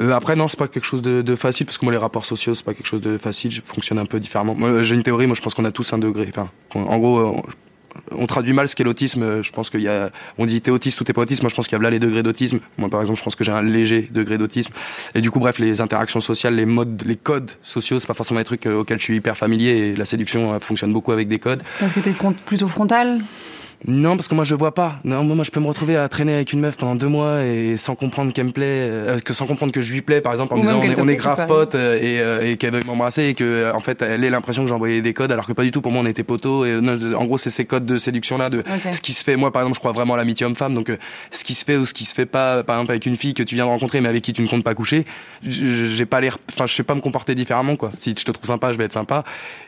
euh, 0.00 0.10
après, 0.12 0.34
non, 0.34 0.48
c'est 0.48 0.58
pas 0.58 0.66
quelque 0.66 0.84
chose 0.84 1.00
de, 1.02 1.22
de 1.22 1.36
facile 1.36 1.64
parce 1.66 1.78
que 1.78 1.84
moi, 1.84 1.92
les 1.92 1.98
rapports 1.98 2.24
sociaux, 2.24 2.54
c'est 2.54 2.64
pas 2.64 2.74
quelque 2.74 2.86
chose 2.88 3.00
de 3.02 3.18
facile. 3.18 3.52
Je 3.52 3.60
fonctionne 3.62 3.98
un 3.98 4.06
peu 4.06 4.18
différemment. 4.18 4.56
Moi, 4.56 4.82
j'ai 4.82 4.96
une 4.96 5.04
théorie. 5.04 5.26
Moi, 5.28 5.36
je 5.36 5.42
pense 5.42 5.54
qu'on 5.54 5.64
a 5.64 5.70
tous 5.70 5.92
un 5.92 5.98
degré. 5.98 6.26
Enfin, 6.28 6.48
en 6.74 6.98
gros, 6.98 7.40
on, 8.10 8.26
traduit 8.26 8.52
mal 8.52 8.68
ce 8.68 8.76
qu'est 8.76 8.84
l'autisme. 8.84 9.42
Je 9.42 9.52
pense 9.52 9.70
qu'il 9.70 9.80
y 9.82 9.88
a, 9.88 10.10
on 10.38 10.46
dit 10.46 10.60
t'es 10.60 10.70
autiste 10.70 11.00
ou 11.00 11.04
t'es 11.04 11.12
pas 11.12 11.22
autiste. 11.22 11.42
Moi, 11.42 11.48
je 11.50 11.54
pense 11.54 11.66
qu'il 11.68 11.76
y 11.76 11.80
a 11.80 11.82
là 11.82 11.90
les 11.90 11.98
degrés 11.98 12.22
d'autisme. 12.22 12.58
Moi, 12.78 12.88
par 12.88 13.00
exemple, 13.00 13.18
je 13.18 13.24
pense 13.24 13.36
que 13.36 13.44
j'ai 13.44 13.52
un 13.52 13.62
léger 13.62 14.08
degré 14.10 14.38
d'autisme. 14.38 14.72
Et 15.14 15.20
du 15.20 15.30
coup, 15.30 15.38
bref, 15.40 15.58
les 15.58 15.80
interactions 15.80 16.20
sociales, 16.20 16.54
les 16.54 16.66
modes, 16.66 17.02
les 17.06 17.16
codes 17.16 17.50
sociaux, 17.62 17.98
c'est 17.98 18.06
pas 18.06 18.14
forcément 18.14 18.40
des 18.40 18.44
trucs 18.44 18.66
euh, 18.66 18.80
auxquels 18.80 18.98
je 18.98 19.04
suis 19.04 19.16
hyper 19.16 19.36
familier. 19.36 19.70
Et 19.70 19.96
la 19.96 20.04
séduction 20.04 20.52
euh, 20.52 20.58
fonctionne 20.60 20.92
beaucoup 20.92 21.12
avec 21.12 21.28
des 21.28 21.38
codes. 21.38 21.62
Parce 21.80 21.92
que 21.92 22.00
t'es 22.00 22.12
front- 22.12 22.32
plutôt 22.44 22.68
frontal? 22.68 23.20
Non, 23.88 24.16
parce 24.16 24.26
que 24.26 24.34
moi 24.34 24.42
je 24.44 24.54
vois 24.54 24.74
pas. 24.74 24.98
Non, 25.04 25.22
moi 25.22 25.44
je 25.44 25.50
peux 25.50 25.60
me 25.60 25.66
retrouver 25.66 25.96
à 25.96 26.08
traîner 26.08 26.34
avec 26.34 26.52
une 26.52 26.60
meuf 26.60 26.76
pendant 26.76 26.96
deux 26.96 27.06
mois 27.06 27.44
et 27.44 27.76
sans 27.76 27.94
comprendre 27.94 28.32
qu'elle 28.32 28.46
me 28.46 28.50
plaît, 28.50 28.64
euh, 28.66 29.20
que 29.20 29.32
sans 29.32 29.46
comprendre 29.46 29.72
que 29.72 29.80
je 29.80 29.92
lui 29.92 30.02
plais, 30.02 30.20
par 30.20 30.32
exemple, 30.32 30.54
en 30.54 30.56
Ou 30.56 30.60
me 30.60 30.64
disant 30.64 30.80
on 30.80 30.82
est, 30.82 31.00
on 31.00 31.08
est 31.08 31.14
grave 31.14 31.46
potes 31.46 31.76
euh, 31.76 31.96
et, 31.96 32.20
euh, 32.20 32.50
et 32.50 32.56
qu'elle 32.56 32.72
veut 32.72 32.82
m'embrasser 32.84 33.24
et 33.26 33.34
que 33.34 33.44
euh, 33.44 33.72
en 33.72 33.80
fait 33.80 34.02
elle 34.02 34.24
ait 34.24 34.30
l'impression 34.30 34.62
que 34.62 34.68
j'ai 34.68 34.74
envoyé 34.74 35.02
des 35.02 35.14
codes 35.14 35.30
alors 35.30 35.46
que 35.46 35.52
pas 35.52 35.62
du 35.62 35.70
tout. 35.70 35.82
Pour 35.82 35.92
moi 35.92 36.02
on 36.02 36.06
était 36.06 36.24
potos. 36.24 36.66
Et, 36.66 36.80
non, 36.80 36.98
en 37.14 37.24
gros 37.26 37.38
c'est 37.38 37.50
ces 37.50 37.64
codes 37.64 37.86
de 37.86 37.96
séduction 37.96 38.38
là, 38.38 38.50
de 38.50 38.64
ce 38.90 39.00
qui 39.00 39.12
se 39.12 39.22
fait. 39.22 39.36
Moi 39.36 39.52
par 39.52 39.62
exemple 39.62 39.76
je 39.76 39.80
crois 39.80 39.92
vraiment 39.92 40.14
à 40.14 40.16
l'amitié 40.16 40.46
homme-femme, 40.46 40.74
donc 40.74 40.90
euh, 40.90 40.96
ce 41.30 41.44
qui 41.44 41.54
se 41.54 41.64
fait 41.64 41.76
ou 41.76 41.86
ce 41.86 41.94
qui 41.94 42.04
se 42.04 42.14
fait 42.14 42.26
pas, 42.26 42.64
par 42.64 42.76
exemple 42.76 42.90
avec 42.90 43.06
une 43.06 43.16
fille 43.16 43.34
que 43.34 43.44
tu 43.44 43.54
viens 43.54 43.66
de 43.66 43.70
rencontrer 43.70 44.00
mais 44.00 44.08
avec 44.08 44.22
qui 44.22 44.32
tu 44.32 44.42
ne 44.42 44.48
comptes 44.48 44.64
pas 44.64 44.74
coucher, 44.74 45.04
j'ai 45.42 46.06
pas 46.06 46.20
l'air, 46.20 46.38
enfin 46.52 46.66
je 46.66 46.74
sais 46.74 46.82
pas 46.82 46.94
me 46.94 47.00
comporter 47.00 47.36
différemment 47.36 47.76
quoi. 47.76 47.92
Si 47.98 48.14
je 48.18 48.24
te 48.24 48.32
trouve 48.32 48.46
sympa 48.46 48.72
je 48.72 48.78
vais 48.78 48.84
être 48.84 48.92
sympa 48.92 49.22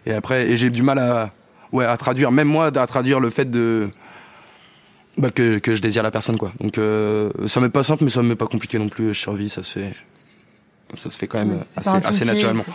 et 0.06 0.12
après 0.12 0.50
et 0.50 0.56
j'ai 0.56 0.70
du 0.70 0.82
mal 0.82 0.98
à 0.98 1.30
ouais 1.70 1.84
à 1.84 1.96
traduire 1.96 2.32
même 2.32 2.48
moi 2.48 2.66
à 2.74 2.86
traduire 2.86 3.20
le 3.20 3.30
fait 3.30 3.48
de 3.48 3.90
bah, 5.18 5.30
que, 5.30 5.58
que 5.58 5.74
je 5.74 5.82
désire 5.82 6.02
la 6.02 6.10
personne 6.10 6.38
quoi. 6.38 6.52
Donc 6.60 6.78
euh, 6.78 7.30
ça 7.46 7.60
m'est 7.60 7.68
pas 7.68 7.82
simple 7.82 8.04
mais 8.04 8.10
ça 8.10 8.22
m'est 8.22 8.36
pas 8.36 8.46
compliqué 8.46 8.78
non 8.78 8.88
plus, 8.88 9.12
je 9.14 9.20
survis, 9.20 9.48
ça 9.48 9.62
se 9.62 9.78
fait 9.78 9.92
Ça 10.96 11.10
se 11.10 11.18
fait 11.18 11.26
quand 11.26 11.38
même 11.38 11.58
C'est 11.70 11.86
assez, 11.86 12.00
souci, 12.08 12.26
naturellement. 12.26 12.62
pas- 12.62 12.72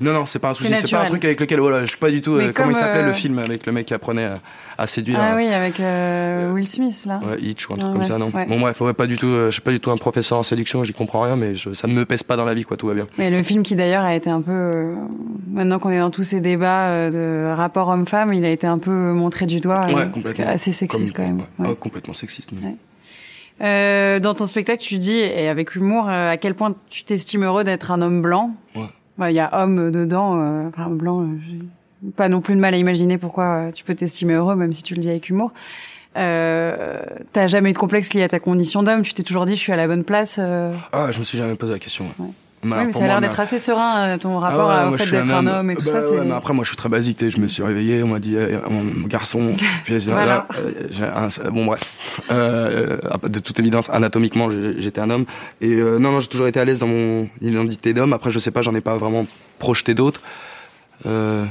Non, 0.00 0.12
non, 0.12 0.26
c'est 0.26 0.40
pas 0.40 0.50
un 0.50 0.54
souci. 0.54 0.74
C'est 0.74 0.90
pas 0.90 1.02
un 1.02 1.06
truc 1.06 1.24
avec 1.24 1.40
lequel, 1.40 1.60
voilà, 1.60 1.80
je 1.80 1.86
suis 1.86 1.98
pas 1.98 2.10
du 2.10 2.20
tout. 2.20 2.32
Euh, 2.34 2.50
comment 2.52 2.70
il 2.70 2.74
s'appelait 2.76 3.02
euh, 3.02 3.06
le 3.06 3.12
film 3.12 3.38
avec 3.38 3.64
le 3.66 3.72
mec 3.72 3.86
qui 3.86 3.94
apprenait 3.94 4.24
à, 4.24 4.40
à 4.76 4.86
séduire 4.88 5.18
Ah 5.20 5.32
euh, 5.32 5.36
oui, 5.36 5.46
avec 5.46 5.78
euh, 5.78 6.52
Will 6.52 6.66
Smith 6.66 7.04
là. 7.06 7.20
Ouais, 7.24 7.40
Hitch 7.40 7.68
ou 7.70 7.74
un 7.74 7.76
truc 7.76 7.90
Ouais, 7.92 7.96
comme 7.98 8.04
ça, 8.04 8.18
non 8.18 8.30
ouais. 8.34 8.46
Bon, 8.46 8.58
bref, 8.58 8.80
ouais, 8.80 8.92
pas 8.92 9.06
du 9.06 9.16
tout. 9.16 9.28
euh, 9.28 9.46
je 9.46 9.52
suis 9.52 9.62
pas 9.62 9.70
du 9.70 9.78
tout 9.78 9.92
un 9.92 9.96
professeur 9.96 10.36
en 10.38 10.42
séduction, 10.42 10.82
j'y 10.82 10.92
comprends 10.94 11.20
rien, 11.22 11.36
mais 11.36 11.54
je, 11.54 11.72
ça 11.74 11.86
ne 11.86 11.92
me 11.94 12.04
pèse 12.04 12.24
pas 12.24 12.36
dans 12.36 12.44
la 12.44 12.54
vie, 12.54 12.64
quoi. 12.64 12.76
Tout 12.76 12.88
va 12.88 12.94
bien. 12.94 13.06
Mais 13.18 13.30
le 13.30 13.40
film 13.44 13.62
qui 13.62 13.76
d'ailleurs 13.76 14.02
a 14.04 14.16
été 14.16 14.28
un 14.30 14.40
peu, 14.40 14.50
euh, 14.50 14.94
maintenant 15.52 15.78
qu'on 15.78 15.90
est 15.90 16.00
dans 16.00 16.10
tous 16.10 16.24
ces 16.24 16.40
débats 16.40 16.88
euh, 16.88 17.10
de 17.52 17.54
rapport 17.56 17.86
homme-femme, 17.88 18.34
il 18.34 18.44
a 18.44 18.50
été 18.50 18.66
un 18.66 18.78
peu 18.78 18.90
montré 18.90 19.46
du 19.46 19.60
doigt, 19.60 19.86
euh, 19.88 19.94
Ouais, 19.94 20.10
complètement. 20.12 20.48
assez 20.48 20.72
sexiste 20.72 21.14
Comme- 21.14 21.24
quand 21.24 21.36
même. 21.62 21.70
Ouais, 21.70 21.76
complètement 21.76 22.14
sexiste. 22.14 22.50
mais-. 22.52 22.74
Euh, 23.60 24.18
dans 24.20 24.34
ton 24.34 24.46
spectacle, 24.46 24.82
tu 24.82 24.98
dis, 24.98 25.16
et 25.18 25.48
avec 25.48 25.74
humour, 25.76 26.08
euh, 26.08 26.30
à 26.30 26.36
quel 26.36 26.54
point 26.54 26.74
tu 26.90 27.04
t'estimes 27.04 27.44
heureux 27.44 27.64
d'être 27.64 27.90
un 27.92 28.02
homme 28.02 28.20
blanc. 28.20 28.54
Ouais. 28.74 28.82
Bah, 29.16 29.30
Il 29.30 29.34
y 29.34 29.40
a 29.40 29.62
homme 29.62 29.90
dedans, 29.92 30.40
euh, 30.40 30.68
enfin 30.68 30.90
blanc. 30.90 31.22
euh, 31.22 31.26
j'ai 31.48 32.10
pas 32.16 32.28
non 32.28 32.40
plus 32.40 32.54
de 32.56 32.60
mal 32.60 32.74
à 32.74 32.76
imaginer 32.76 33.16
pourquoi 33.16 33.44
euh, 33.44 33.70
tu 33.70 33.84
peux 33.84 33.94
t'estimer 33.94 34.34
heureux, 34.34 34.56
même 34.56 34.72
si 34.72 34.82
tu 34.82 34.94
le 34.94 35.00
dis 35.00 35.08
avec 35.08 35.28
humour. 35.30 35.52
Euh, 36.16 36.98
T'as 37.32 37.46
jamais 37.46 37.70
eu 37.70 37.72
de 37.72 37.78
complexe 37.78 38.12
lié 38.14 38.22
à 38.22 38.28
ta 38.28 38.38
condition 38.40 38.82
d'homme. 38.82 39.02
Tu 39.02 39.14
t'es 39.14 39.22
toujours 39.22 39.46
dit, 39.46 39.54
je 39.56 39.60
suis 39.60 39.72
à 39.72 39.76
la 39.76 39.86
bonne 39.86 40.04
place. 40.04 40.38
Ah, 40.92 41.10
je 41.10 41.18
me 41.18 41.24
suis 41.24 41.38
jamais 41.38 41.54
posé 41.54 41.72
la 41.72 41.78
question. 41.78 42.04
Ouais. 42.18 42.26
Mais 42.64 42.76
oui, 42.78 42.86
mais 42.86 42.92
ça 42.92 43.04
a 43.04 43.06
l'air 43.06 43.20
d'être 43.20 43.38
assez 43.38 43.58
serein 43.58 43.98
euh, 44.14 44.18
ton 44.18 44.38
rapport 44.38 44.70
Ah 44.70 44.88
ouais, 44.88 44.94
au 44.94 44.98
fait 44.98 45.10
d'être 45.10 45.32
un 45.34 45.46
homme 45.46 45.70
et 45.70 45.76
tout 45.76 45.84
Bah 45.84 46.02
ça. 46.02 46.10
ouais, 46.10 46.24
mais 46.24 46.32
après, 46.32 46.52
moi, 46.54 46.64
je 46.64 46.68
suis 46.70 46.76
très 46.76 46.88
basique. 46.88 47.22
Je 47.28 47.38
me 47.40 47.46
suis 47.48 47.62
réveillé, 47.62 48.02
on 48.02 48.08
m'a 48.08 48.18
dit, 48.18 48.36
eh, 48.36 48.58
mon 48.70 49.06
garçon. 49.06 49.52
Puis, 49.84 49.98
Voilà. 49.98 50.26
là, 50.26 50.46
euh, 50.58 51.28
un- 51.44 51.50
bon, 51.50 51.66
bref. 51.66 51.80
Euh, 52.30 52.98
euh, 53.04 53.28
de 53.28 53.38
toute 53.38 53.58
évidence, 53.60 53.90
anatomiquement, 53.90 54.48
j'étais 54.78 55.00
un 55.00 55.10
homme. 55.10 55.24
Et 55.60 55.72
euh, 55.74 55.98
non, 55.98 56.12
non, 56.12 56.20
j'ai 56.20 56.28
toujours 56.28 56.46
été 56.46 56.58
à 56.60 56.64
l'aise 56.64 56.78
dans 56.78 56.86
mon 56.86 57.28
identité 57.42 57.92
d'homme. 57.92 58.12
Après, 58.12 58.30
je 58.30 58.38
sais 58.38 58.50
pas, 58.50 58.62
j'en 58.62 58.74
ai 58.74 58.80
pas 58.80 58.96
vraiment 58.96 59.26
projeté 59.58 59.94
d'autres. 59.94 60.20
Euh... 61.06 61.44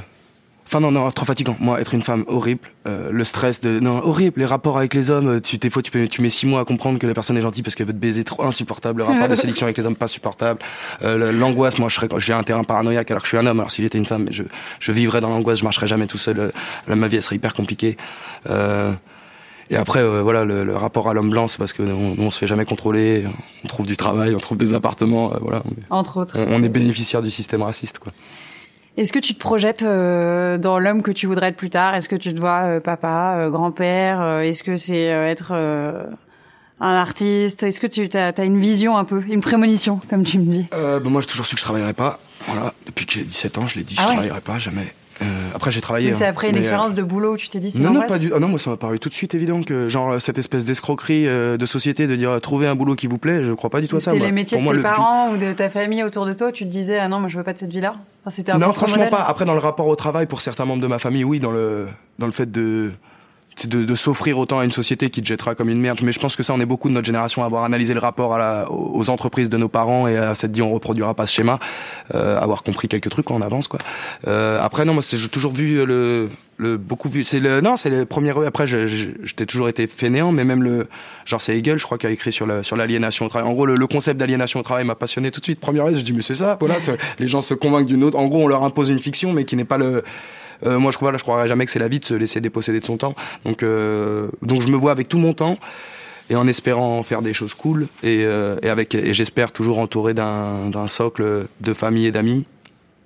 Enfin 0.65 0.80
non 0.80 0.91
non 0.91 1.12
trop 1.12 1.26
fatigant. 1.26 1.56
Moi 1.60 1.80
être 1.82 1.93
une 1.93 2.02
femme 2.02 2.23
horrible. 2.28 2.62
Euh, 2.88 3.10
le 3.12 3.23
stress 3.23 3.62
de 3.62 3.80
non 3.80 3.97
horrible 4.04 4.39
les 4.39 4.45
rapports 4.45 4.78
avec 4.78 4.93
les 4.93 5.10
hommes 5.12 5.39
tu 5.41 5.58
des 5.58 5.69
fois 5.69 5.82
tu, 5.82 5.91
peux, 5.91 6.08
tu 6.08 6.21
mets 6.21 6.30
six 6.30 6.45
mois 6.47 6.62
à 6.62 6.65
comprendre 6.65 6.97
que 6.99 7.06
la 7.08 7.13
personne 7.13 7.38
est 7.38 7.41
gentille 7.41 7.63
parce 7.63 7.76
qu'elle 7.76 7.86
veut 7.88 7.93
te 7.93 7.97
baiser 7.99 8.23
trop 8.23 8.43
insupportable. 8.43 8.99
Le 8.99 9.04
rapport 9.06 9.28
de 9.28 9.36
séduction 9.36 9.65
avec 9.65 9.78
les 9.78 9.86
hommes 9.86 9.95
pas 9.95 10.08
supportable. 10.08 10.60
Euh, 11.04 11.32
l'angoisse 11.32 11.78
moi 11.80 11.89
je 11.89 11.95
serais 11.95 12.08
j'ai 12.17 12.34
un 12.34 12.43
terrain 12.43 12.63
paranoïaque 12.63 13.12
alors 13.12 13.21
que 13.23 13.28
je 13.30 13.36
suis 13.36 13.38
un 13.38 13.45
homme. 13.45 13.60
Alors 13.60 13.71
si 13.71 13.82
j'étais 13.82 13.97
une 13.97 14.06
femme 14.06 14.28
je 14.32 14.43
je 14.80 14.91
vivrais 14.91 15.21
dans 15.21 15.30
l'angoisse 15.30 15.60
je 15.60 15.63
marcherais 15.63 15.88
jamais 15.88 16.08
tout 16.08 16.17
seul. 16.17 16.39
Euh, 16.39 16.52
là, 16.88 16.95
ma 16.95 17.08
vie 17.08 17.17
elle 17.17 17.23
serait 17.23 17.36
hyper 17.36 17.54
compliquée. 17.54 17.97
Euh, 18.49 18.93
et 19.69 19.78
après, 19.78 20.02
euh, 20.02 20.21
voilà, 20.21 20.43
le, 20.43 20.65
le 20.65 20.76
rapport 20.76 21.10
à 21.10 21.13
l'homme 21.13 21.30
blanc, 21.30 21.47
c'est 21.47 21.58
parce 21.58 21.71
que 21.71 21.82
nous, 21.84 22.15
on 22.19 22.30
se 22.32 22.38
fait 22.39 22.47
jamais 22.47 22.65
contrôler, 22.65 23.26
on 23.63 23.67
trouve 23.69 23.86
du 23.86 23.95
travail, 23.95 24.36
on 24.36 24.39
trouve 24.39 24.58
des 24.58 24.73
appartements, 24.73 25.34
euh, 25.34 25.38
voilà, 25.41 25.63
Entre 25.89 26.17
autres. 26.17 26.38
on- 26.38 26.56
on 26.56 26.63
est 26.63 26.69
bénéficiaire 26.69 27.21
du 27.21 27.30
système 27.30 27.62
raciste, 27.63 27.97
quoi. 27.99 28.12
Est-ce 28.95 29.12
que 29.12 29.19
tu 29.19 29.34
te 29.34 29.39
projettes 29.39 29.82
euh, 29.84 30.58
dans 30.60 30.77
l'homme 30.77 31.01
que 31.01 31.12
tu 31.12 31.25
voudrais 31.25 31.47
être 31.47 31.56
plus 31.58 31.71
tard? 31.71 31.95
Est-ce 31.95 32.08
que 32.08 32.15
tu 32.15 32.34
te 32.34 32.39
vois 32.39 32.63
euh, 32.65 32.79
papa, 32.79 33.38
euh, 33.38 33.49
grand-père 33.49 34.21
euh, 34.21 34.41
Est-ce 34.41 34.63
que 34.63 34.75
c'est 34.75 35.12
euh, 35.12 35.25
être 35.27 35.49
euh, 35.51 36.03
un 36.79 36.93
artiste? 36.93 37.63
Est-ce 37.63 37.79
que 37.79 37.88
tu 37.88 38.08
as, 38.15 38.43
une 38.43 38.60
vision 38.60 38.95
un 38.95 39.03
peu, 39.03 39.23
une 39.27 39.41
prémonition, 39.41 39.99
comme 40.12 40.23
tu 40.23 40.38
me 40.38 40.45
dis? 40.45 40.67
Euh, 40.73 40.99
bah, 40.99 41.10
moi, 41.10 41.21
j'ai 41.21 41.27
toujours 41.27 41.47
su 41.47 41.56
que 41.56 41.60
je 41.60 41.65
travaillerais 41.65 41.93
pas. 41.93 42.19
Voilà, 42.47 42.73
depuis 42.86 43.08
que 43.08 43.13
j'ai 43.13 43.23
17 43.23 43.58
ans, 43.58 43.65
je 43.65 43.77
l'ai 43.77 43.84
dit, 43.84 43.95
Ah 43.97 44.01
je 44.03 44.08
ouais? 44.10 44.13
travaillerai 44.13 44.41
pas 44.41 44.60
jamais. 44.60 44.93
Euh, 45.21 45.26
après, 45.54 45.71
j'ai 45.71 45.82
travaillé. 45.82 46.12
Mais 46.12 46.17
C'est 46.17 46.26
hein, 46.26 46.30
après 46.30 46.49
une 46.49 46.58
expérience 46.58 46.95
de 46.95 47.04
boulot 47.04 47.34
où 47.34 47.38
tu 47.38 47.49
t'es 47.49 47.60
dit 47.60 47.71
c'est 47.71 47.80
Non, 47.80 47.91
non, 47.91 48.02
pas 48.02 48.19
du. 48.19 48.32
Ah 48.34 48.39
non, 48.39 48.47
moi, 48.47 48.60
ça 48.60 48.69
m'a 48.71 48.78
paru 48.78 48.99
tout 48.99 49.10
de 49.10 49.13
suite 49.13 49.36
évident 49.36 49.62
que, 49.63 49.88
genre, 49.89 50.19
cette 50.19 50.38
espèce 50.38 50.65
d'escroquerie 50.65 51.28
euh, 51.28 51.58
de 51.58 51.65
société 51.65 52.08
de 52.08 52.15
dire 52.15 52.32
euh, 52.32 52.39
trouver 52.39 52.67
un 52.67 52.76
boulot 52.76 52.95
qui 52.95 53.08
vous 53.08 53.17
plaît, 53.17 53.43
je 53.43 53.54
crois 53.54 53.69
pas 53.69 53.82
du 53.82 53.88
tout 53.88 53.97
à 53.97 53.99
ça. 53.99 54.12
C'était 54.12 54.26
les 54.26 54.32
métiers 54.32 54.58
Pour 54.58 54.62
de 54.62 54.63
moi, 54.65 54.73
tes 54.73 54.78
le 54.78 54.84
parents 54.84 55.32
ou 55.32 55.38
de 55.38 55.54
ta 55.54 55.69
famille 55.69 56.04
autour 56.04 56.26
de 56.26 56.34
toi, 56.34 56.52
tu 56.52 56.63
te 56.65 56.69
disais 56.69 56.99
ah 56.99 57.08
non, 57.08 57.19
moi 57.19 57.30
je 57.30 57.38
veux 57.38 57.43
pas 57.43 57.54
de 57.54 57.60
cette 57.60 57.71
vie-là? 57.71 57.95
Enfin, 58.26 58.36
c'était 58.36 58.52
un 58.52 58.58
Non, 58.58 58.73
franchement 58.73 58.97
modèle. 58.97 59.12
pas. 59.12 59.23
Après, 59.23 59.45
dans 59.45 59.54
le 59.54 59.60
rapport 59.60 59.88
au 59.88 59.95
travail, 59.95 60.26
pour 60.26 60.41
certains 60.41 60.65
membres 60.65 60.82
de 60.82 60.88
ma 60.88 60.99
famille, 60.99 61.23
oui, 61.23 61.39
dans 61.39 61.52
le 61.52 61.88
dans 62.19 62.26
le 62.26 62.32
fait 62.32 62.52
de 62.52 62.91
de, 63.67 63.84
de 63.84 63.95
s'offrir 63.95 64.38
autant 64.38 64.60
à 64.60 64.65
une 64.65 64.71
société 64.71 65.10
qui 65.10 65.21
te 65.21 65.28
jettera 65.28 65.56
comme 65.56 65.69
une 65.69 65.80
merde. 65.80 65.99
Mais 66.04 66.12
je 66.12 66.19
pense 66.19 66.36
que 66.36 66.43
ça, 66.43 66.54
on 66.54 66.60
est 66.60 66.65
beaucoup 66.65 66.89
de 66.89 66.93
notre 66.93 67.06
génération 67.06 67.43
à 67.43 67.45
avoir 67.45 67.63
analysé 67.63 67.93
le 67.93 67.99
rapport 67.99 68.36
à 68.36 68.38
la, 68.38 68.71
aux 68.71 69.10
entreprises 69.10 69.49
de 69.49 69.58
nos 69.58 69.69
parents 69.69 70.08
et 70.08 70.17
à 70.17 70.36
s'être 70.36 70.52
dit 70.52 70.62
on 70.62 70.73
reproduira 70.73 71.13
pas 71.13 71.28
ce 71.28 71.34
schéma, 71.34 71.60
euh, 72.13 72.39
avoir 72.39 72.63
compris 72.63 72.88
quelques 72.88 73.10
trucs 73.10 73.32
en 73.32 73.41
avance 73.41 73.67
quoi. 73.67 73.80
Euh, 74.28 74.60
après 74.62 74.86
non, 74.86 74.93
moi 74.93 75.04
j'ai 75.08 75.30
toujours 75.30 75.54
vu 75.54 75.86
le 75.86 76.30
le 76.58 76.78
beaucoup 76.78 77.10
vu 77.10 77.23
c'est 77.23 77.39
le 77.39 77.62
non 77.62 77.78
c'est 77.78 77.89
les 77.89 78.06
premières 78.06 78.38
après 78.39 78.67
j'étais 78.67 79.45
toujours 79.45 79.69
été 79.69 79.88
fainéant 79.88 80.32
mais 80.32 80.43
même 80.43 80.62
le 80.62 80.88
genre 81.26 81.41
c'est 81.41 81.58
Hegel 81.58 81.80
je 81.80 81.84
crois 81.84 81.97
qui 81.97 82.06
a 82.06 82.12
écrit 82.12 82.32
sur 82.32 82.45
la 82.45 82.62
sur 82.62 82.76
l'aliénation 82.78 83.26
au 83.26 83.30
travail 83.30 83.49
en 83.49 83.54
gros 83.54 83.65
le, 83.65 83.76
le 83.76 83.88
concept 83.88 84.19
d'aliénation 84.19 84.60
au 84.60 84.63
travail 84.63 84.86
m'a 84.86 84.95
passionné 84.95 85.32
tout 85.32 85.39
de 85.39 85.45
suite 85.45 85.60
première 85.60 85.93
je 85.93 86.02
dis 86.02 86.13
mais 86.13 86.21
c'est 86.21 86.36
ça 86.36 86.58
voilà 86.60 86.78
les 87.19 87.28
gens 87.28 87.41
se 87.41 87.56
convainquent 87.56 87.88
d'une 87.88 88.04
autre 88.04 88.17
en 88.17 88.28
gros 88.28 88.43
on 88.43 88.47
leur 88.47 88.63
impose 88.63 88.89
une 88.89 88.99
fiction 88.99 89.34
mais 89.34 89.45
qui 89.45 89.56
n'est 89.56 89.65
pas 89.65 89.80
le 89.80 90.04
euh, 90.65 90.80
moi, 90.80 90.91
je 90.91 90.97
crois, 90.97 91.12
là, 91.12 91.17
je 91.17 91.23
croirais 91.23 91.47
jamais 91.47 91.65
que 91.65 91.71
c'est 91.71 91.80
la 91.80 91.88
vie 91.88 91.99
de 91.99 92.06
se 92.06 92.13
laisser 92.13 92.41
déposséder 92.41 92.80
de 92.80 92.86
son 92.86 92.97
temps. 92.97 93.15
Donc, 93.45 93.63
euh, 93.63 94.28
donc, 94.41 94.62
je 94.62 94.67
me 94.67 94.76
vois 94.78 94.91
avec 94.91 95.08
tout 95.10 95.17
mon 95.17 95.34
temps 95.34 95.58
et 96.30 96.36
en 96.36 96.47
espérant 96.47 97.04
faire 97.04 97.21
des 97.21 97.34
choses 97.34 97.54
cool 97.54 97.88
et, 98.02 98.21
euh, 98.23 98.58
et 98.62 98.69
avec 98.69 98.95
et 98.95 99.13
j'espère 99.13 99.52
toujours 99.52 99.78
entouré 99.80 100.13
d'un 100.13 100.88
socle 100.88 101.47
de 101.62 101.73
famille 101.73 102.06
et 102.06 102.12
d'amis. 102.12 102.45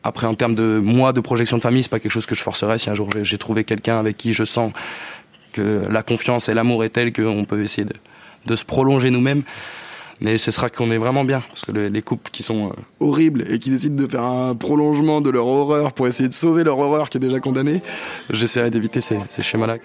Après, 0.04 0.28
en 0.28 0.36
termes 0.36 0.54
de 0.56 0.80
moi 0.82 1.13
de 1.13 1.20
projection 1.20 1.58
de 1.58 1.63
famille, 1.63 1.84
c'est 1.84 1.89
pas 1.89 2.00
quelque 2.00 2.12
chose 2.12 2.28
que 2.28 2.36
je 2.36 2.41
forcerais. 2.43 2.78
Si 2.78 2.89
un 2.89 2.93
jour 2.96 3.10
j'ai- 3.12 3.26
j'ai 3.26 3.38
trouvé 3.39 3.63
quelqu'un 3.63 4.00
avec 4.00 4.15
qui 4.17 4.34
je 4.34 4.43
sens 4.43 4.72
que 5.52 5.86
la 5.89 6.04
confiance 6.04 6.48
et 6.50 6.54
l'amour 6.54 6.84
est 6.84 6.89
tel 6.89 7.12
qu'on 7.12 7.43
peut 7.43 7.62
essayer 7.63 7.86
de, 7.86 7.93
de 8.46 8.56
se 8.56 8.63
prolonger 8.63 9.10
nous-mêmes. 9.10 9.41
Mais 10.21 10.38
ce 10.38 10.49
sera 10.51 10.69
qu'on 10.69 10.89
est 10.91 10.97
vraiment 10.97 11.23
bien. 11.23 11.43
Parce 11.49 11.63
que 11.65 11.71
le- 11.71 11.88
les 11.89 12.01
couples 12.01 12.32
qui 12.32 12.41
sont 12.43 12.69
euh, 12.69 12.73
horribles 12.99 13.45
et 13.51 13.60
qui 13.60 13.69
décident 13.69 13.95
de 14.01 14.08
faire 14.08 14.23
un 14.23 14.56
prolongement 14.56 15.21
de 15.21 15.30
leur 15.30 15.45
horreur 15.47 15.93
pour 15.93 16.08
essayer 16.08 16.27
de 16.30 16.34
sauver 16.34 16.63
leur 16.63 16.80
horreur 16.80 17.10
qui 17.10 17.17
est 17.17 17.21
déjà 17.21 17.39
condamnée, 17.39 17.82
j'essaierai 18.30 18.69
d'éviter 18.71 18.99
ces, 19.01 19.19
ces 19.30 19.41
schémas-là. 19.43 19.77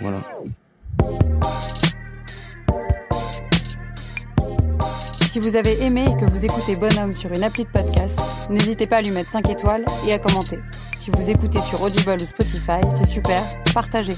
Voilà. 0.00 0.22
Si 5.30 5.38
vous 5.38 5.56
avez 5.56 5.82
aimé 5.82 6.04
et 6.10 6.16
que 6.22 6.30
vous 6.30 6.44
écoutez 6.44 6.76
Bonhomme 6.76 7.14
sur 7.14 7.32
une 7.32 7.42
appli 7.42 7.64
de 7.64 7.70
podcast, 7.70 8.20
n'hésitez 8.50 8.86
pas 8.86 8.98
à 8.98 9.02
lui 9.02 9.10
mettre 9.10 9.30
5 9.30 9.48
étoiles 9.48 9.84
et 10.06 10.12
à 10.12 10.18
commenter. 10.18 10.58
Si 10.98 11.10
vous 11.10 11.30
écoutez 11.30 11.60
sur 11.62 11.80
Audible 11.82 12.16
ou 12.20 12.26
Spotify, 12.26 12.80
c'est 12.94 13.08
super, 13.08 13.42
partagez. 13.74 14.14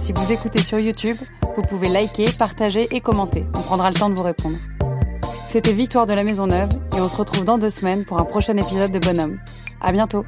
Si 0.00 0.12
vous 0.12 0.32
écoutez 0.32 0.60
sur 0.62 0.78
YouTube, 0.78 1.16
vous 1.56 1.62
pouvez 1.62 1.88
liker, 1.88 2.26
partager 2.38 2.86
et 2.94 3.00
commenter. 3.00 3.44
On 3.56 3.60
prendra 3.62 3.88
le 3.90 3.94
temps 3.94 4.08
de 4.08 4.14
vous 4.14 4.22
répondre. 4.22 4.56
C'était 5.54 5.72
Victoire 5.72 6.06
de 6.06 6.14
la 6.14 6.24
Maison 6.24 6.48
Neuve 6.48 6.70
et 6.96 7.00
on 7.00 7.08
se 7.08 7.14
retrouve 7.14 7.44
dans 7.44 7.58
deux 7.58 7.70
semaines 7.70 8.04
pour 8.04 8.18
un 8.18 8.24
prochain 8.24 8.56
épisode 8.56 8.90
de 8.90 8.98
Bonhomme. 8.98 9.38
À 9.80 9.92
bientôt! 9.92 10.24